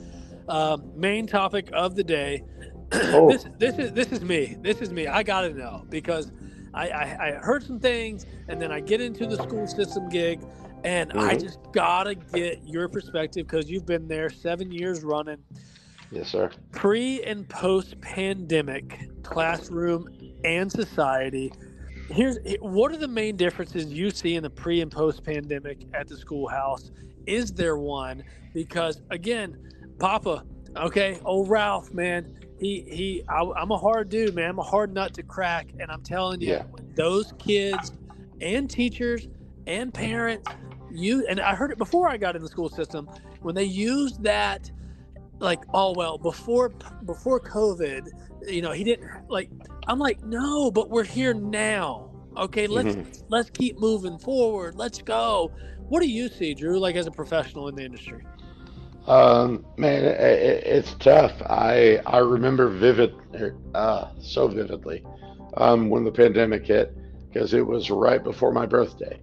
Um, 0.48 0.92
main 0.96 1.26
topic 1.28 1.70
of 1.74 1.96
the 1.96 2.04
day. 2.04 2.44
Oh. 2.96 3.32
this 3.32 3.46
this 3.58 3.80
is 3.80 3.92
this 3.94 4.12
is 4.12 4.22
me. 4.22 4.56
This 4.62 4.80
is 4.80 4.92
me. 4.92 5.08
I 5.08 5.24
got 5.24 5.42
to 5.42 5.50
know 5.50 5.84
because 5.90 6.32
I, 6.76 6.90
I 6.90 7.28
I 7.28 7.32
heard 7.32 7.64
some 7.64 7.80
things 7.80 8.28
and 8.48 8.62
then 8.62 8.72
I 8.72 8.82
get 8.82 9.02
into 9.02 9.26
the 9.26 9.36
school 9.38 9.66
system 9.66 10.10
gig 10.10 10.42
and 10.84 11.12
I 11.14 11.34
Mhm. 11.36 11.42
just 11.42 11.60
got 11.72 12.04
to 12.04 12.14
get 12.14 12.62
your 12.68 12.88
perspective 12.88 13.48
because 13.48 13.68
you've 13.68 13.88
been 13.88 14.08
there 14.08 14.30
7 14.30 14.72
years 14.72 15.04
running 15.04 15.38
Yes, 16.12 16.28
sir. 16.28 16.52
pre 16.72 17.24
and 17.24 17.50
post 17.50 18.00
pandemic 18.02 19.10
classroom 19.24 20.08
and 20.44 20.72
society 20.72 21.52
here's 22.12 22.38
what 22.60 22.92
are 22.92 22.98
the 22.98 23.08
main 23.08 23.36
differences 23.38 23.92
you 23.92 24.12
see 24.12 24.36
in 24.36 24.44
the 24.44 24.50
pre 24.52 24.82
and 24.82 24.92
post 24.92 25.24
pandemic 25.24 25.80
at 25.96 26.08
the 26.08 26.16
schoolhouse 26.18 26.92
is 27.26 27.52
there 27.54 27.78
one 27.78 28.24
because 28.54 29.02
again 29.10 29.58
papa 30.00 30.46
okay? 30.76 31.20
Old 31.26 31.50
ralph 31.50 31.94
man. 31.94 32.36
He 32.60 32.86
he 32.90 33.24
I, 33.28 33.42
i'm 33.58 33.72
a 33.72 33.78
hard 33.78 34.10
dude 34.10 34.36
man. 34.36 34.52
I'm 34.52 34.60
a 34.60 34.64
hard 34.64 34.94
nut 34.94 35.14
to 35.16 35.24
crack 35.24 35.68
and 35.80 35.92
i'm 35.92 36.02
telling 36.02 36.42
you 36.42 36.48
Yeah. 36.50 36.64
those 36.96 37.34
kids 37.40 37.94
and 38.42 38.70
teachers 38.70 39.28
and 39.68 39.94
parents 39.94 40.48
you 40.92 41.26
and 41.28 41.40
i 41.40 41.56
heard 41.56 41.72
it 41.72 41.78
before 41.78 42.08
i 42.10 42.18
got 42.18 42.36
in 42.36 42.42
the 42.42 42.48
school 42.48 42.70
system 42.70 43.10
when 43.42 43.56
they 43.56 43.64
used 43.64 44.24
that 44.24 44.72
like 45.40 45.64
oh 45.74 45.94
well 45.94 46.18
before 46.18 46.70
before 47.06 47.40
covid 47.40 48.08
you 48.48 48.62
know 48.62 48.72
he 48.72 48.84
didn't 48.84 49.10
like 49.30 49.50
i'm 49.88 50.00
like 50.00 50.22
no 50.24 50.70
but 50.72 50.90
we're 50.90 51.04
here 51.04 51.34
now 51.34 52.10
okay? 52.38 52.68
Let's 52.68 52.96
Mhm. 52.96 53.24
let's 53.30 53.50
keep 53.50 53.80
moving 53.80 54.18
forward. 54.18 54.76
Let's 54.76 55.02
go. 55.02 55.52
What 55.90 56.02
do 56.02 56.10
you 56.10 56.30
see 56.30 56.54
drew 56.54 56.80
like 56.80 56.96
as 56.96 57.08
a 57.08 57.12
professional 57.12 57.68
in 57.68 57.76
the 57.76 57.84
industry 57.84 58.24
Um, 59.08 59.66
man, 59.78 60.06
it, 60.06 60.20
it, 60.20 60.64
it's 60.66 60.94
tough. 60.96 61.34
I 61.42 62.00
I 62.06 62.20
remember 62.20 62.70
vivid, 62.70 63.14
er, 63.36 63.56
uh, 63.74 64.12
so 64.20 64.48
vividly, 64.48 65.04
um, 65.58 65.90
when 65.90 66.06
the 66.06 66.12
pandemic 66.12 66.66
hit, 66.66 66.96
because 67.32 67.54
it 67.54 67.66
was 67.66 67.90
right 67.90 68.24
before 68.24 68.52
my 68.54 68.66
birthday. 68.66 69.20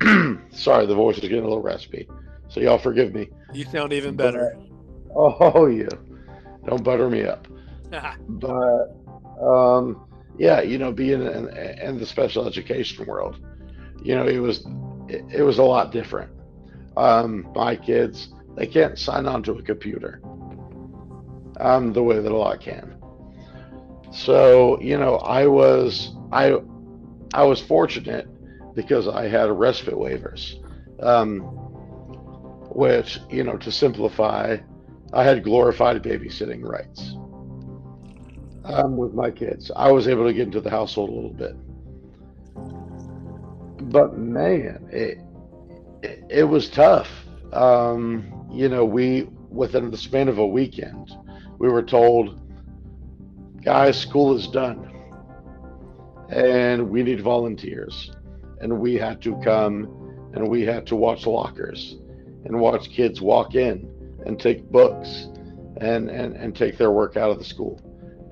Sorry, 0.50 0.86
the 0.86 0.94
voice 0.94 1.16
is 1.16 1.22
getting 1.22 1.40
a 1.40 1.48
little 1.48 1.62
raspy, 1.62 2.08
so 2.48 2.60
y'all 2.60 2.78
forgive 2.78 3.12
me. 3.14 3.28
you 3.52 3.64
sound 3.64 3.92
even 3.92 4.16
better 4.16 4.56
Oh, 5.14 5.66
yeah. 5.66 5.88
don't 6.64 6.84
butter 6.84 7.08
me 7.10 7.24
up. 7.24 7.48
But 8.28 8.94
um, 9.42 10.06
yeah, 10.38 10.60
you 10.60 10.78
know, 10.78 10.92
being 10.92 11.22
in, 11.22 11.48
in 11.82 11.98
the 11.98 12.06
special 12.06 12.46
education 12.46 13.04
world, 13.06 13.40
you 14.02 14.14
know, 14.14 14.26
it 14.26 14.38
was 14.38 14.64
it, 15.08 15.24
it 15.34 15.42
was 15.42 15.58
a 15.58 15.64
lot 15.64 15.90
different. 15.90 16.30
Um, 16.96 17.50
my 17.54 17.74
kids, 17.74 18.28
they 18.56 18.66
can't 18.66 18.98
sign 18.98 19.26
on 19.26 19.42
to 19.44 19.52
a 19.52 19.62
computer 19.62 20.20
um, 21.58 21.92
the 21.92 22.02
way 22.02 22.18
that 22.18 22.32
a 22.32 22.36
lot 22.36 22.60
can. 22.60 22.96
So 24.12 24.80
you 24.80 24.98
know, 24.98 25.16
I 25.16 25.46
was 25.46 26.14
I 26.32 26.58
I 27.32 27.44
was 27.44 27.60
fortunate 27.60 28.28
because 28.74 29.06
I 29.08 29.28
had 29.28 29.50
respite 29.50 29.94
waivers, 29.94 30.54
um, 31.02 31.40
which 32.74 33.20
you 33.30 33.44
know, 33.44 33.56
to 33.58 33.70
simplify, 33.70 34.56
I 35.12 35.24
had 35.24 35.44
glorified 35.44 36.02
babysitting 36.02 36.62
rights 36.62 37.14
um, 38.64 38.96
with 38.96 39.14
my 39.14 39.30
kids. 39.30 39.70
I 39.76 39.92
was 39.92 40.08
able 40.08 40.26
to 40.26 40.32
get 40.32 40.46
into 40.46 40.60
the 40.60 40.70
household 40.70 41.10
a 41.10 41.12
little 41.12 41.32
bit, 41.32 41.54
but 43.90 44.18
man, 44.18 44.88
it 44.90 45.18
it, 46.02 46.24
it 46.28 46.44
was 46.44 46.68
tough. 46.68 47.08
Um, 47.52 48.39
you 48.52 48.68
know, 48.68 48.84
we 48.84 49.28
within 49.48 49.90
the 49.90 49.96
span 49.96 50.28
of 50.28 50.38
a 50.38 50.46
weekend, 50.46 51.12
we 51.58 51.68
were 51.68 51.82
told, 51.82 52.40
guys, 53.62 53.98
school 53.98 54.36
is 54.36 54.46
done, 54.46 54.90
and 56.28 56.88
we 56.88 57.02
need 57.02 57.20
volunteers, 57.20 58.12
and 58.60 58.78
we 58.78 58.94
had 58.94 59.20
to 59.22 59.38
come, 59.42 59.84
and 60.34 60.48
we 60.48 60.62
had 60.62 60.86
to 60.86 60.96
watch 60.96 61.26
lockers, 61.26 61.96
and 62.44 62.58
watch 62.58 62.90
kids 62.90 63.20
walk 63.20 63.54
in 63.54 63.88
and 64.26 64.38
take 64.38 64.70
books, 64.70 65.28
and 65.78 66.10
and 66.10 66.36
and 66.36 66.56
take 66.56 66.76
their 66.78 66.90
work 66.90 67.16
out 67.16 67.30
of 67.30 67.38
the 67.38 67.44
school. 67.44 67.80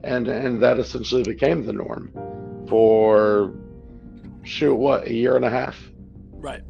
And 0.04 0.28
and 0.28 0.62
that 0.62 0.78
essentially 0.78 1.22
became 1.24 1.66
the 1.66 1.72
norm 1.72 2.12
for 2.68 3.54
shoot 4.44 4.74
what 4.74 5.06
a 5.06 5.12
year 5.12 5.36
and 5.36 5.44
a 5.44 5.50
half? 5.50 5.76
Right. 6.32 6.62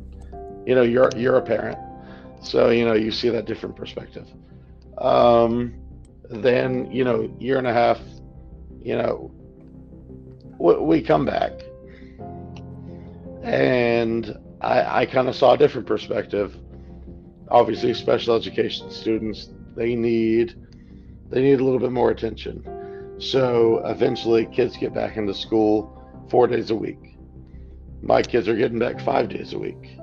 You 0.67 0.75
know, 0.75 0.83
you're 0.83 1.11
you're 1.17 1.37
a 1.37 1.43
parent, 1.43 1.79
so 2.43 2.71
you 2.71 2.85
know 2.85 2.95
you 2.95 3.11
see 3.11 3.29
that 3.31 3.47
different 3.47 3.77
perspective. 3.77 4.29
Um, 4.99 5.75
then 6.31 6.91
you 6.91 7.05
know, 7.05 7.35
year 7.39 7.59
and 7.59 7.67
a 7.67 7.73
half, 7.73 8.01
you 8.83 8.97
know, 8.97 9.31
we, 10.59 11.01
come 11.03 11.25
back, 11.25 11.53
and 13.43 14.37
I, 14.61 15.03
I 15.03 15.07
kind 15.07 15.29
of 15.29 15.35
saw 15.35 15.55
a 15.55 15.59
different 15.59 15.87
perspective. 15.87 16.57
Obviously, 17.51 17.95
special 17.95 18.37
education 18.37 18.91
students 18.91 19.49
they 19.77 19.95
need 19.95 20.55
they 21.31 21.43
need 21.43 21.61
a 21.61 21.65
little 21.65 21.79
bit 21.79 21.93
more 21.93 22.11
attention. 22.11 23.17
So 23.19 23.83
eventually, 23.85 24.47
kids 24.47 24.77
get 24.77 24.95
back 24.95 25.17
into 25.17 25.35
school 25.35 25.95
four 26.31 26.47
days 26.47 26.71
a 26.71 26.75
week. 26.75 27.17
My 28.03 28.23
kids 28.23 28.49
are 28.49 28.57
getting 28.57 28.79
back 28.79 29.01
five 29.01 29.29
days 29.29 29.53
a 29.53 29.59
week. 29.59 29.99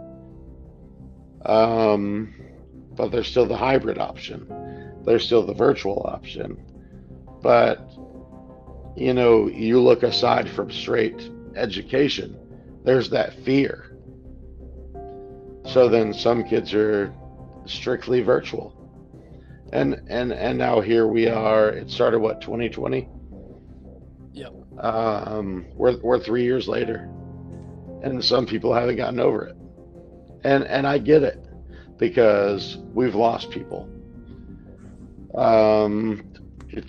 Um, 1.45 2.33
but 2.95 3.11
there's 3.11 3.27
still 3.27 3.45
the 3.45 3.57
hybrid 3.57 3.97
option. 3.97 4.47
There's 5.03 5.25
still 5.25 5.45
the 5.45 5.53
virtual 5.53 6.01
option. 6.05 6.57
But 7.41 7.91
you 8.95 9.13
know, 9.13 9.47
you 9.47 9.81
look 9.81 10.03
aside 10.03 10.49
from 10.49 10.71
straight 10.71 11.29
education, 11.55 12.37
there's 12.83 13.09
that 13.09 13.33
fear. 13.43 13.91
So 15.65 15.89
then 15.89 16.13
some 16.13 16.43
kids 16.43 16.73
are 16.73 17.13
strictly 17.65 18.21
virtual. 18.21 18.73
And 19.73 20.01
and 20.07 20.31
and 20.31 20.57
now 20.57 20.79
here 20.79 21.07
we 21.07 21.27
are. 21.27 21.69
It 21.69 21.89
started 21.89 22.19
what 22.19 22.39
2020. 22.41 23.09
Yep. 24.33 24.53
Um, 24.79 25.65
we're 25.73 25.97
we're 26.01 26.19
three 26.19 26.43
years 26.43 26.67
later, 26.67 27.09
and 28.03 28.23
some 28.23 28.45
people 28.45 28.73
haven't 28.73 28.97
gotten 28.97 29.19
over 29.19 29.47
it. 29.47 29.57
And 30.45 30.63
and 30.65 30.85
I 30.85 30.99
get 30.99 31.23
it 31.23 31.43
because 31.97 32.77
we've 32.93 33.15
lost 33.15 33.49
people. 33.49 33.89
Um, 35.33 36.31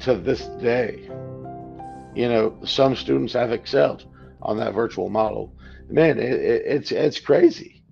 to 0.00 0.14
this 0.14 0.46
day, 0.60 1.08
you 2.14 2.28
know, 2.28 2.58
some 2.64 2.94
students 2.94 3.32
have 3.32 3.52
excelled 3.52 4.04
on 4.42 4.58
that 4.58 4.74
virtual 4.74 5.08
model. 5.08 5.54
Man, 5.88 6.18
it, 6.18 6.32
it, 6.32 6.62
it's 6.66 6.92
it's 6.92 7.18
crazy. 7.18 7.82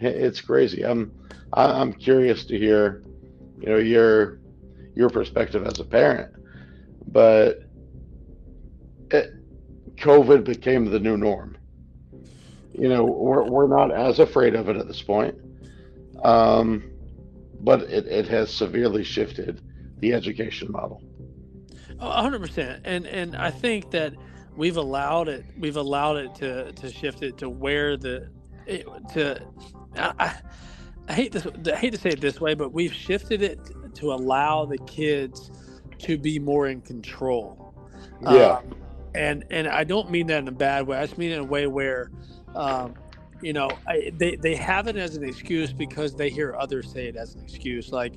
It's 0.00 0.40
crazy. 0.40 0.84
I'm 0.84 1.12
I'm 1.52 1.92
curious 1.92 2.46
to 2.46 2.58
hear, 2.58 3.04
you 3.60 3.68
know, 3.68 3.76
your 3.76 4.40
your 4.94 5.10
perspective 5.10 5.66
as 5.66 5.80
a 5.80 5.84
parent, 5.84 6.32
but 7.08 7.60
it, 9.10 9.32
COVID 9.96 10.44
became 10.44 10.86
the 10.86 10.98
new 10.98 11.18
norm. 11.18 11.53
You 12.74 12.88
know, 12.88 13.04
we're 13.04 13.44
we're 13.44 13.68
not 13.68 13.92
as 13.92 14.18
afraid 14.18 14.54
of 14.54 14.68
it 14.68 14.76
at 14.76 14.88
this 14.88 15.00
point, 15.00 15.36
um, 16.24 16.90
but 17.60 17.82
it, 17.82 18.06
it 18.06 18.28
has 18.28 18.52
severely 18.52 19.04
shifted 19.04 19.62
the 19.98 20.12
education 20.12 20.70
model. 20.72 21.02
Hundred 22.00 22.40
percent, 22.40 22.82
and 22.84 23.06
and 23.06 23.36
I 23.36 23.50
think 23.50 23.90
that 23.92 24.14
we've 24.56 24.76
allowed 24.76 25.28
it. 25.28 25.44
We've 25.58 25.76
allowed 25.76 26.16
it 26.16 26.34
to 26.36 26.72
to 26.72 26.92
shift 26.92 27.22
it 27.22 27.38
to 27.38 27.48
where 27.48 27.96
the 27.96 28.28
it, 28.66 28.86
to. 29.14 29.40
I, 29.96 30.34
I, 31.08 31.12
hate 31.12 31.32
this. 31.32 31.46
I 31.72 31.76
hate 31.76 31.92
to 31.92 31.98
say 31.98 32.10
it 32.10 32.20
this 32.20 32.40
way, 32.40 32.54
but 32.54 32.72
we've 32.72 32.92
shifted 32.92 33.42
it 33.42 33.60
to 33.94 34.12
allow 34.12 34.64
the 34.64 34.78
kids 34.78 35.52
to 36.00 36.18
be 36.18 36.38
more 36.40 36.66
in 36.66 36.80
control. 36.80 37.74
Yeah. 38.22 38.58
Um, 38.58 38.74
and 39.14 39.44
and 39.50 39.68
I 39.68 39.84
don't 39.84 40.10
mean 40.10 40.26
that 40.28 40.38
in 40.38 40.48
a 40.48 40.52
bad 40.52 40.86
way. 40.86 40.98
I 40.98 41.06
just 41.06 41.18
mean 41.18 41.32
in 41.32 41.40
a 41.40 41.44
way 41.44 41.66
where, 41.66 42.10
um, 42.54 42.94
you 43.40 43.52
know, 43.52 43.68
I, 43.86 44.12
they 44.16 44.36
they 44.36 44.54
have 44.56 44.88
it 44.88 44.96
as 44.96 45.16
an 45.16 45.24
excuse 45.24 45.72
because 45.72 46.14
they 46.14 46.30
hear 46.30 46.56
others 46.58 46.90
say 46.90 47.06
it 47.06 47.16
as 47.16 47.34
an 47.34 47.42
excuse. 47.42 47.92
Like, 47.92 48.14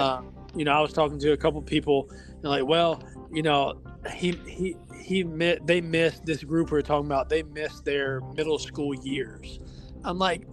uh, 0.00 0.22
you 0.54 0.64
know, 0.64 0.72
I 0.72 0.80
was 0.80 0.92
talking 0.92 1.18
to 1.20 1.32
a 1.32 1.36
couple 1.36 1.60
people, 1.62 2.10
and 2.10 2.44
like, 2.44 2.66
well, 2.66 3.02
you 3.32 3.42
know, 3.42 3.80
he 4.14 4.32
he 4.46 4.76
he 5.02 5.24
mi- 5.24 5.58
they 5.64 5.80
missed 5.80 6.24
this 6.24 6.42
group 6.42 6.70
we 6.70 6.78
are 6.78 6.82
talking 6.82 7.06
about. 7.06 7.28
They 7.28 7.42
missed 7.42 7.84
their 7.84 8.20
middle 8.34 8.58
school 8.58 8.94
years. 8.94 9.60
I'm 10.04 10.18
like, 10.18 10.46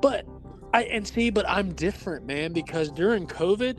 but 0.00 0.26
I 0.74 0.84
and 0.84 1.06
see, 1.06 1.30
but 1.30 1.48
I'm 1.48 1.72
different, 1.72 2.26
man, 2.26 2.52
because 2.52 2.90
during 2.90 3.26
COVID. 3.26 3.78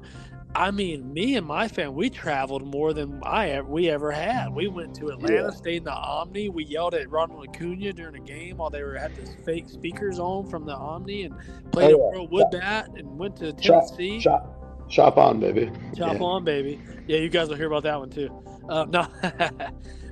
I 0.55 0.69
mean, 0.69 1.11
me 1.11 1.35
and 1.35 1.47
my 1.47 1.67
family, 1.67 1.95
we 1.95 2.09
traveled 2.11 2.65
more 2.67 2.93
than 2.93 3.19
I 3.23 3.59
we 3.61 3.89
ever 3.89 4.11
had. 4.11 4.53
We 4.53 4.67
went 4.67 4.93
to 4.95 5.07
Atlanta, 5.09 5.33
Yeah. 5.45 5.49
stayed 5.49 5.77
in 5.77 5.83
the 5.85 5.93
Omni. 5.93 6.49
We 6.49 6.63
yelled 6.65 6.93
at 6.93 7.09
Ronald 7.09 7.47
Acuna 7.49 7.91
during 7.93 8.15
a 8.15 8.19
game 8.19 8.57
while 8.57 8.69
they 8.69 8.83
were 8.83 8.95
had 8.95 9.15
the 9.15 9.25
fake 9.43 9.67
speakers 9.67 10.19
on 10.19 10.45
from 10.47 10.65
the 10.65 10.75
Omni 10.75 11.23
and 11.23 11.35
played 11.71 11.93
Oh, 11.93 11.95
a 11.95 11.97
yeah. 11.97 12.17
World 12.17 12.31
Wood 12.31 12.45
Bat 12.51 12.89
and 12.97 13.17
went 13.17 13.35
to 13.37 13.47
Shop, 13.59 13.83
Tennessee. 13.87 14.19
shop, 14.19 14.85
shop 14.89 15.17
on, 15.17 15.39
baby. 15.39 15.71
Chop 15.95 16.13
Yeah. 16.17 16.23
on, 16.23 16.43
baby. 16.43 16.79
Yeah, 17.07 17.17
you 17.17 17.29
guys 17.29 17.49
will 17.49 17.55
hear 17.57 17.67
about 17.67 17.83
that 17.83 17.99
one 17.99 18.11
too. 18.11 18.29
Uh, 18.69 18.85
no, 18.89 19.07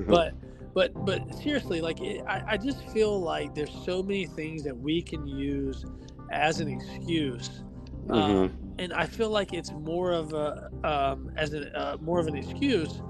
but 0.07 0.33
but 0.73 1.05
but 1.05 1.35
seriously, 1.35 1.81
like 1.81 2.01
it, 2.01 2.23
I, 2.27 2.41
I 2.47 2.57
just 2.57 2.83
feel 2.89 3.19
like 3.21 3.53
there's 3.53 3.71
so 3.85 4.01
many 4.01 4.25
things 4.25 4.63
that 4.63 4.75
we 4.77 5.01
can 5.03 5.27
use 5.27 5.85
as 6.31 6.59
an 6.61 6.67
excuse, 6.67 7.63
um, 8.09 8.49
Mhm. 8.49 8.51
And 8.79 8.93
I 8.93 9.05
feel 9.07 9.29
like 9.29 9.53
it's 9.53 9.71
more 9.71 10.11
of 10.11 10.33
a 10.33 10.69
um, 10.83 11.31
as 11.37 11.53
a 11.53 11.75
uh, 11.77 11.97
more 12.01 12.19
of 12.19 12.27
an 12.27 12.35
excuse. 12.35 13.01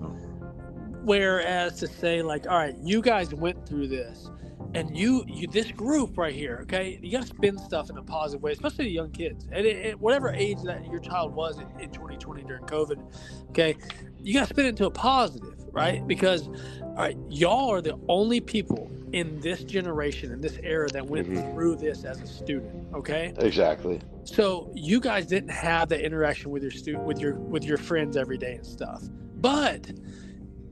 Whereas 1.03 1.80
to 1.80 1.88
say 1.88 2.22
like, 2.22 2.47
all 2.47 2.57
right, 2.57 2.76
you 2.82 3.01
guys 3.01 3.34
went 3.34 3.68
through 3.68 3.88
this, 3.89 4.32
and 4.74 4.95
you, 4.97 5.24
you 5.28 5.47
this 5.47 5.72
group 5.72 6.17
right 6.17 6.34
here, 6.34 6.59
okay, 6.63 6.99
you 7.01 7.11
got 7.11 7.22
to 7.22 7.28
spin 7.28 7.57
stuff 7.57 7.89
in 7.89 7.97
a 7.97 8.03
positive 8.03 8.41
way, 8.41 8.51
especially 8.53 8.86
to 8.86 8.91
young 8.91 9.11
kids, 9.11 9.47
and 9.51 9.65
it, 9.65 9.78
it- 9.86 9.99
whatever 9.99 10.30
age 10.34 10.61
that 10.63 10.86
your 10.89 10.99
child 10.99 11.34
was 11.36 11.59
in, 11.59 11.67
in 11.80 11.89
2020 11.91 12.43
during 12.43 12.63
COVID, 12.63 13.01
okay, 13.49 13.76
you 14.24 14.34
got 14.34 14.47
to 14.47 14.53
spin 14.53 14.65
it 14.65 14.69
into 14.69 14.86
a 14.86 14.91
positive, 14.91 15.55
right? 15.72 16.05
Because, 16.07 16.47
all 16.82 16.93
right, 16.95 17.17
y'all 17.30 17.69
are 17.72 17.82
the 17.82 17.97
only 18.07 18.39
people 18.39 18.89
in 19.13 19.39
this 19.41 19.63
generation 19.63 20.32
in 20.32 20.39
this 20.39 20.57
era 20.63 20.88
that 20.89 21.05
went 21.05 21.28
Mhm. 21.30 21.53
through 21.53 21.76
this 21.76 22.05
as 22.05 22.22
a 22.22 22.28
student, 22.28 22.88
okay? 22.93 23.34
Exactly. 23.39 23.99
So 24.24 24.72
you 24.74 24.99
guys 25.01 25.26
didn't 25.28 25.49
have 25.51 25.89
that 25.89 26.01
interaction 26.01 26.51
with 26.51 26.61
your 26.61 26.72
student 26.72 27.03
with 27.05 27.19
your 27.19 27.34
with 27.36 27.65
your 27.65 27.78
friends 27.78 28.15
every 28.15 28.38
day 28.38 28.53
and 28.53 28.65
stuff. 28.65 29.03
But 29.38 29.91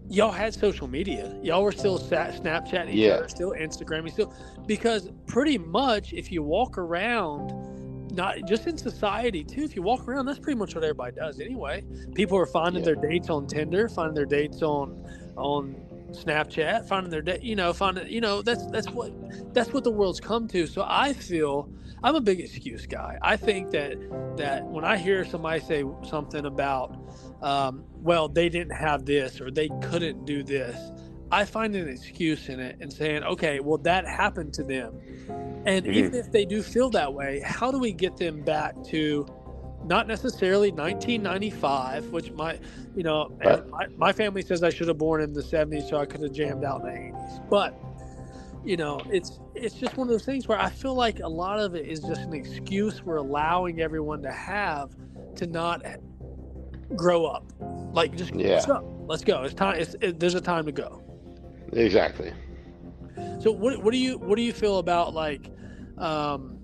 y'all 0.09 0.31
had 0.31 0.53
social 0.53 0.87
media. 0.87 1.37
Y'all 1.41 1.63
were 1.63 1.71
still 1.71 1.99
Snapchatting 1.99 2.93
Yeah. 2.93 3.11
other, 3.15 3.29
still 3.29 3.51
Instagramming, 3.51 4.11
still 4.11 4.33
because 4.65 5.09
pretty 5.27 5.57
much 5.57 6.13
if 6.13 6.31
you 6.31 6.43
walk 6.43 6.77
around 6.77 7.53
not 8.11 8.37
just 8.47 8.65
in 8.67 8.75
society 8.77 9.43
too, 9.43 9.61
if 9.61 9.75
you 9.75 9.81
walk 9.83 10.07
around, 10.07 10.25
that's 10.25 10.39
pretty 10.39 10.57
much 10.57 10.73
what 10.73 10.83
everybody 10.83 11.15
does 11.15 11.39
anyway. 11.39 11.83
People 12.15 12.37
are 12.37 12.47
finding 12.47 12.81
Yeah. 12.83 12.93
their 12.93 13.09
dates 13.09 13.29
on 13.29 13.45
Tinder, 13.47 13.87
finding 13.87 14.15
their 14.15 14.25
dates 14.25 14.61
on 14.63 15.05
on 15.37 15.75
Snapchat, 16.11 16.87
finding 16.87 17.11
their 17.11 17.21
date, 17.21 17.43
you 17.43 17.55
know, 17.55 17.73
finding 17.73 18.07
you 18.07 18.21
know, 18.21 18.41
that's 18.41 18.65
that's 18.67 18.87
what 18.89 19.11
that's 19.53 19.73
what 19.73 19.83
the 19.83 19.91
world's 19.91 20.19
come 20.19 20.47
to. 20.49 20.67
So 20.67 20.85
I 20.87 21.13
feel 21.13 21.69
I'm 22.03 22.15
a 22.15 22.21
big 22.21 22.39
excuse 22.39 22.85
guy. 22.85 23.17
I 23.21 23.37
think 23.37 23.71
that 23.71 23.97
that 24.37 24.65
when 24.65 24.85
I 24.85 24.97
hear 24.97 25.25
somebody 25.25 25.59
say 25.61 25.83
something 26.03 26.45
about, 26.45 26.95
um, 27.41 27.83
well, 28.01 28.29
they 28.29 28.49
didn't 28.49 28.75
have 28.75 29.05
this 29.05 29.41
or 29.41 29.51
they 29.51 29.69
couldn't 29.81 30.25
do 30.25 30.43
this, 30.43 30.79
I 31.31 31.45
find 31.45 31.75
an 31.75 31.87
excuse 31.89 32.49
in 32.49 32.59
it 32.59 32.77
and 32.79 32.91
saying, 32.91 33.23
okay, 33.23 33.59
well, 33.59 33.77
that 33.79 34.07
happened 34.07 34.53
to 34.55 34.63
them, 34.63 34.99
and 35.65 35.85
Mhm. 35.85 35.93
even 35.93 36.15
if 36.15 36.31
they 36.31 36.45
do 36.45 36.63
feel 36.63 36.89
that 36.91 37.13
way, 37.13 37.41
how 37.45 37.71
do 37.71 37.79
we 37.79 37.93
get 37.93 38.17
them 38.17 38.43
back 38.43 38.75
to? 38.85 39.27
Not 39.89 40.07
necessarily 40.07 40.71
1995, 40.71 42.09
which 42.11 42.31
my, 42.31 42.59
you 42.95 43.03
know, 43.03 43.35
my, 43.71 43.87
my 43.97 44.13
family 44.13 44.43
says 44.43 44.61
I 44.63 44.69
should 44.69 44.87
have 44.87 44.99
born 44.99 45.19
in 45.21 45.33
the 45.33 45.41
70s, 45.41 45.89
so 45.89 45.97
I 45.97 46.05
could 46.05 46.21
have 46.21 46.31
jammed 46.31 46.63
out 46.63 46.81
in 46.81 46.85
the 46.85 46.91
80s. 47.17 47.49
But 47.49 47.75
you 48.63 48.75
know 48.75 49.01
it's 49.09 49.39
it's 49.55 49.75
just 49.75 49.95
one 49.95 50.07
of 50.07 50.11
those 50.11 50.25
things 50.25 50.47
where 50.47 50.59
i 50.59 50.69
feel 50.69 50.93
like 50.93 51.19
a 51.21 51.27
lot 51.27 51.59
of 51.59 51.75
it 51.75 51.85
is 51.87 52.01
just 52.01 52.21
an 52.23 52.33
excuse 52.33 53.03
we're 53.05 53.15
allowing 53.15 53.79
everyone 53.79 54.21
to 54.21 54.31
have 54.31 54.91
to 55.35 55.47
not 55.47 55.81
grow 56.95 57.25
up 57.25 57.51
like 57.93 58.15
just 58.15 58.35
Yeah. 58.35 58.55
let's 58.55 58.65
go 58.65 59.05
let's 59.07 59.23
go 59.23 59.43
it's 59.43 59.53
time 59.53 59.79
it's, 59.79 59.95
it, 60.01 60.19
there's 60.19 60.35
a 60.35 60.41
time 60.41 60.65
to 60.65 60.71
go 60.71 61.01
Exactly. 61.71 62.33
so 63.39 63.51
what, 63.51 63.81
what 63.83 63.91
do 63.91 63.97
you 63.97 64.17
what 64.17 64.35
do 64.35 64.41
you 64.41 64.51
feel 64.53 64.79
about 64.79 65.13
like 65.13 65.49
um 65.97 66.58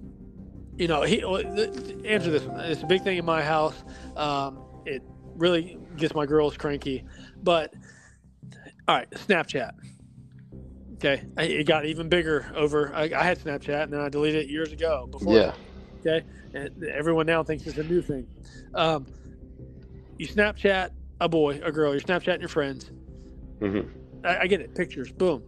you 0.77 0.87
know 0.87 1.03
he 1.03 1.23
well, 1.23 1.41
th- 1.41 1.73
th- 1.73 2.05
answer 2.05 2.31
this 2.31 2.43
one. 2.43 2.59
It's 2.61 2.83
a 2.83 2.85
big 2.85 3.03
thing 3.03 3.17
in 3.17 3.25
my 3.25 3.43
house. 3.43 3.75
Um 4.15 4.63
it 4.85 5.01
really 5.35 5.77
gets 5.97 6.13
my 6.13 6.25
girls 6.25 6.57
cranky. 6.57 7.03
But 7.41 7.73
all 8.87 8.95
right 8.95 9.09
snapchat. 9.11 9.71
Okay 10.95 11.23
it 11.37 11.65
got 11.67 11.85
even 11.85 12.09
bigger 12.09 12.51
over 12.55 12.93
I, 12.95 13.03
I 13.15 13.23
had 13.23 13.39
snapchat 13.39 13.83
and 13.83 13.93
then 13.93 13.99
i 14.01 14.09
deleted 14.09 14.45
it 14.45 14.49
years 14.49 14.71
ago 14.71 15.07
before 15.07 15.33
Yeah. 15.35 15.53
okay? 15.99 16.25
And 16.53 16.83
everyone 16.85 17.25
now 17.25 17.43
thinks 17.43 17.65
it's 17.67 17.77
a 17.77 17.83
new 17.83 18.01
thing. 18.01 18.27
Um 18.73 19.07
you 20.17 20.27
snapchat 20.27 20.89
a 21.19 21.29
boy 21.29 21.59
a 21.63 21.71
girl 21.71 21.91
you're 21.91 22.01
snapchatting 22.01 22.39
your 22.39 22.49
friends. 22.49 22.91
Hmm 23.59 23.81
I, 24.23 24.39
I 24.39 24.47
get 24.47 24.59
it. 24.61 24.73
Pictures, 24.75 25.11
boom. 25.11 25.43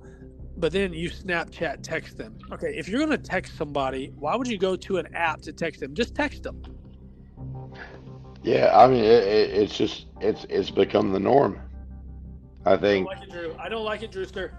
But 0.58 0.72
then 0.72 0.92
you 0.94 1.10
Snapchat 1.10 1.84
text 1.84 2.18
them. 2.18 2.38
Okay, 2.52 2.76
if 2.76 2.90
you're 2.90 3.00
going 3.00 3.12
to 3.12 3.18
text 3.18 3.56
somebody, 3.56 4.12
why 4.18 4.36
would 4.36 4.48
you 4.48 4.58
go 4.58 4.76
to 4.76 4.98
an 4.98 5.08
app 5.14 5.42
to 5.44 5.54
text 5.54 5.80
them? 5.82 5.94
Just 5.94 6.16
text 6.16 6.44
them. 6.44 6.62
Yeah, 8.44 8.72
I 8.78 8.88
mean, 8.88 9.04
it, 9.04 9.24
it, 9.24 9.50
it's 9.52 9.78
just 9.78 10.08
it's 10.20 10.46
it's 10.50 10.70
become 10.70 11.12
the 11.12 11.20
norm. 11.20 11.60
I 12.66 12.72
I 12.72 12.72
don't 12.72 12.82
think 12.82 13.08
like 13.08 13.24
it, 13.24 13.32
Drew. 13.32 13.56
I 13.60 13.70
don't 13.70 13.86
like 13.86 14.04
it, 14.04 14.12
Drewster. 14.12 14.54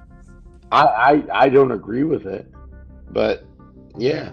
I, 0.71 0.85
I 0.85 1.23
I 1.45 1.49
don't 1.49 1.73
agree 1.73 2.05
with 2.05 2.27
it, 2.27 2.53
but 3.11 3.45
yeah, 3.97 4.33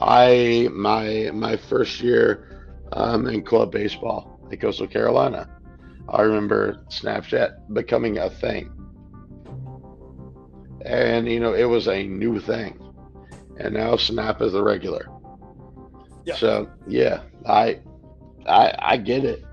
I 0.00 0.68
my 0.72 1.30
my 1.32 1.56
first 1.56 2.00
year 2.00 2.68
um, 2.92 3.26
in 3.28 3.42
club 3.42 3.72
baseball 3.72 4.40
at 4.50 4.60
Coastal 4.60 4.86
Carolina, 4.86 5.48
I 6.08 6.22
remember 6.22 6.84
Snapchat 6.88 7.72
becoming 7.72 8.18
a 8.18 8.30
thing, 8.30 8.72
and 10.86 11.28
you 11.28 11.40
know 11.40 11.52
it 11.52 11.64
was 11.64 11.88
a 11.88 12.04
new 12.04 12.40
thing, 12.40 12.80
and 13.58 13.74
now 13.74 13.96
Snap 13.96 14.40
is 14.40 14.52
the 14.52 14.62
regular. 14.62 15.08
Yeah. 16.24 16.36
So 16.36 16.70
yeah, 16.86 17.22
I 17.46 17.80
I 18.46 18.72
I 18.78 18.96
get 18.96 19.24
it. 19.24 19.44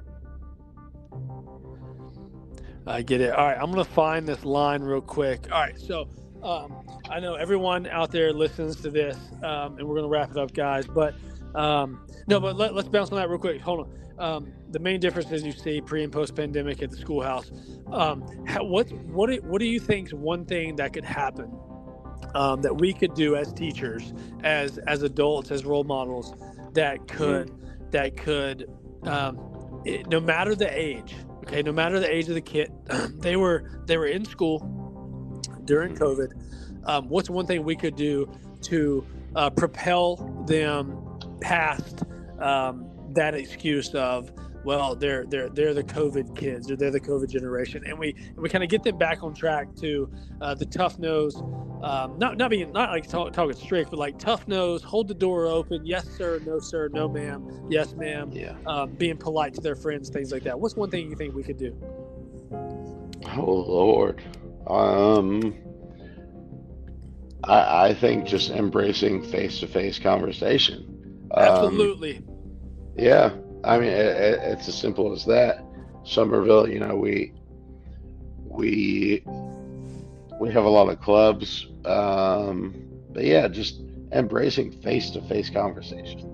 I 2.86 3.02
get 3.02 3.22
it. 3.22 3.34
All 3.34 3.48
right, 3.48 3.58
I'm 3.58 3.72
gonna 3.72 3.84
find 3.84 4.28
this 4.28 4.44
line 4.46 4.82
real 4.82 5.02
quick. 5.02 5.52
All 5.52 5.62
right, 5.62 5.80
so 5.80 6.08
um, 6.44 6.88
I 7.10 7.20
know 7.20 7.36
everyone 7.36 7.88
out 7.88 8.12
there 8.12 8.34
listens 8.34 8.76
to 8.82 8.90
this, 8.90 9.18
um, 9.44 9.78
and 9.78 9.88
we're 9.88 9.96
gonna 9.96 10.08
wrap 10.08 10.32
it 10.32 10.38
up, 10.38 10.54
guys. 10.54 10.86
But 10.86 11.16
um, 11.56 12.06
no, 12.28 12.40
but 12.40 12.58
let, 12.58 12.74
let's 12.76 12.90
bounce 12.90 13.12
on 13.12 13.18
that 13.18 13.30
real 13.30 13.40
quick. 13.40 13.62
Hold 13.62 13.88
on. 14.20 14.54
The 14.74 14.80
main 14.80 14.99
differences 14.99 15.43
you 15.43 15.51
see 15.51 15.82
pre 15.82 16.03
and 16.03 16.11
post 16.11 16.36
pandemic 16.36 16.82
at 16.82 16.91
the 16.91 16.97
schoolhouse. 16.97 17.51
Um, 17.91 18.26
how, 18.45 18.63
what 18.63 18.91
what 18.91 19.30
do, 19.30 19.38
what 19.43 19.59
do 19.59 19.65
you 19.65 19.80
think 19.80 20.07
is 20.07 20.13
one 20.13 20.45
thing 20.45 20.76
that 20.78 20.93
could 20.93 21.05
happen 21.05 21.55
um, 22.36 22.61
that 22.63 22.78
we 22.78 22.91
could 22.91 23.13
do 23.13 23.36
as 23.36 23.53
teachers, 23.53 24.13
as 24.43 24.80
as 24.80 25.03
adults, 25.03 25.51
as 25.51 25.63
role 25.63 25.84
models 25.84 26.34
that 26.74 27.07
could 27.07 27.51
that 27.91 28.17
could 28.17 28.69
um, 29.03 29.82
it, 29.86 30.07
no 30.07 30.19
matter 30.19 30.55
the 30.55 30.69
age 30.80 31.15
okay 31.43 31.61
no 31.61 31.71
matter 31.71 31.99
the 31.99 32.11
age 32.11 32.28
of 32.28 32.36
the 32.36 32.41
kid 32.41 32.71
they 33.19 33.36
were 33.36 33.84
they 33.86 33.97
were 33.97 34.07
in 34.07 34.26
school 34.26 34.59
during 35.65 35.95
covid 35.95 36.32
um, 36.86 37.07
what's 37.09 37.30
one 37.30 37.45
thing 37.45 37.63
we 37.63 37.76
could 37.76 37.95
do 37.95 38.30
to 38.61 39.05
uh, 39.36 39.49
propel 39.49 40.15
them 40.47 40.97
past 41.41 42.03
um, 42.39 42.89
that 43.11 43.36
excuse 43.36 43.93
of 43.93 44.32
well 44.64 44.95
they're 44.95 45.26
they're 45.26 45.49
they're 45.49 45.74
the 45.74 45.84
covid 45.84 46.36
kids 46.38 46.70
or 46.72 46.76
they're 46.76 46.91
the 46.91 46.99
covid 46.99 47.30
generation 47.30 47.84
and 47.86 47.97
we 47.97 48.16
and 48.30 48.38
we 48.38 48.49
kind 48.49 48.64
of 48.64 48.70
get 48.70 48.84
them 48.84 48.97
back 48.97 49.24
on 49.24 49.34
track 49.34 49.74
to 49.76 50.09
uh, 50.41 50.53
the 50.53 50.66
tough 50.66 50.97
nose 50.99 51.36
um, 51.84 52.18
not 52.18 52.38
not 52.38 52.49
being 52.49 52.72
not 52.72 52.89
like 52.91 53.07
talk, 53.07 53.34
talking 53.34 53.55
strict 53.55 53.89
but 53.89 53.99
like 53.99 54.18
tough 54.18 54.47
nose 54.47 54.82
hold 54.84 55.07
the 55.07 55.14
door 55.14 55.45
open 55.47 55.86
yes 55.86 56.07
sir 56.18 56.39
no 56.45 56.57
sir 56.59 56.88
no 56.93 57.09
ma'am 57.09 57.45
yes 57.70 57.93
ma'am 57.95 58.30
Yeah. 58.32 58.55
um, 58.66 58.91
being 58.95 59.18
polite 59.18 59.53
to 59.55 59.61
their 59.61 59.76
friends, 59.76 60.09
things 60.09 60.32
like 60.32 60.43
that. 60.43 60.59
What's 60.59 60.76
one 60.76 60.89
thing 60.89 61.09
you 61.09 61.16
think 61.16 61.36
we 61.36 61.43
could 61.43 61.57
do? 61.57 61.76
Oh 63.36 63.51
Lord. 63.51 64.22
Um 64.68 65.55
I 67.43 67.89
I 67.89 67.93
think 67.93 68.26
just 68.26 68.49
embracing 68.49 69.22
face 69.24 69.59
to 69.59 69.68
face 69.68 69.99
conversation. 69.99 71.28
Um, 71.32 71.43
Absolutely. 71.47 72.22
yeah. 72.95 73.32
I 73.64 73.78
mean 73.78 73.89
it, 73.89 74.05
it, 74.05 74.39
it's 74.43 74.68
as 74.68 74.78
simple 74.78 75.14
as 75.14 75.26
that. 75.26 75.64
Summerville, 76.05 76.70
you 76.70 76.80
know, 76.80 76.95
we 76.95 77.34
we 78.45 79.24
we 80.39 80.51
have 80.51 80.66
a 80.66 80.70
lot 80.70 80.89
of 80.89 80.99
clubs. 81.01 81.68
Um 81.86 82.89
but 83.11 83.24
yeah, 83.24 83.47
just 83.47 83.82
embracing 84.11 84.72
face 84.72 85.11
to 85.11 85.22
face 85.24 85.49
conversation. 85.49 86.30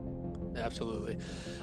Absolutely. 0.57 1.17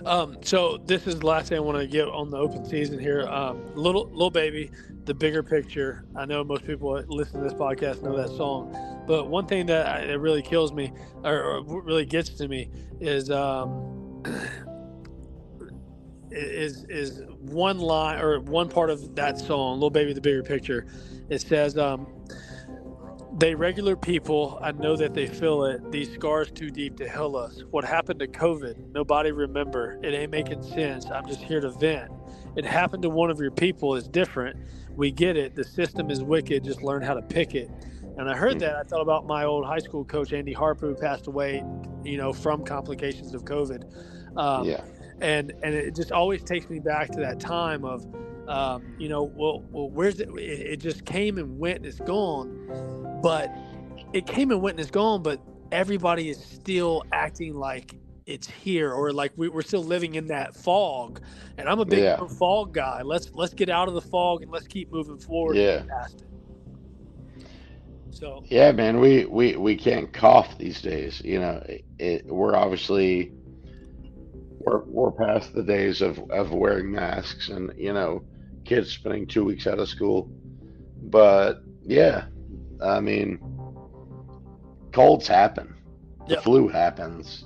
Um, 0.04 0.36
so 0.42 0.78
this 0.86 1.06
is 1.06 1.18
the 1.18 1.26
last 1.26 1.48
thing 1.48 1.58
I 1.58 1.60
want 1.60 1.78
to 1.78 1.86
get 1.86 2.08
on 2.08 2.30
the 2.30 2.36
open 2.36 2.64
season 2.64 2.98
here. 2.98 3.26
Um, 3.26 3.74
little 3.74 4.08
Lil 4.12 4.30
Baby, 4.30 4.70
the 5.04 5.14
bigger 5.14 5.42
picture. 5.42 6.04
I 6.14 6.24
know 6.24 6.44
most 6.44 6.64
people 6.66 6.94
that 6.94 7.08
listen 7.08 7.42
to 7.42 7.48
this 7.48 7.58
podcast 7.58 8.02
know 8.02 8.16
that 8.16 8.28
song, 8.28 8.76
but 9.06 9.28
one 9.28 9.46
thing 9.46 9.66
that, 9.66 9.86
I, 9.86 10.12
really 10.12 10.42
kills 10.42 10.72
me 10.72 10.92
or, 11.24 11.42
or 11.42 11.82
really 11.82 12.04
gets 12.04 12.30
to 12.30 12.48
me 12.48 12.70
is 13.00 13.30
um, 13.30 14.22
is 16.30 16.84
is 16.84 17.22
one 17.40 17.78
line 17.78 18.20
or 18.20 18.40
one 18.40 18.68
part 18.68 18.90
of 18.90 19.14
that 19.14 19.38
song, 19.38 19.80
"Lil 19.80 19.90
Baby, 19.90 20.12
the 20.12 20.20
Bigger 20.20 20.42
Picture." 20.42 20.86
It 21.28 21.40
says, 21.40 21.76
um, 21.78 22.06
"They 23.38 23.54
regular 23.54 23.96
people. 23.96 24.58
I 24.62 24.72
know 24.72 24.96
that 24.96 25.14
they 25.14 25.26
feel 25.26 25.64
it. 25.64 25.90
These 25.90 26.12
scars 26.14 26.50
too 26.50 26.70
deep 26.70 26.96
to 26.98 27.08
heal 27.08 27.36
us. 27.36 27.62
What 27.70 27.84
happened 27.84 28.20
to 28.20 28.28
COVID? 28.28 28.92
Nobody 28.92 29.32
remember. 29.32 29.98
It 30.02 30.14
ain't 30.14 30.30
making 30.32 30.62
sense. 30.62 31.06
I'm 31.06 31.26
just 31.26 31.42
here 31.42 31.60
to 31.60 31.70
vent. 31.70 32.10
It 32.56 32.64
happened 32.64 33.02
to 33.02 33.10
one 33.10 33.30
of 33.30 33.40
your 33.40 33.50
people. 33.50 33.94
It's 33.96 34.08
different. 34.08 34.58
We 34.96 35.10
get 35.10 35.36
it. 35.36 35.54
The 35.54 35.64
system 35.64 36.10
is 36.10 36.22
wicked. 36.22 36.64
Just 36.64 36.82
learn 36.82 37.02
how 37.02 37.14
to 37.14 37.22
pick 37.22 37.54
it." 37.54 37.70
And 38.18 38.30
I 38.30 38.36
heard 38.36 38.58
that. 38.60 38.76
I 38.76 38.82
thought 38.82 39.02
about 39.02 39.26
my 39.26 39.44
old 39.44 39.66
high 39.66 39.78
school 39.78 40.04
coach 40.04 40.32
Andy 40.32 40.52
Harper, 40.52 40.86
who 40.86 40.94
passed 40.94 41.26
away, 41.26 41.62
you 42.02 42.16
know, 42.16 42.32
from 42.32 42.64
complications 42.64 43.34
of 43.34 43.44
COVID. 43.44 43.84
Um, 44.38 44.64
yeah. 44.66 44.80
And 45.20 45.52
and 45.62 45.74
it 45.74 45.94
just 45.94 46.12
always 46.12 46.42
takes 46.44 46.68
me 46.70 46.80
back 46.80 47.10
to 47.12 47.20
that 47.20 47.40
time 47.40 47.84
of 47.84 48.06
um, 48.48 48.94
you 48.98 49.08
know 49.08 49.24
well, 49.24 49.64
well 49.70 49.90
where's 49.90 50.20
it, 50.20 50.30
it 50.36 50.78
just 50.78 51.04
came 51.04 51.38
and 51.38 51.58
went 51.58 51.78
and 51.78 51.86
it's 51.86 52.00
gone 52.00 52.50
but 53.22 53.50
it 54.12 54.26
came 54.26 54.50
and 54.50 54.62
went 54.62 54.74
and 54.74 54.80
it's 54.80 54.90
gone 54.90 55.22
but 55.22 55.40
everybody 55.72 56.30
is 56.30 56.38
still 56.42 57.02
acting 57.12 57.54
like 57.54 57.98
it's 58.26 58.48
here 58.48 58.92
or 58.92 59.12
like 59.12 59.32
we, 59.36 59.48
we're 59.48 59.62
still 59.62 59.84
living 59.84 60.14
in 60.16 60.28
that 60.28 60.54
fog 60.56 61.20
and 61.58 61.68
i'm 61.68 61.80
a 61.80 61.86
big 61.86 62.04
Yeah. 62.04 62.20
fog 62.38 62.72
guy 62.74 63.02
let's 63.02 63.30
let's 63.34 63.54
get 63.54 63.68
out 63.70 63.88
of 63.88 63.94
the 63.94 64.02
fog 64.02 64.42
and 64.42 64.50
let's 64.52 64.66
keep 64.68 64.90
moving 64.92 65.18
forward 65.18 65.58
Yeah. 65.58 66.06
so 68.10 68.44
Yeah, 68.48 68.72
man, 68.72 69.00
we 69.00 69.26
we 69.26 69.56
we 69.56 69.76
can't 69.76 70.12
cough 70.12 70.58
these 70.58 70.82
days. 70.82 71.22
You 71.24 71.40
know, 71.40 71.62
it, 71.68 71.84
it, 71.98 72.26
we're 72.26 72.56
obviously 72.56 73.36
we're 74.66 74.82
we're 74.84 75.12
past 75.12 75.54
the 75.54 75.62
days 75.62 76.02
of 76.02 76.18
of 76.30 76.52
wearing 76.52 76.90
masks 76.90 77.48
and 77.48 77.72
you 77.76 77.92
know 77.92 78.22
kids 78.64 78.90
spending 78.90 79.26
two 79.26 79.44
weeks 79.44 79.66
out 79.66 79.78
of 79.78 79.88
school. 79.88 80.28
But 81.04 81.62
yeah, 81.82 82.26
I 82.82 83.00
mean, 83.00 83.38
colds 84.92 85.28
happen, 85.28 85.74
the 86.26 86.34
Yeah. 86.34 86.40
flu 86.40 86.68
happens. 86.68 87.44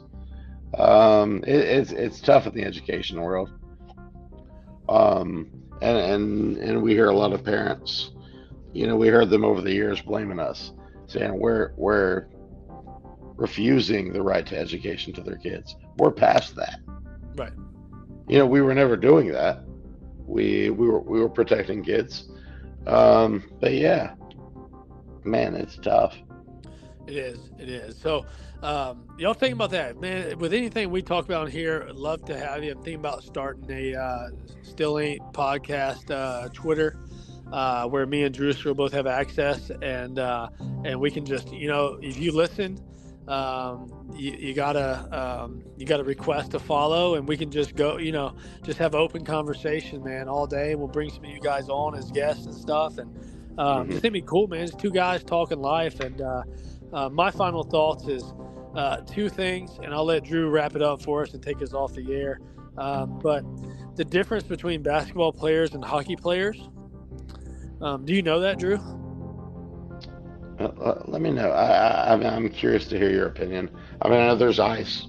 Um, 0.78 1.44
it, 1.46 1.60
it's 1.60 1.92
it's 1.92 2.20
tough 2.20 2.46
in 2.46 2.54
the 2.54 2.64
education 2.64 3.20
world. 3.20 3.50
Um, 4.88 5.50
and 5.82 5.98
and 5.98 6.56
and 6.56 6.82
we 6.82 6.92
hear 6.92 7.10
a 7.10 7.16
lot 7.16 7.32
of 7.32 7.44
parents 7.44 8.12
you 8.72 8.86
know, 8.86 8.96
we 8.96 9.08
heard 9.08 9.30
them 9.30 9.44
over 9.44 9.60
the 9.60 9.72
years 9.72 10.00
blaming 10.00 10.38
us, 10.38 10.72
saying 11.06 11.38
we're 11.38 11.72
we're 11.76 12.26
refusing 13.36 14.12
the 14.12 14.22
right 14.22 14.46
to 14.46 14.56
education 14.58 15.12
to 15.14 15.22
their 15.22 15.38
kids. 15.38 15.76
We're 15.98 16.12
past 16.12 16.54
that. 16.56 16.78
You 18.30 18.38
know, 18.38 18.46
we 18.46 18.60
were 18.60 18.74
never 18.74 18.96
doing 18.96 19.32
that. 19.32 19.64
We 20.24 20.70
we 20.70 20.86
were 20.86 21.00
we 21.00 21.18
were 21.18 21.28
protecting 21.28 21.82
kids. 21.82 22.28
Um, 22.86 23.42
but 23.60 23.74
yeah, 23.74 24.14
man, 25.24 25.56
it's 25.56 25.76
tough. 25.76 26.14
It 27.08 27.16
is. 27.16 27.50
It 27.58 27.68
is. 27.68 27.98
So, 27.98 28.24
um, 28.62 29.08
y'all 29.18 29.34
think 29.34 29.52
about 29.52 29.72
that, 29.72 30.00
man. 30.00 30.38
With 30.38 30.54
anything 30.54 30.90
we 30.90 31.02
talk 31.02 31.24
about 31.24 31.48
here, 31.48 31.88
love 31.92 32.24
to 32.26 32.38
have 32.38 32.62
you. 32.62 32.70
I'm 32.70 32.76
thinking 32.76 33.00
about 33.00 33.24
starting 33.24 33.68
a 33.68 33.96
uh, 33.96 34.28
Still 34.62 35.00
Ain't 35.00 35.22
podcast 35.32 36.08
uh, 36.12 36.50
Twitter, 36.50 37.00
uh, 37.50 37.88
where 37.88 38.06
me 38.06 38.22
and 38.22 38.32
Drew 38.32 38.54
will 38.64 38.76
both 38.76 38.92
have 38.92 39.08
access, 39.08 39.72
and 39.82 40.20
uh, 40.20 40.50
and 40.84 41.00
we 41.00 41.10
can 41.10 41.26
just, 41.26 41.52
you 41.52 41.66
know, 41.66 41.98
if 42.00 42.16
you 42.16 42.30
listen, 42.30 42.78
um, 43.28 44.10
you, 44.16 44.32
you 44.32 44.54
gotta 44.54 45.06
um, 45.16 45.62
you 45.76 45.86
gotta 45.86 46.04
request 46.04 46.52
to 46.52 46.58
follow, 46.58 47.14
and 47.14 47.28
we 47.28 47.36
can 47.36 47.50
just 47.50 47.76
go, 47.76 47.98
you 47.98 48.12
know, 48.12 48.34
just 48.64 48.78
have 48.78 48.94
open 48.94 49.24
conversation, 49.24 50.02
man, 50.02 50.28
all 50.28 50.46
day. 50.46 50.74
We'll 50.74 50.88
bring 50.88 51.10
some 51.10 51.24
of 51.24 51.30
you 51.30 51.40
guys 51.40 51.68
on 51.68 51.94
as 51.94 52.10
guests 52.10 52.46
and 52.46 52.54
stuff, 52.54 52.98
and 52.98 53.10
um, 53.58 53.86
Mhm. 53.86 53.90
it's 53.92 54.00
gonna 54.00 54.12
be 54.12 54.22
cool, 54.22 54.48
man. 54.48 54.62
It's 54.62 54.74
two 54.74 54.90
guys 54.90 55.22
talking 55.22 55.60
life, 55.60 56.00
and 56.00 56.20
uh, 56.20 56.42
uh, 56.92 57.08
my 57.08 57.30
final 57.30 57.62
thoughts 57.62 58.08
is 58.08 58.24
uh, 58.74 58.98
two 59.06 59.28
things, 59.28 59.78
and 59.82 59.92
I'll 59.92 60.04
let 60.04 60.24
Drew 60.24 60.48
wrap 60.50 60.74
it 60.76 60.82
up 60.82 61.02
for 61.02 61.22
us 61.22 61.34
and 61.34 61.42
take 61.42 61.60
us 61.62 61.72
off 61.74 61.92
the 61.94 62.12
air. 62.12 62.40
Um, 62.78 63.18
but 63.22 63.44
the 63.96 64.04
difference 64.04 64.44
between 64.44 64.82
basketball 64.82 65.32
players 65.32 65.74
and 65.74 65.84
hockey 65.84 66.16
players. 66.16 66.68
Um, 67.82 68.04
do 68.04 68.14
you 68.14 68.22
know 68.22 68.40
that, 68.40 68.58
Drew? 68.58 68.78
Uh, 70.61 71.02
let 71.06 71.22
me 71.22 71.30
know. 71.30 71.50
I, 71.50 71.66
I 71.66 72.12
I'm 72.12 72.22
I'm 72.22 72.48
curious 72.50 72.86
to 72.88 72.98
hear 72.98 73.11
your 73.11 73.26
opinion. 73.26 73.70
I 74.02 74.08
mean, 74.08 74.20
I 74.20 74.26
know 74.26 74.36
there's 74.36 74.61
ice. 74.61 75.06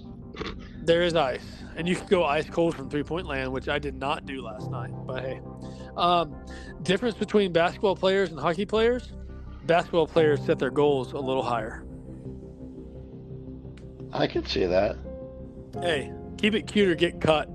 There 0.84 1.04
is 1.04 1.14
ice, 1.14 1.46
and 1.76 1.88
you 1.88 1.96
can 1.96 2.08
go 2.08 2.24
ice 2.24 2.50
cold 2.50 2.76
from 2.76 2.90
three 2.90 3.04
point 3.04 3.28
land, 3.28 3.52
which 3.52 3.68
I 3.68 3.78
did 3.78 3.96
not 3.96 4.26
do 4.26 4.42
last 4.42 4.72
night. 4.72 4.92
But 5.06 5.24
hey, 5.24 5.42
um, 5.98 6.36
difference 6.84 7.16
between 7.16 7.52
basketball 7.52 7.98
players 7.98 8.30
and 8.30 8.40
hockey 8.40 8.66
players: 8.66 9.12
basketball 9.66 10.08
players 10.08 10.40
set 10.46 10.58
their 10.58 10.72
goals 10.72 11.12
a 11.12 11.20
little 11.20 11.44
higher. 11.44 11.84
I 14.14 14.28
can 14.28 14.46
see 14.46 14.66
that. 14.66 14.96
Hey, 15.82 16.14
keep 16.38 16.54
it 16.54 16.66
cute 16.66 16.88
or 16.88 16.96
get 16.96 17.20
cut. 17.20 17.50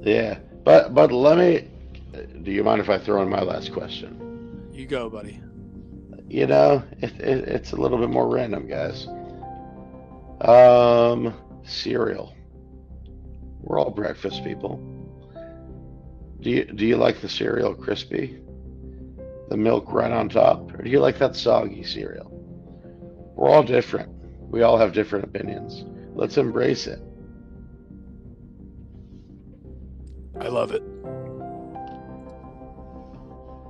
Yeah, 0.00 0.38
but 0.64 0.94
but 0.94 1.12
let 1.12 1.38
me. 1.38 1.68
Do 2.42 2.52
you 2.52 2.62
mind 2.62 2.82
if 2.82 2.90
I 2.90 2.98
throw 2.98 3.22
in 3.22 3.30
my 3.30 3.40
last 3.40 3.72
question? 3.72 4.68
You 4.70 4.86
go, 4.86 5.08
buddy. 5.08 5.40
You 6.32 6.46
know, 6.46 6.82
it, 7.02 7.20
it, 7.20 7.46
it's 7.46 7.72
a 7.72 7.76
little 7.76 7.98
bit 7.98 8.08
more 8.08 8.26
random, 8.26 8.66
guys. 8.66 9.06
Um, 10.40 11.34
cereal. 11.62 12.34
We're 13.60 13.78
all 13.78 13.90
breakfast 13.90 14.42
people. 14.42 14.78
Do 16.40 16.48
you 16.48 16.64
do 16.64 16.86
you 16.86 16.96
like 16.96 17.20
the 17.20 17.28
cereal 17.28 17.74
crispy? 17.74 18.40
The 19.50 19.58
milk 19.58 19.92
right 19.92 20.10
on 20.10 20.30
top, 20.30 20.72
or 20.72 20.82
do 20.82 20.88
you 20.88 21.00
like 21.00 21.18
that 21.18 21.36
soggy 21.36 21.84
cereal? 21.84 22.30
We're 23.36 23.50
all 23.50 23.62
different. 23.62 24.08
We 24.40 24.62
all 24.62 24.78
have 24.78 24.94
different 24.94 25.26
opinions. 25.26 25.84
Let's 26.14 26.38
embrace 26.38 26.86
it. 26.86 27.02
I 30.40 30.48
love 30.48 30.72
it. 30.72 30.82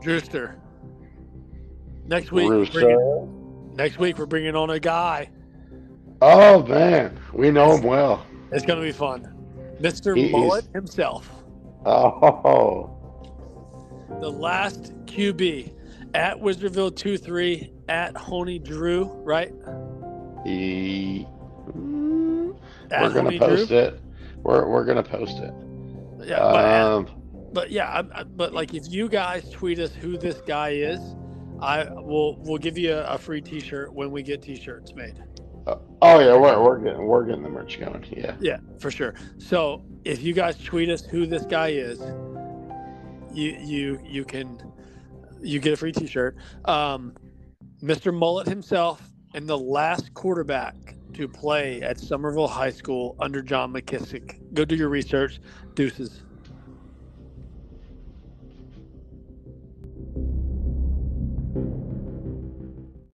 Drewster. 0.01 0.62
Next 2.07 2.33
week, 2.33 2.49
we're 2.49 2.67
bringing, 2.67 3.75
next 3.75 3.99
week 3.99 4.19
we're 4.19 4.27
bringing 4.27 4.55
on 4.57 4.71
a 4.71 4.81
guy. 4.81 5.31
Oh 6.21 6.63
man, 6.67 7.19
we 7.33 7.51
know 7.51 7.77
him 7.77 7.83
well. 7.83 8.27
It's 8.51 8.65
gonna 8.67 8.83
be 8.83 8.93
fun, 8.93 9.27
Mister 9.81 10.15
Mullet 10.15 10.65
himself, 10.75 11.31
Oh, 11.87 12.91
the 14.21 14.31
last 14.31 14.95
QB 15.07 15.73
at 16.15 16.37
Wizardville 16.37 16.95
two 16.95 17.17
three 17.17 17.73
at 17.89 18.17
Honey 18.17 18.59
Drew, 18.59 19.05
right? 19.25 19.53
he. 20.45 21.27
At 22.91 23.03
we're 23.03 23.09
gonna 23.15 23.23
Honey 23.23 23.39
post 23.39 23.69
Drew. 23.69 23.79
it. 23.79 24.01
We're 24.43 24.69
we're 24.69 24.85
gonna 24.85 25.03
post 25.03 25.39
it. 25.39 25.55
Yeah, 26.25 26.39
but, 26.39 26.65
Um, 26.65 27.07
but 27.53 27.71
yeah, 27.71 27.89
I, 27.89 28.21
I, 28.21 28.23
but 28.25 28.53
like 28.53 28.75
if 28.75 28.85
you 28.89 29.09
guys 29.09 29.49
tweet 29.51 29.79
us 29.79 29.93
who 29.95 30.17
this 30.19 30.41
guy 30.47 30.71
is, 30.71 31.01
I 31.63 31.85
will 31.93 32.37
we'll 32.41 32.59
give 32.59 32.77
you 32.77 32.93
a, 32.93 33.05
a 33.05 33.19
free 33.19 33.41
T-shirt 33.41 33.93
when 33.95 34.11
we 34.11 34.23
get 34.23 34.43
T-shirts 34.43 34.95
made. 34.95 35.23
oh 35.67 36.19
yeah, 36.19 36.37
we're 36.37 36.63
we're 36.63 36.79
getting 36.79 37.07
we're 37.07 37.25
getting 37.25 37.43
the 37.43 37.49
merch 37.49 37.79
going. 37.79 38.05
Yeah. 38.11 38.35
Yeah, 38.41 38.59
for 38.79 38.91
sure. 38.91 39.15
So 39.39 39.85
if 40.05 40.23
you 40.23 40.33
guys 40.33 40.57
tweet 40.59 40.91
us 40.91 41.05
who 41.05 41.27
this 41.27 41.45
guy 41.45 41.69
is, 41.69 42.01
you 43.33 43.57
you 43.61 44.01
you 44.05 44.25
can 44.25 44.61
you 45.41 45.61
get 45.61 45.73
a 45.73 45.77
free 45.77 45.93
T-shirt. 45.93 46.37
Um, 46.65 47.15
Mr. 47.83 48.13
Mullet 48.15 48.47
himself 48.47 49.11
and 49.35 49.49
the 49.49 49.59
last 49.59 50.15
quarterback 50.15 50.75
to 51.15 51.29
play 51.29 51.83
at 51.83 51.99
Summerville 51.99 52.49
High 52.49 52.71
School 52.71 53.17
under 53.19 53.43
John 53.43 53.73
McKissick. 53.73 54.41
Go 54.55 54.65
do 54.65 54.77
your 54.77 54.89
research. 54.89 55.41
Deuces. 55.75 56.23